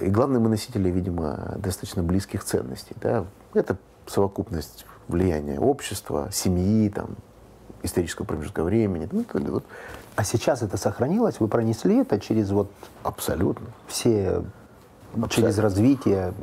[0.00, 2.94] И главное, мы носители, видимо, достаточно близких ценностей.
[3.00, 3.24] Да?
[3.54, 3.76] Это
[4.06, 7.16] совокупность влияния общества, семьи, там,
[7.82, 9.08] исторического промежутка времени.
[9.10, 9.64] Ну, вот.
[10.16, 11.40] А сейчас это сохранилось?
[11.40, 12.70] Вы пронесли это через вот
[13.02, 14.42] абсолютно все
[15.12, 15.28] Абсолютно.
[15.28, 16.34] через развитие?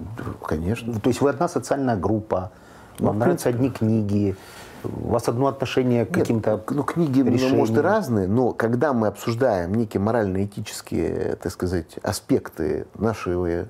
[0.45, 0.99] Конечно.
[0.99, 2.51] То есть вы одна социальная группа,
[2.99, 4.35] вам ну, нравятся одни книги,
[4.83, 7.51] у вас одно отношение к каким-то Ну, книги, решениям.
[7.51, 13.67] Ну, может, и разные, но когда мы обсуждаем некие морально-этические, так сказать, аспекты нашей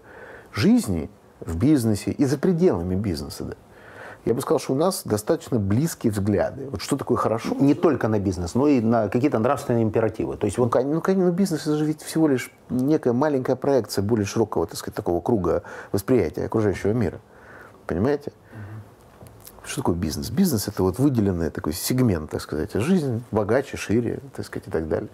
[0.54, 1.10] жизни
[1.40, 3.54] в бизнесе и за пределами бизнеса, да,
[4.28, 6.68] я бы сказал, что у нас достаточно близкие взгляды.
[6.70, 7.56] Вот что такое хорошо?
[7.60, 10.36] Не только на бизнес, но и на какие-то нравственные императивы.
[10.36, 10.74] То есть вот...
[10.76, 14.78] Ну, ну, конечно, бизнес это же ведь всего лишь некая маленькая проекция более широкого, так
[14.78, 15.64] сказать, такого круга
[15.94, 17.22] восприятия окружающего мира.
[17.86, 18.34] Понимаете?
[19.68, 20.30] Что такое бизнес?
[20.30, 24.88] Бизнес это вот выделенный такой сегмент, так сказать, жизнь богаче, шире, так сказать, и так
[24.88, 25.10] далее.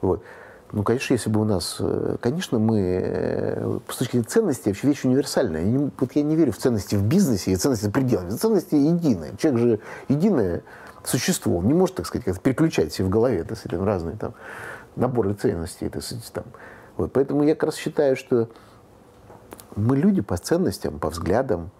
[0.00, 0.22] Вот.
[0.70, 1.76] Ну, конечно, если бы у нас...
[1.80, 3.00] Э, конечно, мы...
[3.02, 5.62] Э, с точки зрения ценностей, вообще вещь универсальная.
[5.62, 8.30] Я не, вот я не верю в ценности в бизнесе и ценности за пределами.
[8.30, 9.32] Ценности единые.
[9.38, 10.62] Человек же единое
[11.04, 11.58] существо.
[11.58, 14.34] Он не может, так сказать, переключать себе в голове так сказать, разные там
[14.94, 15.88] наборы ценностей.
[15.88, 16.44] Так сказать, там.
[16.96, 17.12] Вот.
[17.12, 18.48] Поэтому я как раз считаю, что
[19.74, 21.70] мы люди по ценностям, по взглядам,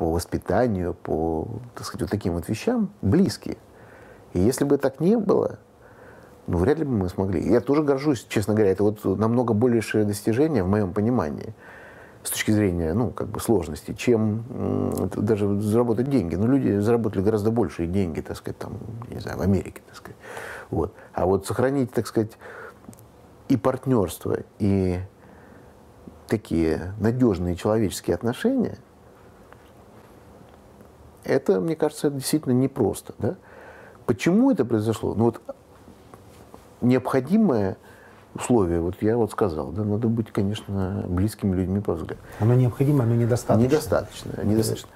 [0.00, 3.58] по воспитанию, по так сказать, вот таким вот вещам близкие.
[4.32, 5.58] И если бы так не было,
[6.46, 7.46] ну, вряд ли бы мы смогли.
[7.46, 11.52] Я тоже горжусь, честно говоря, это вот намного большее достижение в моем понимании
[12.22, 14.42] с точки зрения, ну, как бы сложности, чем
[15.16, 16.34] даже заработать деньги.
[16.34, 18.78] Ну, люди заработали гораздо большие деньги, так сказать, там,
[19.10, 20.16] не знаю, в Америке, так сказать.
[20.70, 20.94] Вот.
[21.12, 22.38] А вот сохранить, так сказать,
[23.50, 24.98] и партнерство, и
[26.26, 28.78] такие надежные человеческие отношения,
[31.24, 33.36] это, мне кажется, действительно непросто, да?
[34.06, 35.14] Почему это произошло?
[35.14, 35.40] Ну вот
[36.80, 37.76] необходимое
[38.34, 42.20] условие, вот я вот сказал, да, надо быть, конечно, близкими людьми по взгляду.
[42.38, 43.66] Оно необходимо, но недостаточно.
[43.66, 44.88] Недостаточно, недостаточно.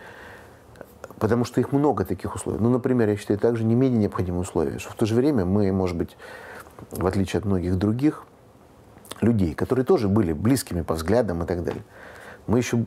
[1.19, 2.59] Потому что их много таких условий.
[2.59, 5.71] Ну, например, я считаю, также не менее необходимое условие, что в то же время мы,
[5.73, 6.17] может быть,
[6.91, 8.25] в отличие от многих других
[9.21, 11.83] людей, которые тоже были близкими по взглядам и так далее,
[12.47, 12.85] мы еще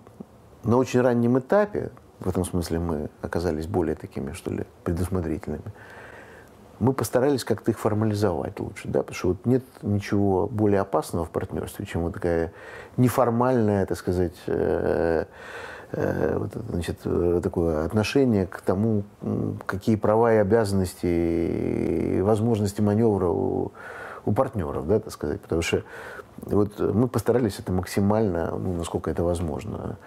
[0.63, 5.73] на очень раннем этапе, в этом смысле мы оказались более такими, что ли, предусмотрительными,
[6.79, 11.31] мы постарались как-то их формализовать лучше, да, потому что вот нет ничего более опасного в
[11.31, 12.53] партнерстве, чем вот такая
[12.97, 15.25] неформальная, так сказать, э,
[15.91, 16.99] э, вот, значит,
[17.41, 19.03] такое отношение к тому,
[19.65, 23.71] какие права и обязанности и возможности маневра у,
[24.25, 25.83] у партнеров, да, так сказать, потому что
[26.43, 29.97] вот мы постарались это максимально, ну, насколько это возможно,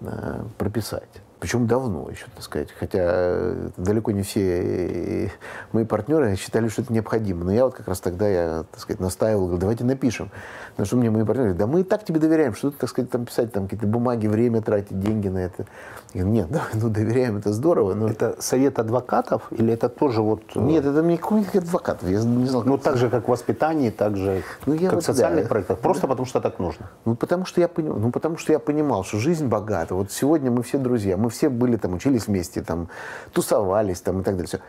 [0.00, 1.22] э, прописать.
[1.38, 2.68] Причем давно еще, так сказать.
[2.78, 5.30] Хотя э, далеко не все
[5.72, 7.44] мои партнеры считали, что это необходимо.
[7.44, 10.30] Но я вот как раз тогда, я, так сказать, настаивал, говорю, давайте напишем.
[10.78, 12.88] На что мне мои партнеры говорят, да мы и так тебе доверяем, что ты, так
[12.88, 15.66] сказать, там писать там какие-то бумаги, время тратить, деньги на это.
[16.14, 17.94] Я говорю, нет, давай, ну доверяем, это здорово.
[17.94, 18.08] Но...
[18.08, 20.42] Это совет адвокатов или это тоже вот...
[20.54, 22.62] Э, нет, это никаких адвокатов, я не знал.
[22.64, 25.48] Ну так же, как в воспитании, так же, ну, я как вот, в социальных да,
[25.48, 26.08] проектах, просто да.
[26.08, 26.86] потому что так нужно.
[27.04, 29.94] Ну потому что, я понимал, ну потому что я понимал, что жизнь богата.
[29.94, 32.88] Вот сегодня мы все друзья, мы все были там, учились вместе, там,
[33.32, 34.46] тусовались там и так далее.
[34.46, 34.60] Все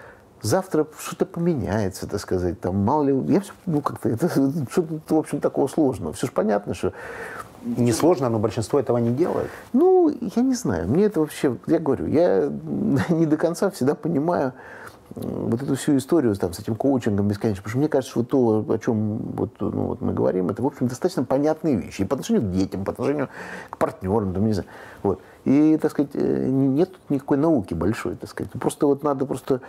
[0.42, 4.30] завтра что-то поменяется, так сказать, там, мало ли, я все, ну, как-то, это,
[4.72, 6.14] что-то, в общем, такого сложного.
[6.14, 6.94] Все же понятно, что...
[7.64, 9.50] Не сложно, но большинство этого не делает.
[9.74, 12.50] Ну, я не знаю, мне это вообще, я говорю, я
[13.10, 14.54] не до конца всегда понимаю
[15.22, 18.66] вот эту всю историю там, с этим коучингом бесконечно, потому что мне кажется, что то,
[18.70, 22.02] о чем вот, ну, вот мы говорим, это, в общем, достаточно понятные вещи.
[22.02, 23.30] И по отношению к детям, по отношению
[23.70, 24.70] к партнерам, там, не знаю.
[25.04, 25.22] Вот.
[25.46, 28.52] И, так сказать, э, нет никакой науки большой, так сказать.
[28.54, 29.62] Просто вот надо просто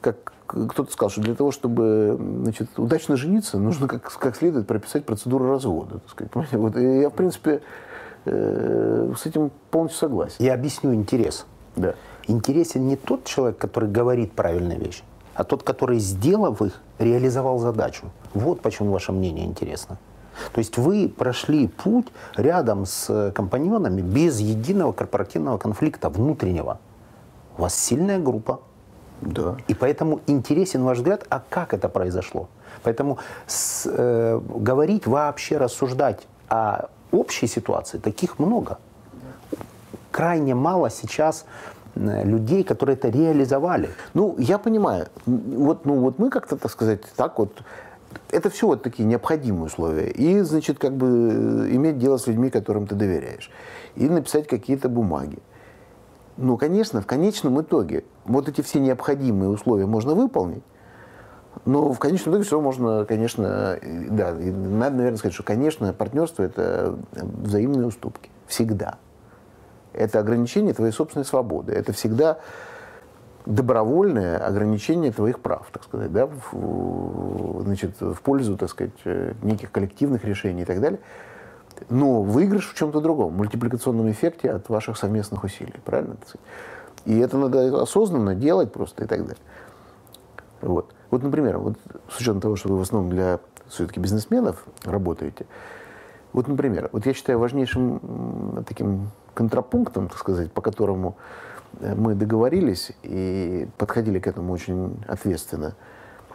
[0.00, 5.04] как кто-то сказал, что для того, чтобы значит, удачно жениться, нужно как, как следует прописать
[5.04, 5.98] процедуру развода.
[5.98, 6.58] Так сказать, понимаете?
[6.58, 7.62] Вот, и я, в принципе,
[8.24, 10.36] э, с этим полностью согласен.
[10.38, 11.46] Я объясню интерес.
[11.74, 11.94] Да.
[12.28, 15.02] Интересен не тот человек, который говорит правильные вещи,
[15.34, 18.06] а тот, который, сделав их, реализовал задачу.
[18.34, 19.98] Вот почему ваше мнение интересно.
[20.52, 26.78] То есть вы прошли путь рядом с компаньонами без единого корпоративного конфликта внутреннего.
[27.56, 28.60] У вас сильная группа,
[29.20, 29.56] да.
[29.68, 32.48] И поэтому интересен ваш взгляд, а как это произошло.
[32.82, 38.78] Поэтому с, э, говорить вообще, рассуждать о общей ситуации таких много.
[40.10, 43.90] Крайне мало сейчас э, людей, которые это реализовали.
[44.14, 45.06] Ну, я понимаю.
[45.26, 47.62] Вот, ну, вот мы как-то, так сказать, так вот
[48.30, 50.10] это все вот такие необходимые условия.
[50.10, 53.50] И, значит, как бы иметь дело с людьми, которым ты доверяешь.
[53.94, 55.38] И написать какие-то бумаги.
[56.36, 60.62] Ну, конечно, в конечном итоге вот эти все необходимые условия можно выполнить,
[61.64, 63.78] но в конечном итоге все можно, конечно,
[64.10, 68.28] да, надо, наверное, сказать, что, конечно, партнерство– это взаимные уступки.
[68.46, 68.98] Всегда.
[69.96, 71.72] Это ограничение твоей собственной свободы.
[71.72, 72.38] Это всегда
[73.46, 78.92] добровольное ограничение твоих прав, так сказать, да, в, значит, в пользу, так сказать,
[79.42, 80.98] неких коллективных решений и так далее.
[81.90, 86.16] Но выигрыш в чем-то другом, в мультипликационном эффекте от ваших совместных усилий, правильно?
[87.04, 89.42] И это надо осознанно делать просто и так далее.
[90.60, 90.92] Вот.
[91.10, 91.74] Вот, например, вот
[92.08, 95.46] с учетом того, что вы в основном для все-таки бизнесменов работаете,
[96.32, 101.16] вот, например, вот я считаю важнейшим таким контрапунктом, так сказать, по которому
[101.80, 105.74] э, мы договорились и подходили к этому очень ответственно,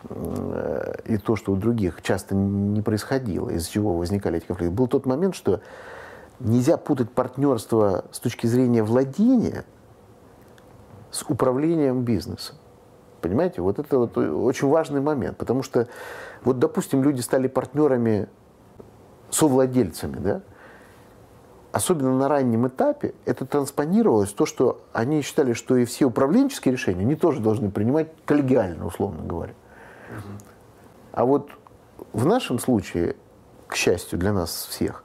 [0.10, 4.88] э, и то, что у других часто не происходило, из чего возникали эти конфликты, был
[4.88, 5.61] тот момент, что
[6.40, 9.65] нельзя путать партнерство с точки зрения владения
[11.10, 12.56] с управлением бизнесом.
[13.19, 15.88] Понимаете, вот это вот очень важный момент, потому что,
[16.44, 18.28] вот, допустим, люди стали партнерами,
[19.30, 20.41] совладельцами, да,
[21.72, 26.73] особенно на раннем этапе, это транспонировалось в то, что они считали, что и все управленческие
[26.73, 29.53] решения они тоже должны принимать коллегиально, условно говоря.
[31.11, 31.49] А вот
[32.14, 33.15] в нашем случае,
[33.68, 35.03] к счастью для нас всех,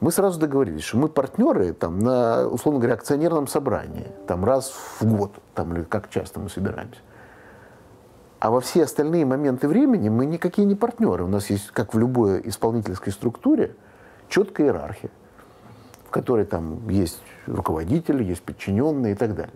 [0.00, 5.04] мы сразу договорились, что мы партнеры там, на, условно говоря, акционерном собрании, там раз в
[5.04, 7.00] год, там, или как часто мы собираемся.
[8.38, 11.24] А во все остальные моменты времени мы никакие не партнеры.
[11.24, 13.76] У нас есть, как в любой исполнительской структуре,
[14.30, 15.10] четкая иерархия,
[16.10, 19.54] в которой там есть руководители, есть подчиненные и так далее.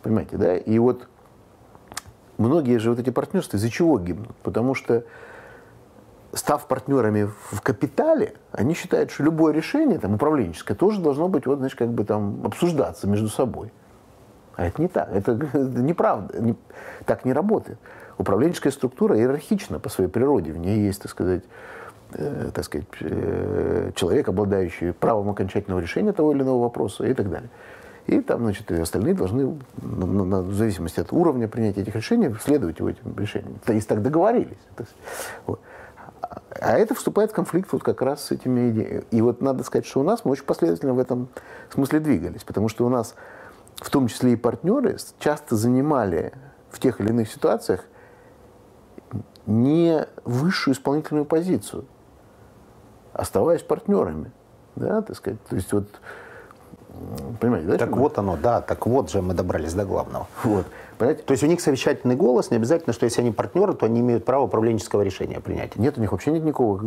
[0.00, 0.56] Понимаете, да?
[0.56, 1.08] И вот
[2.38, 4.36] многие же вот эти партнерства из-за чего гибнут?
[4.44, 5.02] Потому что
[6.32, 11.58] став партнерами в капитале, они считают, что любое решение там, управленческое тоже должно быть вот,
[11.58, 13.72] значит, как бы там обсуждаться между собой.
[14.54, 16.54] А это не так, это, это неправда, не,
[17.06, 17.80] так не работает.
[18.18, 21.42] Управленческая структура иерархична по своей природе, в ней есть, так сказать,
[22.12, 27.50] так сказать, э, человек, обладающий правом окончательного решения того или иного вопроса и так далее.
[28.06, 32.34] И там, значит, и остальные должны, на, на, в зависимости от уровня принятия этих решений,
[32.42, 33.60] следовать этим решениям.
[33.64, 34.58] То есть так договорились.
[35.46, 35.60] Вот.
[36.20, 39.04] А это вступает в конфликт вот как раз с этими идеями.
[39.10, 41.28] И вот надо сказать, что у нас мы очень последовательно в этом
[41.72, 43.14] смысле двигались, потому что у нас
[43.76, 46.32] в том числе и партнеры, часто занимали
[46.70, 47.84] в тех или иных ситуациях
[49.46, 51.84] не высшую исполнительную позицию,
[53.12, 54.32] оставаясь партнерами.
[54.76, 55.42] Да, так сказать.
[55.44, 55.86] То есть вот
[57.40, 57.78] Понимаете, да?
[57.78, 60.26] Так вот оно, да, так вот же мы добрались до главного.
[60.44, 60.66] Вот.
[60.98, 61.22] Понимаете?
[61.22, 64.24] То есть у них совещательный голос, не обязательно, что если они партнеры, то они имеют
[64.24, 65.76] право управленческого решения принять.
[65.76, 66.84] Нет, у них вообще нет никакого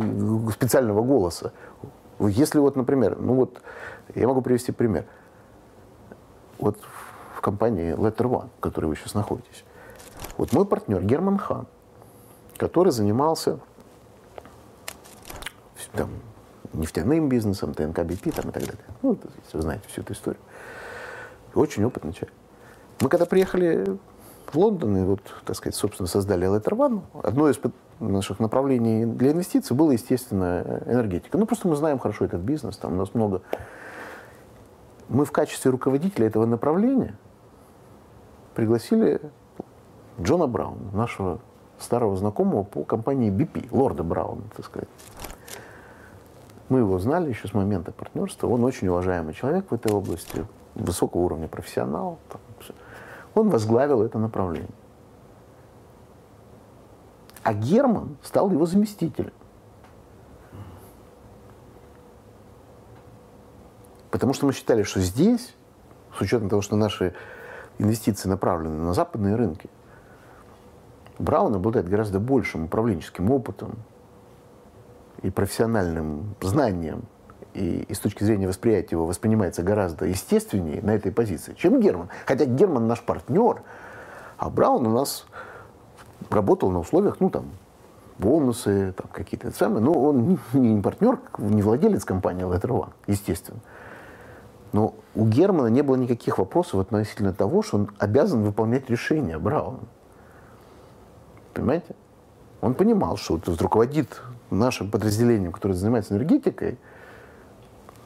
[0.52, 1.52] специального голоса.
[2.20, 3.60] Если вот, например, ну вот,
[4.14, 5.04] я могу привести пример
[6.58, 6.78] вот
[7.36, 9.64] в компании Letter One, в которой вы сейчас находитесь.
[10.36, 11.66] Вот мой партнер Герман Хан,
[12.56, 13.58] который занимался
[15.96, 16.10] там,
[16.72, 18.84] нефтяным бизнесом, ТНК БП там, и так далее.
[19.02, 19.18] Ну,
[19.52, 20.40] вы знаете всю эту историю.
[21.54, 22.34] Очень опытный человек.
[23.00, 23.98] Мы когда приехали
[24.52, 27.58] в Лондон и вот, так сказать, собственно, создали One, одно из
[28.00, 31.38] наших направлений для инвестиций было, естественно, энергетика.
[31.38, 33.42] Ну, просто мы знаем хорошо этот бизнес, там у нас много
[35.08, 37.16] мы в качестве руководителя этого направления
[38.54, 39.20] пригласили
[40.20, 41.40] Джона Брауна, нашего
[41.78, 44.88] старого знакомого по компании BP, лорда Брауна, так сказать.
[46.68, 48.48] Мы его знали еще с момента партнерства.
[48.48, 52.18] Он очень уважаемый человек в этой области, высокого уровня профессионал.
[53.34, 54.70] Он возглавил это направление.
[57.42, 59.32] А Герман стал его заместителем.
[64.10, 65.54] Потому что мы считали, что здесь,
[66.16, 67.14] с учетом того, что наши
[67.78, 69.68] инвестиции направлены на западные рынки,
[71.18, 73.72] Браун обладает гораздо большим управленческим опытом
[75.22, 77.04] и профессиональным знанием,
[77.54, 82.08] и, и с точки зрения восприятия его воспринимается гораздо естественнее на этой позиции, чем Герман.
[82.26, 83.62] Хотя Герман наш партнер,
[84.38, 85.26] а Браун у нас
[86.30, 87.46] работал на условиях, ну там,
[88.18, 93.60] бонусы, там какие-то самые, но он не, не партнер, не владелец компании Letter One, естественно.
[94.72, 99.78] Но у Германа не было никаких вопросов относительно того, что он обязан выполнять решения Брауна.
[101.52, 101.94] Понимаете?
[102.60, 104.20] Он понимал, что вот руководит
[104.54, 106.78] нашим подразделением, которое занимается энергетикой,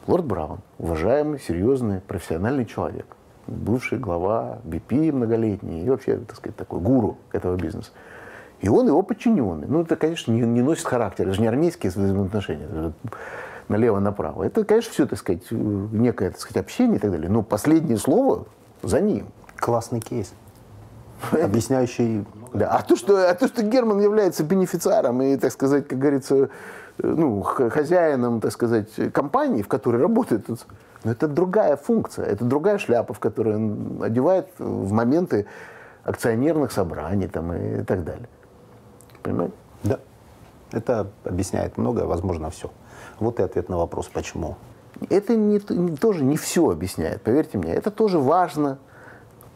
[0.07, 3.05] Лорд Браун, уважаемый, серьезный, профессиональный человек,
[3.47, 7.91] бывший глава BP многолетний и вообще, так сказать, такой гуру этого бизнеса.
[8.61, 9.67] И он его подчиненный.
[9.67, 11.25] Ну, это, конечно, не, не носит характер.
[11.25, 12.65] Это же не армейские взаимоотношения.
[12.65, 12.93] Это
[13.69, 14.43] налево-направо.
[14.43, 17.29] Это, конечно, все, так сказать, некое, так сказать, общение и так далее.
[17.29, 18.45] Но последнее слово
[18.81, 19.27] за ним.
[19.55, 20.33] Классный кейс.
[21.31, 22.25] Объясняющий...
[22.53, 22.69] Да.
[22.69, 26.49] А, то, что, а то, что Герман является бенефициаром и, так сказать, как говорится,
[26.97, 30.57] ну, хозяином, так сказать, компании, в которой работает, ну,
[31.11, 35.45] это другая функция, это другая шляпа, в которую он одевает в моменты
[36.03, 38.27] акционерных собраний там, и так далее.
[39.21, 39.53] Понимаете?
[39.83, 39.99] Да.
[40.71, 42.71] Это объясняет многое, возможно, все.
[43.19, 44.57] Вот и ответ на вопрос, почему.
[45.09, 47.73] Это не, тоже не все объясняет, поверьте мне.
[47.73, 48.79] Это тоже важно.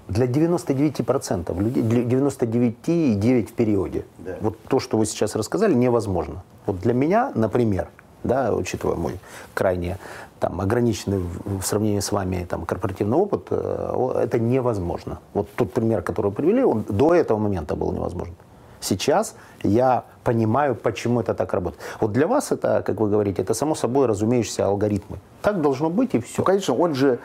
[0.07, 4.05] Для 99% людей, для 99,9 в периоде.
[4.17, 4.35] Да.
[4.41, 6.43] Вот то, что вы сейчас рассказали, невозможно.
[6.65, 7.87] Вот для меня, например,
[8.23, 9.19] да, учитывая мой
[9.53, 9.97] крайне
[10.39, 15.19] там, ограниченный в, сравнении с вами там, корпоративный опыт, э, это невозможно.
[15.33, 18.33] Вот тот пример, который вы привели, он до этого момента был невозможен.
[18.81, 21.81] Сейчас я понимаю, почему это так работает.
[22.01, 25.19] Вот для вас это, как вы говорите, это само собой разумеющиеся алгоритмы.
[25.41, 26.35] Так должно быть и все.
[26.39, 27.19] Ну, конечно, он же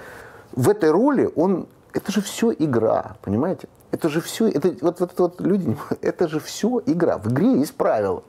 [0.52, 1.66] в этой роли, он,
[1.98, 3.68] это же все игра, понимаете?
[3.90, 7.18] Это же все, это, вот, вот, вот люди, это же все игра.
[7.18, 8.22] В игре есть правила.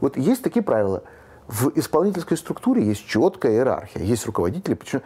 [0.00, 1.02] Вот есть такие правила.
[1.48, 4.74] В исполнительской структуре есть четкая иерархия, есть руководители.
[4.74, 5.02] Почему?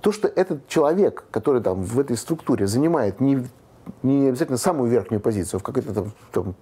[0.00, 3.46] То, что этот человек, который там в этой структуре занимает не
[4.02, 6.54] не обязательно самую верхнюю позицию, а в какой-то там, там,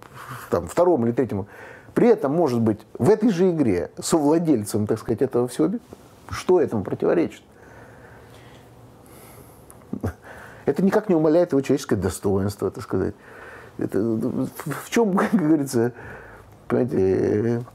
[0.51, 1.47] там втором или третьем,
[1.95, 5.71] при этом может быть в этой же игре совладельцем, так сказать, этого всего,
[6.29, 7.41] что этому противоречит?
[10.65, 13.15] Это никак не умаляет его человеческое достоинство, так сказать.
[13.77, 15.93] Это, в чем, как говорится,
[16.67, 17.65] понимаете,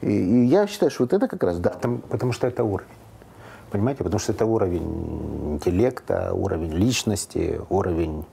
[0.00, 1.70] и, и я считаю, что вот это как раз, да.
[1.70, 2.88] Потому, потому что это уровень.
[3.70, 4.04] Понимаете?
[4.04, 8.26] Потому что это уровень интеллекта, уровень личности, уровень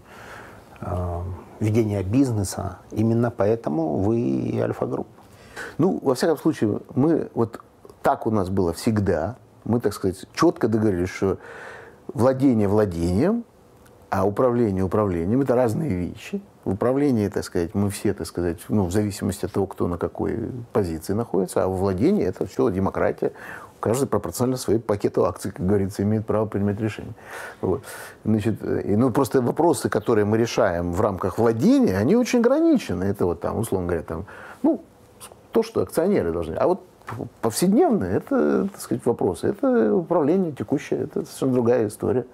[0.81, 1.21] э,
[1.61, 2.79] ведения бизнеса.
[2.91, 5.07] Именно поэтому вы и Альфа-групп.
[5.77, 7.61] Ну, во всяком случае, мы вот
[8.01, 9.37] так у нас было всегда.
[9.63, 11.37] Мы, так сказать, четко договорились, что
[12.13, 13.45] владение владением,
[14.09, 16.41] а управление управлением– это разные вещи.
[16.65, 19.97] В управлении, так сказать, мы все, так сказать, ну, в зависимости от того, кто на
[19.97, 23.31] какой позиции находится, а в владении это все демократия,
[23.79, 27.13] каждый пропорционально своей пакету акций, как говорится, имеет право принимать решения.
[27.61, 27.83] Вот.
[28.25, 33.05] Значит, и, ну, просто вопросы, которые мы решаем в рамках владения, они очень ограничены.
[33.05, 34.25] Это вот там, условно говоря, там,
[34.63, 34.81] ну,
[35.51, 36.55] то, что акционеры должны.
[36.55, 36.83] А вот
[37.41, 39.47] повседневные, это, так сказать, вопросы.
[39.47, 42.25] Это управление текущее, это совершенно другая история.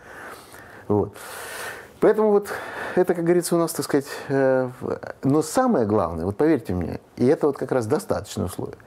[0.87, 1.13] Вот.
[1.99, 2.49] Поэтому вот
[2.95, 4.69] это, как говорится, у нас, так сказать, э,
[5.23, 8.77] но самое главное, вот поверьте мне, и это вот как раз достаточное условие,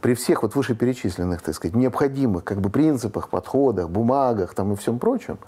[0.00, 4.98] при всех вот вышеперечисленных, так сказать, необходимых как бы принципах, подходах, бумагах там и всем
[4.98, 5.38] прочем,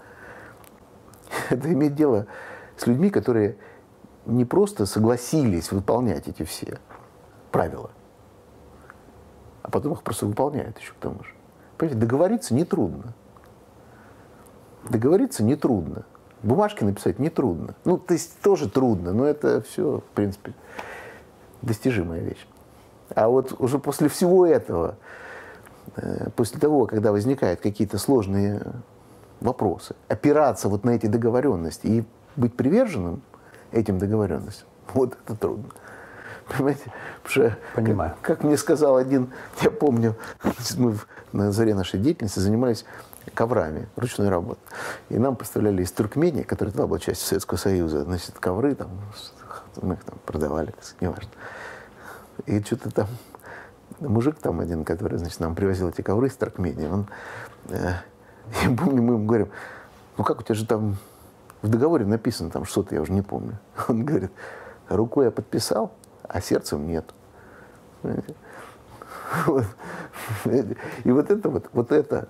[1.49, 2.27] это имеет дело
[2.77, 3.57] с людьми, которые
[4.25, 6.79] не просто согласились выполнять эти все
[7.51, 7.91] правила,
[9.61, 11.33] а потом их просто выполняют еще к тому же.
[11.77, 13.13] Понимаете, договориться нетрудно.
[14.89, 16.05] Договориться нетрудно.
[16.43, 17.73] Бумажки написать нетрудно.
[17.85, 20.53] Ну, то есть тоже трудно, но это все, в принципе,
[21.61, 22.45] достижимая вещь.
[23.15, 24.95] А вот уже после всего этого,
[25.95, 28.61] э, после того, когда возникают какие-то сложные
[29.39, 32.03] вопросы, опираться вот на эти договоренности и
[32.35, 33.21] быть приверженным
[33.71, 35.69] этим договоренностям, вот это трудно.
[36.49, 36.91] Понимаете?
[37.23, 38.11] Потому что, Понимаю.
[38.21, 40.15] Как, как мне сказал один, я помню,
[40.77, 40.97] мы
[41.31, 42.85] на заре нашей деятельности занимались
[43.33, 44.61] коврами ручной работы.
[45.09, 48.89] И нам поставляли из Туркмении, которая была частью Советского Союза, значит, ковры, там,
[49.81, 51.29] мы их там продавали, неважно.
[52.45, 53.07] И что-то там
[53.99, 57.07] мужик там один, который, значит, нам привозил эти ковры из Туркмении, он,
[57.69, 57.93] э,
[58.63, 59.49] я помню, мы ему говорим,
[60.17, 60.97] ну как у тебя же там
[61.61, 63.57] в договоре написано там что-то, я уже не помню.
[63.87, 64.31] Он говорит,
[64.89, 65.93] рукой я подписал,
[66.23, 67.05] а сердцем нет.
[69.47, 69.65] Вот.
[71.03, 72.29] И вот это вот, вот это,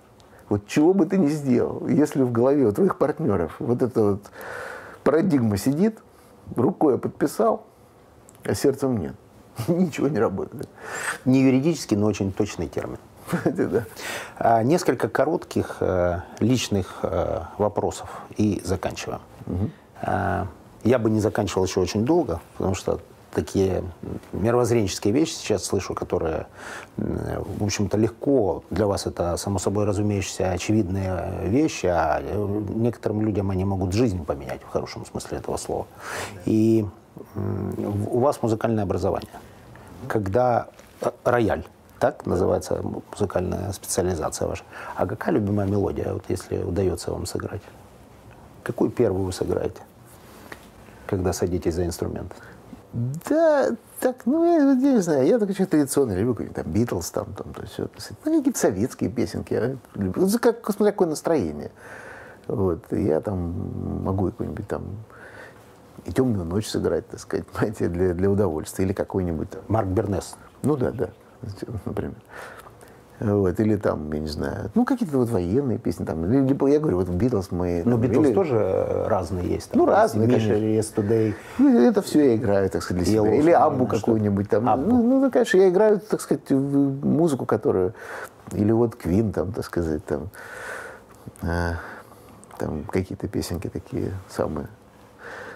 [0.49, 4.22] вот чего бы ты ни сделал, если в голове у твоих партнеров вот эта вот
[5.03, 5.99] парадигма сидит,
[6.56, 7.65] рукой я подписал,
[8.44, 9.15] а сердцем нет.
[9.68, 10.68] Ничего не работает.
[11.26, 12.98] Не юридический, но очень точный термин.
[14.38, 19.22] А, несколько коротких э, личных э, вопросов и заканчиваем.
[20.02, 20.48] А,
[20.84, 22.99] я бы не заканчивал еще очень долго, потому что
[23.34, 23.84] такие
[24.31, 26.47] мировоззренческие вещи сейчас слышу, которые,
[26.97, 33.49] в общем-то, легко для вас это, само собой разумеющиеся, очевидные вещи, а э, некоторым людям
[33.51, 35.88] они могут жизнь поменять в хорошем смысле этого слова.
[36.45, 36.85] И
[37.35, 39.30] у вас музыкальное образование.
[40.07, 40.68] Когда
[41.01, 41.64] э, рояль,
[42.03, 42.81] Так называется
[43.11, 44.64] музыкальная специализация ваша.
[44.95, 47.61] А какая любимая мелодия, вот если удается вам сыграть?
[48.64, 49.81] Какую первую вы сыграете,
[51.07, 52.34] когда садитесь за инструмент?
[52.94, 57.10] Да, так, ну, я, я не знаю, я только что традиционный, люблю какие-нибудь там Битлз,
[57.10, 57.80] там, там, то есть,
[58.24, 61.72] ну, какие-то советские песенки, я люблю, ну, как, смотря какое настроение.
[62.48, 64.84] Вот, я там могу какой-нибудь там
[66.06, 69.49] и темную ночь сыграть, так сказать, понимаете, для, для удовольствия, или какой-нибудь.
[69.68, 70.36] Марк Бернес.
[70.61, 71.10] Ну да, да,
[71.86, 72.15] например.
[73.19, 76.03] Вот, или там, я не знаю, ну, какие-то вот военные песни.
[76.03, 77.84] Там, либо, я говорю, вот Битлз мы...
[77.85, 78.34] Ну, Битлз или...
[78.34, 79.72] тоже разные есть.
[79.72, 80.53] Там, ну, разные, конечно.
[80.53, 81.34] Yesterday.
[81.57, 83.35] Ну, это все я играю, так сказать, для себя.
[83.35, 84.68] Или Аббу какую-нибудь там.
[84.68, 84.90] Аббу.
[84.90, 87.94] Ну, ну, конечно, я играю, так сказать, музыку, которую...
[88.52, 90.30] Или вот Квин, там, так сказать, там...
[91.41, 91.76] А,
[92.57, 94.68] там какие-то песенки такие самые,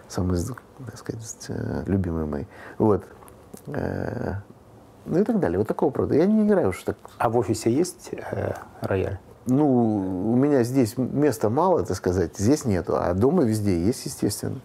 [0.08, 0.42] самые,
[0.86, 2.46] так сказать, э, любимые мои.
[2.78, 3.04] Вот.
[5.08, 5.58] Ну и так далее.
[5.58, 6.16] Вот такого рода.
[6.16, 6.98] Я не играю уж так.
[7.18, 9.20] А в офисе есть э, рояль?
[9.46, 14.60] Ну, у меня здесь места мало, так сказать, здесь нету, а дома везде есть, естественно.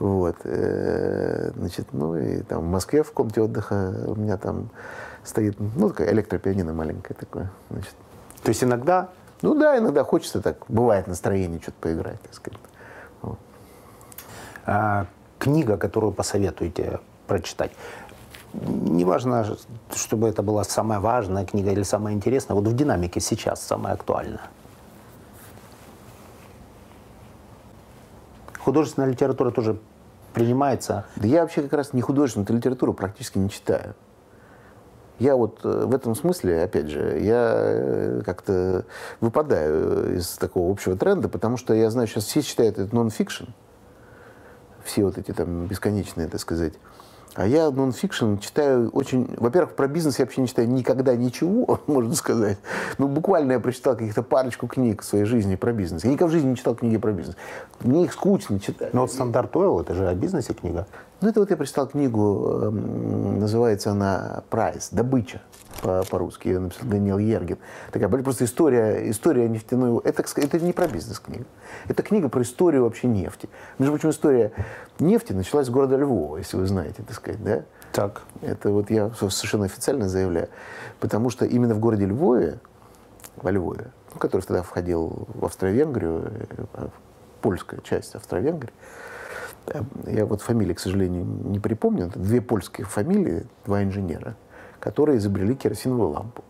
[0.00, 0.34] Вот.
[0.42, 4.70] Э, значит, ну и там в Москве в комнате отдыха у меня там
[5.22, 7.94] стоит, ну, такая электропианино маленькое такое, значит.
[8.42, 9.10] То есть иногда?
[9.42, 12.60] Ну да, иногда хочется так, бывает настроение что-то поиграть, так сказать.
[13.22, 13.38] Вот.
[14.64, 15.06] А,
[15.38, 16.98] книга, которую посоветуете
[17.28, 17.70] прочитать,
[18.62, 19.56] неважно,
[19.94, 24.50] чтобы это была самая важная книга или самая интересная, вот в динамике сейчас самая актуальная.
[28.58, 29.78] Художественная литература тоже
[30.34, 31.06] принимается.
[31.16, 33.94] Да я вообще как раз не художественную литературу практически не читаю.
[35.18, 38.84] Я вот э, в этом смысле, опять же, я э, как-то
[39.20, 43.46] выпадаю из такого общего тренда, потому что я знаю, сейчас все читают это нон-фикшн,
[44.84, 46.74] все вот эти там бесконечные, так сказать,
[47.34, 49.28] а я нон-фикшн читаю очень...
[49.36, 52.58] Во-первых, про бизнес я вообще не читаю никогда ничего, можно сказать.
[52.98, 56.04] Ну, буквально я прочитал каких-то парочку книг в своей жизни про бизнес.
[56.04, 57.36] Я никогда в жизни не читал книги про бизнес.
[57.80, 58.94] Мне их скучно читать.
[58.94, 60.86] Но вот «Standard Oil»— это же о бизнесе книга.
[61.20, 65.40] Ну, это вот я прочитал книгу, эм, называется она «Prize», «Добыча»
[65.82, 67.58] по-русски, ее написал Даниэл Ергин.
[67.90, 70.00] Такая просто история, история нефтяной...
[70.04, 71.44] Это, это не про бизнес книга.
[71.88, 73.48] Это книга про историю вообще нефти.
[73.78, 74.52] Между прочим, история
[74.98, 77.62] нефти началась с города Львова, если вы знаете, так сказать, да?
[77.92, 78.22] Так.
[78.42, 80.48] Это вот я совершенно официально заявляю.
[81.00, 82.58] Потому что именно в городе Львове,
[83.36, 86.30] во Львове, ну, который тогда входил в Австро-Венгрию,
[86.74, 86.88] э,
[87.42, 88.72] польская часть Австро-Венгрии,
[90.06, 94.36] я вот фамилии, к сожалению, не припомню, это две польские фамилии, два инженера–
[94.86, 96.44] которые изобрели керосиновую лампу.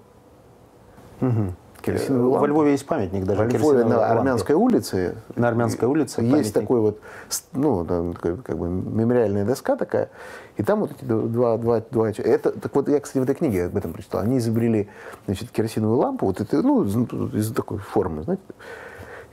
[1.22, 1.55] Угу.
[1.80, 2.40] Керосиновую лампу.
[2.40, 3.44] Во Львове есть памятник даже.
[3.44, 5.16] Во Львове на Армянской улице.
[5.36, 6.52] На Армянской улице есть памятник.
[6.52, 7.01] такой вот,
[7.52, 10.10] ну, как бы мемориальная доска такая,
[10.59, 13.66] и там вот эти два, два, два, это, так вот я, кстати, в этой книге
[13.66, 14.20] об этом прочитал.
[14.20, 14.88] Они изобрели,
[15.24, 18.43] значит, керосиновую лампу, вот это, ну, из такой формы, знаете,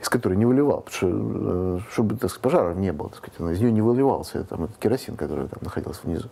[0.04, 3.52] из которой не выливал, потому что, э, чтобы, так сказать, пожаров не было, так сказать,
[3.54, 6.28] из нее не выливался там, этот керосин, который там находился внизу.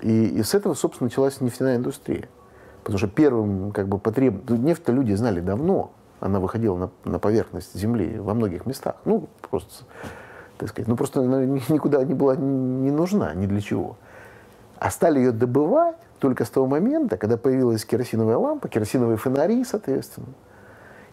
[0.00, 2.28] И, и с этого, собственно, началась нефтяная индустрия.
[2.82, 4.50] Потому что первым как бы потреб...
[4.50, 5.92] Нефть-то люди знали давно.
[6.18, 8.96] Она выходила на, на поверхность земли во многих местах.
[9.04, 9.84] Ну, просто,
[10.56, 13.96] так сказать, ну просто она никуда не была не нужна, ни для чего.
[14.80, 20.26] А стали ее добывать только с того момента, когда появилась керосиновая лампа, керосиновые фонари, соответственно.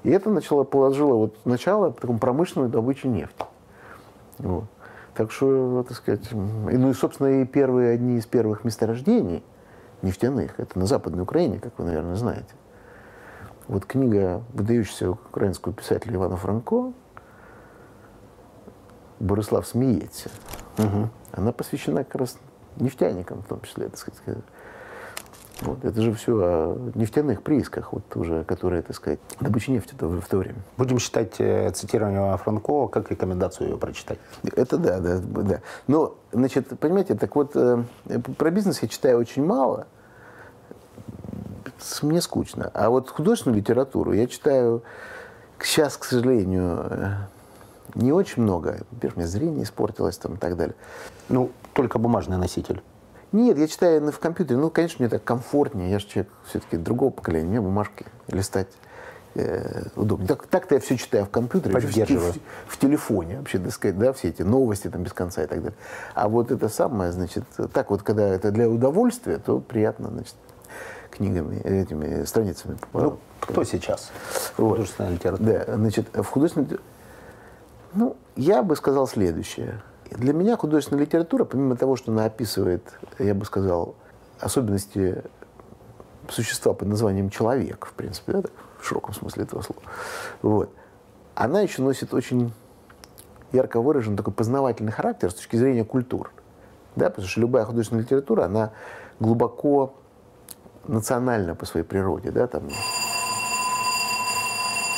[0.05, 3.43] И это начало, положило вот начало такому промышленной добыче нефти.
[4.37, 4.65] Вот.
[5.15, 9.43] Так что, так сказать, ну и, собственно, и первые, одни из первых месторождений
[10.03, 12.53] нефтяных, это на Западной Украине, как вы, наверное, знаете.
[13.67, 16.93] Вот книга выдающегося украинского писателя Ивана Франко
[19.19, 20.29] «Борислав смеется»,
[20.77, 21.09] угу.
[21.31, 22.37] она посвящена как раз
[22.75, 24.21] нефтяникам, в том числе, так сказать,
[25.61, 25.85] вот.
[25.85, 30.27] Это же все о нефтяных приисках, вот уже, которые, так сказать, добыча нефти в, в
[30.27, 30.57] то время.
[30.77, 34.19] Будем считать э, цитирование Франко как рекомендацию ее прочитать.
[34.43, 35.61] Это да, да, да.
[35.87, 37.83] Но, значит, понимаете, так вот, э,
[38.37, 39.87] про бизнес я читаю очень мало.
[42.01, 42.69] Мне скучно.
[42.73, 44.83] А вот художественную литературу я читаю
[45.59, 47.13] сейчас, к сожалению, э,
[47.95, 48.81] не очень много.
[48.91, 50.75] Во-первых, меня зрение испортилось там и так далее.
[51.29, 52.81] Ну, только бумажный носитель.
[53.35, 54.57] Нет, я читаю в компьютере.
[54.57, 55.91] Ну, конечно, мне так комфортнее.
[55.91, 57.49] Я же человек все-таки другого поколения.
[57.49, 58.69] Мне бумажки листать
[59.33, 60.29] э, удобнее.
[60.29, 61.77] Так, так-то я все читаю в компьютере.
[61.77, 65.47] В, в, в телефоне вообще, так сказать, да, все эти новости там без конца и
[65.47, 65.77] так далее.
[66.13, 67.43] А вот это самое, значит,
[67.73, 70.35] так вот, когда это для удовольствия, то приятно, значит,
[71.11, 72.77] книгами, этими страницами.
[72.93, 74.11] Ну, кто сейчас
[74.55, 74.71] вот.
[74.71, 75.65] художественной литературе?
[75.67, 76.79] Да, значит, в художественной
[77.93, 82.83] ну, я бы сказал следующее– для меня художественная литература, помимо того, что она описывает,
[83.19, 83.95] я бы сказал,
[84.39, 85.23] особенности
[86.29, 88.49] существа под названием человек, в принципе, да,
[88.79, 89.81] в широком смысле этого слова.
[90.41, 90.69] Вот.
[91.35, 92.53] Она еще носит очень
[93.51, 96.31] ярко выраженный такой познавательный характер с точки зрения культур.
[96.95, 98.71] Да, потому что любая художественная литература, она
[99.19, 99.95] глубоко
[100.87, 102.31] национальна по своей природе.
[102.31, 102.63] Да, там.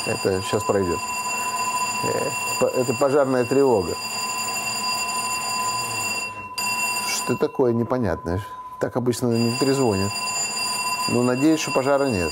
[0.06, 0.98] Это сейчас пройдет.
[2.04, 3.94] Э, это пожарная тревога.
[7.28, 8.40] Что такое непонятное?
[8.80, 10.10] Так обычно не трезвонят.
[11.10, 12.30] Но надеюсь, что пожара нет.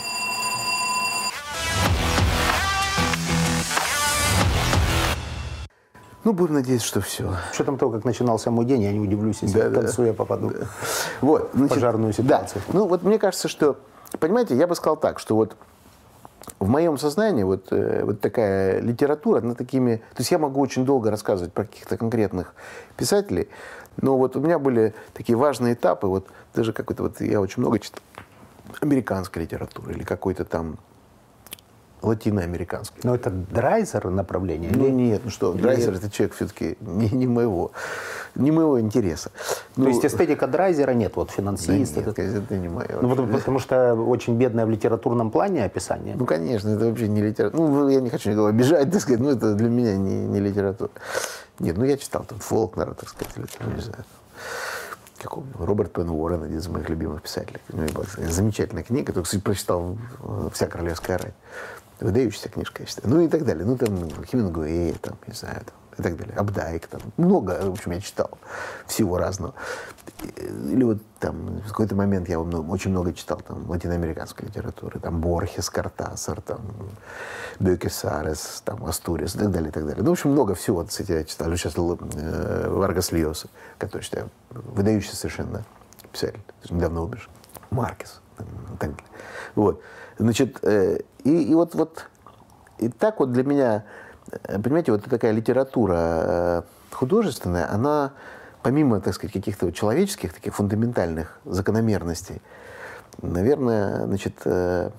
[6.24, 7.31] Ну, будем надеяться, что все.
[7.52, 10.06] С учетом того, как начинался мой день, я не удивлюсь, если да, к концу да.
[10.06, 10.66] я попаду да.
[11.20, 12.62] вот, значит, в пожарную ситуацию.
[12.66, 12.78] Да.
[12.78, 13.77] Ну, вот мне кажется, что,
[14.18, 15.59] понимаете, я бы сказал так, что вот
[16.59, 19.97] в моем сознании вот, э, вот такая литература, она такими...
[19.97, 22.55] То есть я могу очень долго рассказывать про каких-то конкретных
[22.97, 23.51] писателей,
[24.01, 27.20] но вот у меня были такие важные этапы, вот даже какой-то вот...
[27.20, 28.01] Я очень много читал
[28.81, 30.78] американской литературы или какой-то там
[32.02, 33.01] латиноамериканской.
[33.05, 34.70] Но это Драйзер направление?
[34.74, 34.93] Ну или...
[34.93, 37.73] нет, ну что, Драйзер это человек все-таки не, не моего,
[38.35, 39.31] не моего интереса.
[39.77, 41.94] Ну, То есть эстетика Драйзера нет, вот финансист.
[41.94, 42.23] Да нет, это...
[42.23, 42.98] это не мое.
[43.01, 46.16] Ну, потому, потому что очень бедное в литературном плане описание.
[46.16, 47.60] Ну конечно, это вообще не литература.
[47.60, 50.90] Ну я не хочу никого обижать, так сказать, но это для меня не, не литература.
[51.59, 54.05] Нет, ну я читал там Фолкнера, так сказать, или там, не знаю
[55.19, 57.61] какого Роберт Пен Уоррен, один из моих любимых писателей.
[57.70, 59.99] У него была замечательная книга, которую, кстати, прочитал
[60.53, 61.35] «Вся королевская рать».
[62.01, 63.09] Выдающаяся книжка, я считаю.
[63.09, 63.65] Ну и так далее.
[63.65, 66.35] Ну там Хемингуэй, там, не знаю, там, и так далее.
[66.36, 68.31] Абдайк, там, много, в общем, я читал
[68.86, 69.55] всего разного.
[70.23, 75.68] Или вот там в какой-то момент я очень много читал там латиноамериканской литературы, там Борхес,
[75.70, 76.60] Картасар, там
[77.59, 80.02] Бекесарес, там Астурис и так далее, и так далее.
[80.02, 81.51] Ну, в общем, много всего, кстати, я читал.
[81.56, 83.48] Сейчас э, Варгас Льоса,
[83.78, 85.64] который, считаю, выдающийся совершенно
[86.12, 86.40] писатель,
[86.70, 87.28] недавно умер.
[87.70, 88.47] Маркес, так
[88.78, 88.97] далее.
[89.55, 89.82] Вот.
[90.18, 92.06] Значит, э, и, и вот, вот
[92.78, 93.85] и так вот для меня,
[94.62, 96.62] понимаете, вот такая литература э,
[96.93, 98.12] художественная, она
[98.62, 102.43] помимо, так сказать, каких-то человеческих, таких фундаментальных закономерностей,
[103.23, 104.90] наверное, значит, э,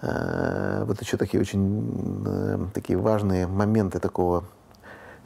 [0.00, 4.44] э, вот еще такие очень э, такие важные моменты такого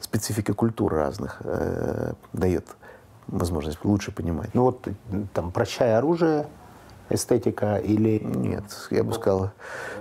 [0.01, 2.65] специфики культур разных э, дает
[3.27, 4.53] возможность лучше понимать.
[4.53, 4.85] Ну вот
[5.33, 6.47] там «Прощай оружие»,
[7.09, 8.19] эстетика или...
[8.19, 9.51] Нет, я бы сказал,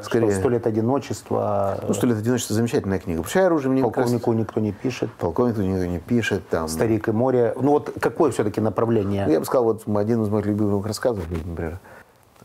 [0.02, 0.32] скорее...
[0.32, 1.78] «Сто лет одиночества».
[1.86, 3.22] Ну, «Сто лет одиночества» замечательная книга.
[3.22, 4.40] «Пущай оружие» мне Полковнику раз...
[4.40, 5.12] никто не пишет.
[5.14, 6.48] Полковнику никто не пишет.
[6.48, 6.68] Там...
[6.68, 7.52] «Старик и море».
[7.56, 9.26] Ну, вот какое все-таки направление?
[9.28, 11.78] Я бы сказал, вот один из моих любимых рассказов, например,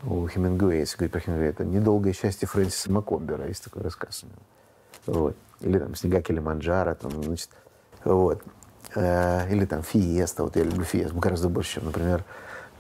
[0.04, 3.48] у Хемингуэя, если говорить про Хемингуэя, это «Недолгое счастье Фрэнсиса Маккомбера».
[3.48, 4.24] Есть такой рассказ
[5.06, 5.36] Вот.
[5.62, 7.50] Или там «Снега Килиманджаро», там, значит,
[8.04, 8.42] вот.
[8.96, 10.44] Э, или там «Фиеста».
[10.44, 12.24] Вот я люблю «Фиесту» гораздо больше, чем, например,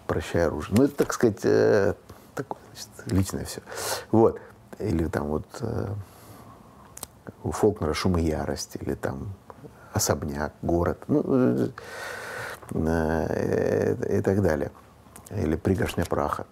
[0.07, 0.75] прощай оружие.
[0.77, 1.93] Ну, это, так сказать, э,
[2.35, 3.61] такое, значит, личное все.
[4.11, 4.39] Вот.
[4.79, 5.87] Или там вот э,
[7.43, 9.33] у Фолкнера «Шум и ярость», или там
[9.93, 11.69] «Особняк», «Город», ну, э,
[12.71, 14.71] э, и так далее.
[15.29, 16.45] Или «Пригоршня праха».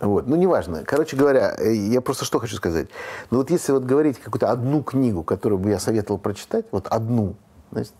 [0.00, 0.26] Вот.
[0.26, 0.84] Ну, неважно.
[0.84, 2.88] Короче говоря, э, я просто что хочу сказать.
[3.30, 7.34] Ну, вот если вот говорить какую-то одну книгу, которую бы я советовал прочитать, вот одну,
[7.72, 7.94] значит,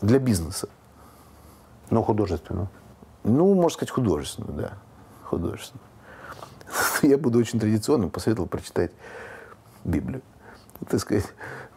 [0.00, 0.68] для бизнеса,
[1.90, 2.68] но художественную?
[3.24, 4.72] Ну, можно сказать, художественную, да.
[5.24, 5.84] Художественную.
[7.02, 8.92] Я буду очень традиционным, посоветовал прочитать
[9.84, 10.22] Библию.
[10.88, 11.24] Так сказать,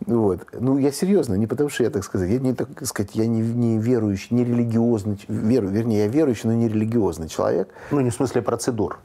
[0.06, 0.46] ну вот.
[0.54, 3.40] Ну, я серьезно, не потому что я, так сказать, я не, так сказать, я не,
[3.40, 7.70] не верующий, не религиозный, веру, вернее, я верующий, но не религиозный человек.
[7.92, 9.00] Ну, не в смысле процедур.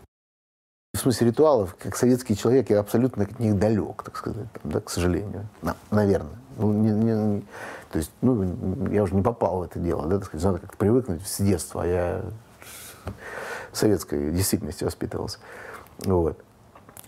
[0.94, 4.80] В смысле ритуалов, как советский человек, я абсолютно от них далек, так сказать, там, да,
[4.80, 5.48] к сожалению.
[5.62, 6.38] На, наверное.
[6.56, 7.40] Ну, не, не,
[7.90, 10.76] то есть, ну, я уже не попал в это дело, да, так сказать, надо как-то
[10.76, 12.22] привыкнуть с детства, а я
[13.72, 15.38] в советской действительности воспитывался.
[15.98, 16.38] Вот.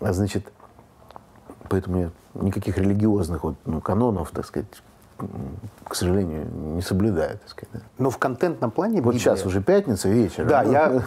[0.00, 0.50] А значит,
[1.68, 4.68] поэтому я никаких религиозных вот, ну, канонов, так сказать,
[5.88, 7.40] к сожалению, не соблюдают.
[7.42, 7.82] Так сказать.
[7.98, 9.00] Но в контентном плане...
[9.00, 9.20] Вот Библия...
[9.20, 10.46] сейчас уже пятница, вечер.
[10.46, 11.02] Да, я,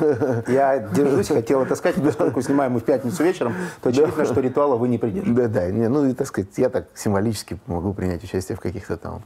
[0.48, 4.76] я держусь, хотел это сказать, поскольку снимаем мы в пятницу вечером, то очевидно, что ритуала
[4.76, 5.53] вы не придерживаетесь.
[5.53, 5.72] Да, да.
[5.72, 9.22] Не, ну, и, так сказать, я так символически могу принять участие в каких-то там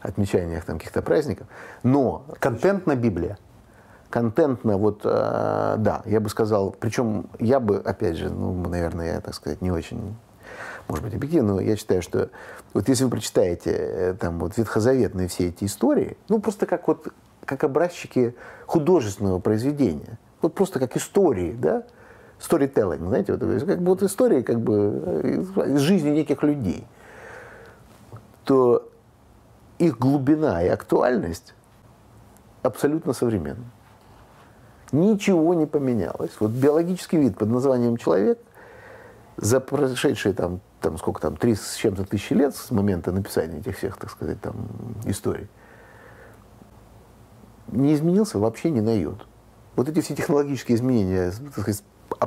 [0.00, 1.46] отмечаниях там, каких-то праздников.
[1.82, 2.24] Но...
[2.38, 3.38] Контентно Библия.
[4.10, 9.20] Контентно, вот, э, да, я бы сказал, причем я бы, опять же, ну, наверное, я,
[9.20, 10.16] так сказать, не очень
[10.88, 12.30] может быть, объективно, но я считаю, что
[12.74, 17.08] вот если вы прочитаете э, там вот ветхозаветные все эти истории, ну просто как вот
[17.44, 18.34] как образчики
[18.66, 21.84] художественного произведения, вот просто как истории, да,
[22.40, 26.84] storytelling, знаете, вот, как бы вот истории как бы из жизни неких людей,
[28.44, 28.88] то
[29.78, 31.54] их глубина и актуальность
[32.62, 33.64] абсолютно современна.
[34.92, 36.32] Ничего не поменялось.
[36.38, 38.38] Вот биологический вид под названием человек
[39.36, 43.78] за прошедшие там, там сколько там, три с чем-то тысячи лет с момента написания этих
[43.78, 44.68] всех, так сказать, там
[45.04, 45.48] историй,
[47.68, 49.26] не изменился вообще ни на йод.
[49.76, 51.82] Вот эти все технологические изменения так сказать,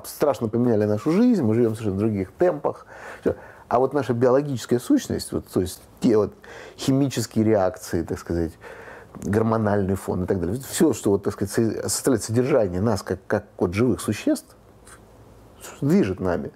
[0.05, 2.87] страшно поменяли нашу жизнь, мы живем в совершенно других темпах.
[3.21, 3.35] Все.
[3.67, 6.33] А вот наша биологическая сущность, вот, то есть те вот
[6.77, 8.53] химические реакции, так сказать,
[9.23, 11.51] гормональный фон и так далее, все, что вот, так сказать,
[11.83, 14.55] составляет содержание нас как, как вот живых существ,
[15.81, 16.51] движет нами.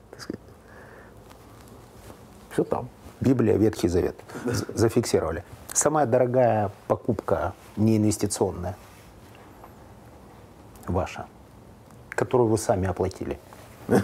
[2.60, 2.90] Все там.
[3.22, 4.15] Библия, Ветхий Завет.
[4.76, 5.45] Зафиксировали.
[5.72, 8.76] Самая дорогая покупка неинвестиционная
[10.86, 11.26] ваша,
[12.10, 13.40] которую вы сами оплатили?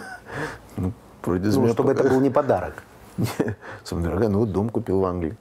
[0.77, 0.91] Ну,
[1.23, 2.83] вроде ну, чтобы это был не подарок.
[3.83, 5.37] Самая дорогая, ну вот дом купил в Англии.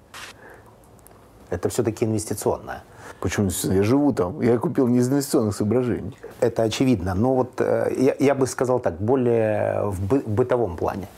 [1.50, 2.82] Это все-таки инвестиционная.
[3.20, 3.50] Почему?
[3.64, 4.40] Я живу там.
[4.40, 6.16] Я купил не из инвестиционных соображений.
[6.40, 7.14] Это очевидно.
[7.14, 11.08] Но вот э, я, я бы сказал так, более в, бы, в бытовом плане.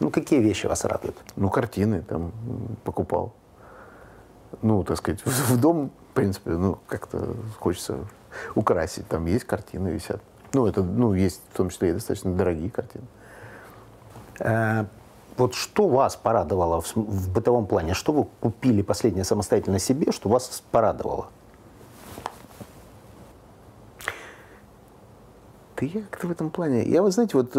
[0.00, 1.16] Ну, какие вещи вас радуют?
[1.36, 2.32] Ну, картины там
[2.84, 3.32] покупал.
[4.62, 7.98] Ну, так сказать, в, в дом, в принципе, ну, как-то хочется
[8.54, 9.08] украсить.
[9.08, 10.20] Там есть картины висят.
[10.52, 13.04] Ну, это, ну, есть в том числе и достаточно дорогие картины.
[14.38, 14.84] Э,
[15.36, 17.94] вот что вас порадовало в, в бытовом плане?
[17.94, 21.28] Что вы купили последнее самостоятельно себе, что вас порадовало?
[25.76, 26.84] Да я как-то в этом плане...
[26.84, 27.54] Я, вы знаете, вот...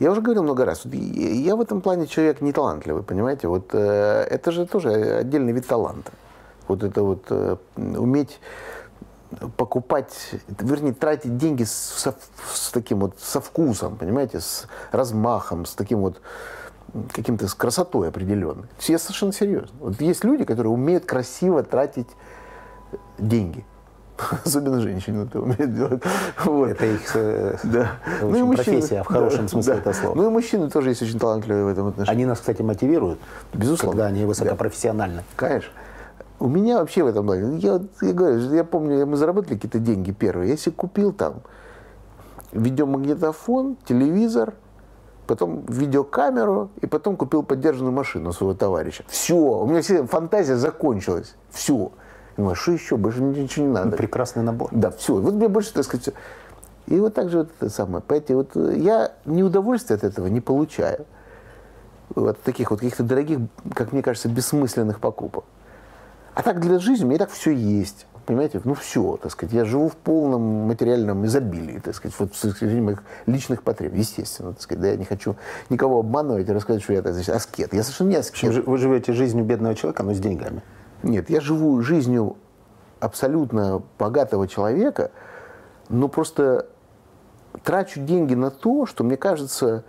[0.00, 3.48] Я уже говорил много раз, я в этом плане человек не талантливый, понимаете?
[3.48, 6.10] Вот э, это же тоже отдельный вид таланта.
[6.68, 8.40] Вот это вот э, уметь
[9.58, 12.14] покупать, вернее, тратить деньги с,
[12.54, 16.20] с таким вот, со вкусом, понимаете, с размахом, с таким вот
[17.12, 18.68] каким-то с красотой определенной.
[18.80, 19.76] Я совершенно серьезно.
[19.78, 22.08] Вот есть люди, которые умеют красиво тратить
[23.18, 23.66] деньги.
[24.44, 26.02] Особенно женщины это умеют делать.
[26.44, 26.70] Вот.
[26.70, 27.92] Это их э, да.
[28.22, 29.78] ну, и мужчины, профессия в хорошем да, смысле да.
[29.80, 30.14] этого слова.
[30.14, 32.16] Ну и мужчины тоже есть очень талантливые в этом отношении.
[32.16, 33.18] Они нас, кстати, мотивируют,
[33.52, 33.90] Безусловно.
[33.90, 35.18] когда они высокопрофессиональны.
[35.18, 35.22] Да.
[35.36, 35.70] Конечно.
[36.38, 40.10] У меня вообще в этом плане, я, я говорю, я помню, мы заработали какие-то деньги
[40.10, 40.50] первые.
[40.50, 41.42] Я себе купил там
[42.52, 44.54] видеомагнитофон, телевизор,
[45.26, 49.04] потом видеокамеру, и потом купил поддержанную машину своего товарища.
[49.06, 51.36] Все, у меня вся фантазия закончилась.
[51.50, 51.92] Все.
[52.40, 52.96] Думаю, что еще?
[52.96, 53.90] Больше ничего не надо.
[53.90, 54.70] Ну, прекрасный набор.
[54.72, 55.16] Да, все.
[55.16, 56.12] Вот мне больше, так сказать, все.
[56.86, 58.02] И вот так же вот это самое.
[58.02, 61.04] Понимаете, вот я ни удовольствия от этого не получаю.
[62.16, 63.40] От таких вот каких-то дорогих,
[63.74, 65.44] как мне кажется, бессмысленных покупок.
[66.34, 68.06] А так для жизни у меня и так все есть.
[68.24, 72.62] Понимаете, ну все, так сказать, я живу в полном материальном изобилии, так сказать, вот с
[72.62, 75.36] моих личных потреб, естественно, так сказать, да, я не хочу
[75.68, 77.74] никого обманывать и рассказать, что я, так сказать, аскет.
[77.74, 78.66] Я совершенно не аскет.
[78.66, 80.62] Вы живете жизнью бедного человека, но с деньгами.
[81.02, 82.36] Нет, я живу жизнью
[83.00, 85.10] абсолютно богатого человека,
[85.88, 86.66] но просто
[87.64, 89.84] трачу деньги на то, что мне кажется,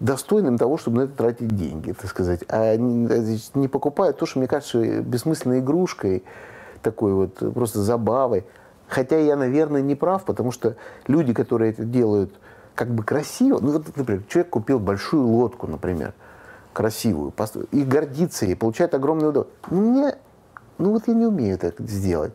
[0.00, 2.40] достойным того, чтобы на это тратить деньги, так сказать.
[2.48, 6.24] А не, не покупают то, что мне кажется бессмысленной игрушкой,
[6.82, 8.44] такой вот просто забавой.
[8.88, 10.76] Хотя я, наверное, не прав, потому что
[11.06, 12.32] люди, которые это делают
[12.74, 16.12] как бы красиво, ну вот, например, человек купил большую лодку, например,
[16.72, 17.32] красивую,
[17.70, 19.56] и гордится ей, получает огромное удовольствие.
[19.70, 20.16] Мне,
[20.78, 22.32] ну вот я не умею это сделать.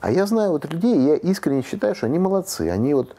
[0.00, 3.14] А я знаю вот людей, я искренне считаю, что они молодцы, они вот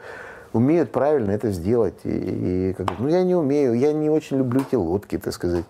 [0.52, 1.94] умеют правильно это сделать.
[2.04, 5.64] И, и как, ну, я не умею, я не очень люблю эти лодки, так сказать.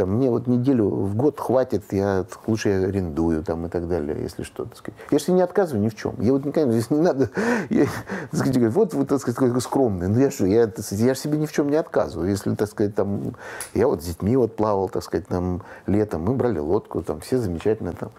[0.00, 4.16] Там, мне вот неделю в год хватит, я лучше я арендую там, и так далее,
[4.18, 4.64] если что.
[4.64, 4.98] Так сказать.
[5.10, 6.14] Я же не отказываю ни в чем.
[6.18, 7.28] Я вот никогда здесь не надо.
[7.68, 7.84] Я,
[8.30, 10.08] так сказать, говорю, вот вы, так сказать, какой скромный.
[10.08, 12.30] Ну я что, я, так сказать, я же себе ни в чем не отказываю.
[12.30, 13.36] Если, так сказать, там,
[13.74, 17.36] я вот с детьми вот плавал, так сказать, там, летом, мы брали лодку, там, все
[17.36, 18.10] замечательно там.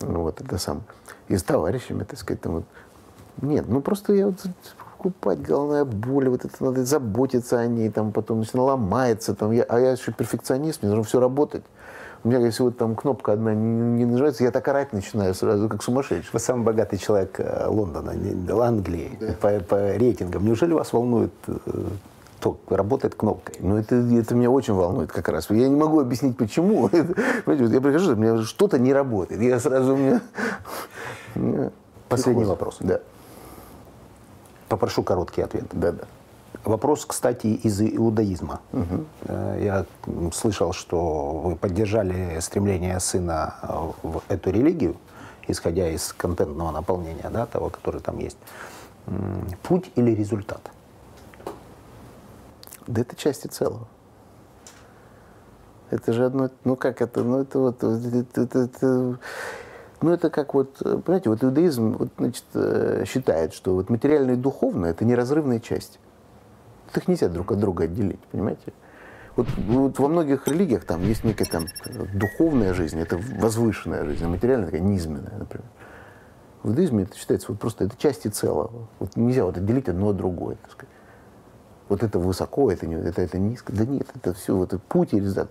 [0.00, 0.82] Вот, это сам.
[1.28, 2.64] И с товарищами, так сказать, там вот.
[3.42, 4.44] Нет, ну просто я вот
[5.02, 9.64] покупать, головная боль, вот это надо заботиться о ней, там потом она ломается, там, я,
[9.64, 11.64] а я еще перфекционист, мне нужно все работать.
[12.24, 15.68] У меня, если вот там кнопка одна не, не нажимается, я так орать начинаю сразу,
[15.68, 16.30] как сумасшедший.
[16.32, 18.12] Вы самый богатый человек э, Лондона,
[18.62, 19.34] Англии, да.
[19.40, 20.44] по, по рейтингам.
[20.44, 21.52] Неужели вас волнует э,
[22.38, 23.56] то, работает кнопкой?
[23.58, 25.50] Ну, это, это меня очень волнует как раз.
[25.50, 26.88] Я не могу объяснить, почему.
[26.92, 29.40] Я прихожу, у меня что-то не работает.
[29.42, 29.98] Я сразу...
[32.08, 32.76] Последний вопрос.
[32.78, 33.00] Да.
[34.72, 35.66] Попрошу короткий ответ.
[35.72, 36.04] Да, да.
[36.64, 38.60] Вопрос, кстати, из иудаизма.
[38.72, 39.06] Угу.
[39.60, 39.84] Я
[40.32, 44.96] слышал, что вы поддержали стремление сына э, в эту религию,
[45.46, 48.38] исходя из контентного наполнения, да, того, который там есть.
[49.62, 50.62] Путь или результат?
[52.86, 53.86] Да это части целого.
[55.90, 59.18] Это же одно, ну как это, ну это вот, это, это, это,
[60.02, 64.36] Ну, это как вот, понимаете, вот иудаизм вот, значит, э, считает, что вот материальное и
[64.36, 65.98] духовное– это неразрывные части.
[66.94, 68.72] Их нельзя друг от друга отделить, понимаете?
[69.36, 71.66] Вот, вот во многих религиях там есть некая там
[72.12, 75.66] духовная жизнь, это возвышенная жизнь, а материальная такая низменная, например.
[76.62, 78.88] В иудаизме это считается вот просто это части целого.
[78.98, 80.94] Вот нельзя вот отделить одно от другое, так сказать.
[81.88, 83.72] Вот это высоко, это, не, это, это низко.
[83.72, 85.48] Да нет, это все, вот путь и результат.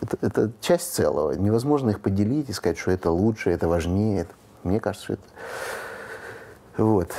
[0.00, 1.32] Это, это часть целого.
[1.32, 4.26] Невозможно их поделить и сказать, что это лучше, это важнее.
[4.62, 5.22] Мне кажется, что это...
[6.76, 7.12] Вот.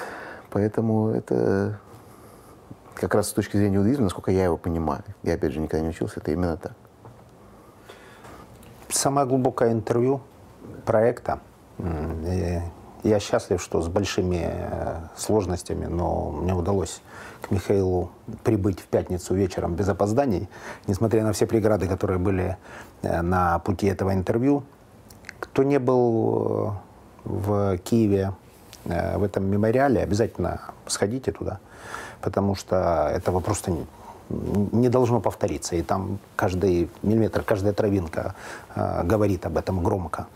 [0.49, 1.79] Поэтому это
[2.95, 5.89] как раз с точки зрения иудаизма, насколько я его понимаю, я опять же никогда не
[5.89, 6.73] учился, это именно так.
[8.89, 10.21] Самое глубокое интервью
[10.85, 11.39] проекта.
[13.03, 17.01] Я счастлив, что с большими э, сложностями, но мне удалось
[17.41, 18.11] к Михаилу
[18.43, 20.47] прибыть в пятницу вечером без опозданий,
[20.87, 22.57] несмотря на все преграды, которые были
[23.01, 24.63] э, на пути этого интервью.
[25.39, 26.75] Кто не был
[27.25, 28.33] э, в Киеве
[28.83, 31.59] в этом мемориале, обязательно сходите туда
[32.21, 33.75] потому что этого просто
[34.29, 35.75] не, должно повториться.
[35.75, 38.35] И там каждый миллиметр, каждая травинка
[38.75, 40.27] говорит об этом громко.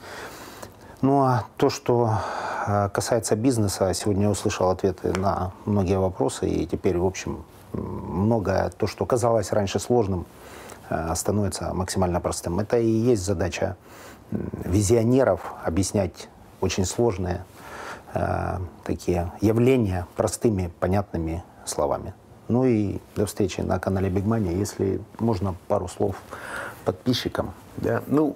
[1.06, 2.18] Ну а то, что
[2.66, 8.72] э, касается бизнеса, сегодня я услышал ответы на многие вопросы, и теперь, в общем, многое,
[8.72, 10.26] то, что казалось раньше сложным,
[10.90, 12.60] э, становится максимально простым.
[12.60, 13.78] Это и есть задача
[14.32, 16.28] визионеров объяснять
[16.60, 17.46] очень сложные
[18.16, 22.16] э, такие явления простыми, понятными словами.
[22.48, 24.58] Ну и до встречи на канале Money.
[24.58, 26.16] Если можно, пару слов
[26.84, 27.54] подписчикам.
[27.78, 28.36] Да, ну,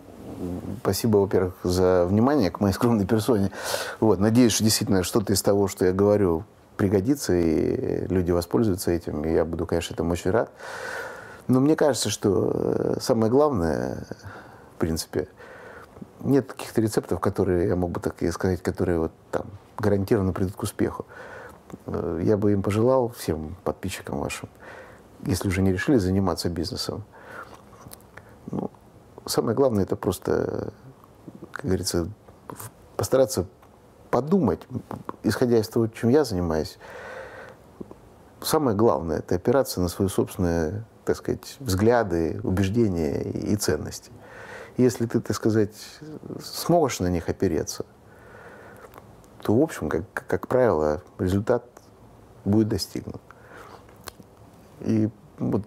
[0.82, 3.52] спасибо, во-первых, за внимание к моей скромной персоне.
[4.00, 6.44] Вот, надеюсь, что действительно что-то из того, что я говорю,
[6.78, 10.50] пригодится, и люди воспользуются этим, и я буду, конечно, этому очень рад.
[11.48, 14.06] Но мне кажется, что э, самое главное,
[14.76, 15.28] в принципе,
[16.22, 19.48] нет каких-то рецептов, которые, я мог бы так сказать, которые вот там
[19.78, 21.06] гарантированно придут к успеху.
[21.86, 24.48] Э, я бы им пожелал, всем подписчикам вашим,
[25.26, 27.04] если уже не решили заниматься бизнесом,
[29.30, 30.74] самое главное это просто,
[31.52, 32.10] как говорится,
[32.98, 33.46] постараться
[34.12, 34.62] подумать,
[35.24, 36.78] исходя из того, чем я занимаюсь,
[38.42, 44.12] самое главное это опираться на свои собственные, так сказать, взгляды, убеждения и ценности.
[44.78, 45.76] Если ты, так сказать,
[46.44, 47.86] сможешь на них опереться–
[49.42, 51.64] то, в общем, как, как правило, результат
[52.46, 53.22] будет достигнут.
[54.82, 55.10] И
[55.40, 55.64] вот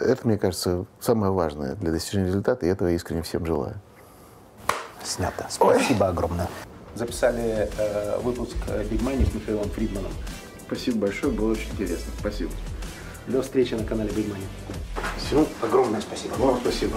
[0.00, 3.76] это, мне кажется, самое важное для достижения результата, и этого я искренне всем желаю.
[5.04, 5.46] Снято.
[5.48, 6.10] Спасибо Ой.
[6.10, 6.48] огромное.
[6.94, 10.12] Записали э, выпуск Big Money с Михаилом Фридманом.
[10.66, 12.12] Спасибо большое, было очень интересно.
[12.18, 12.50] Спасибо.
[13.26, 14.44] До встречи на канале Big Money.
[15.18, 16.34] Все, огромное спасибо.
[16.34, 16.96] Вам спасибо.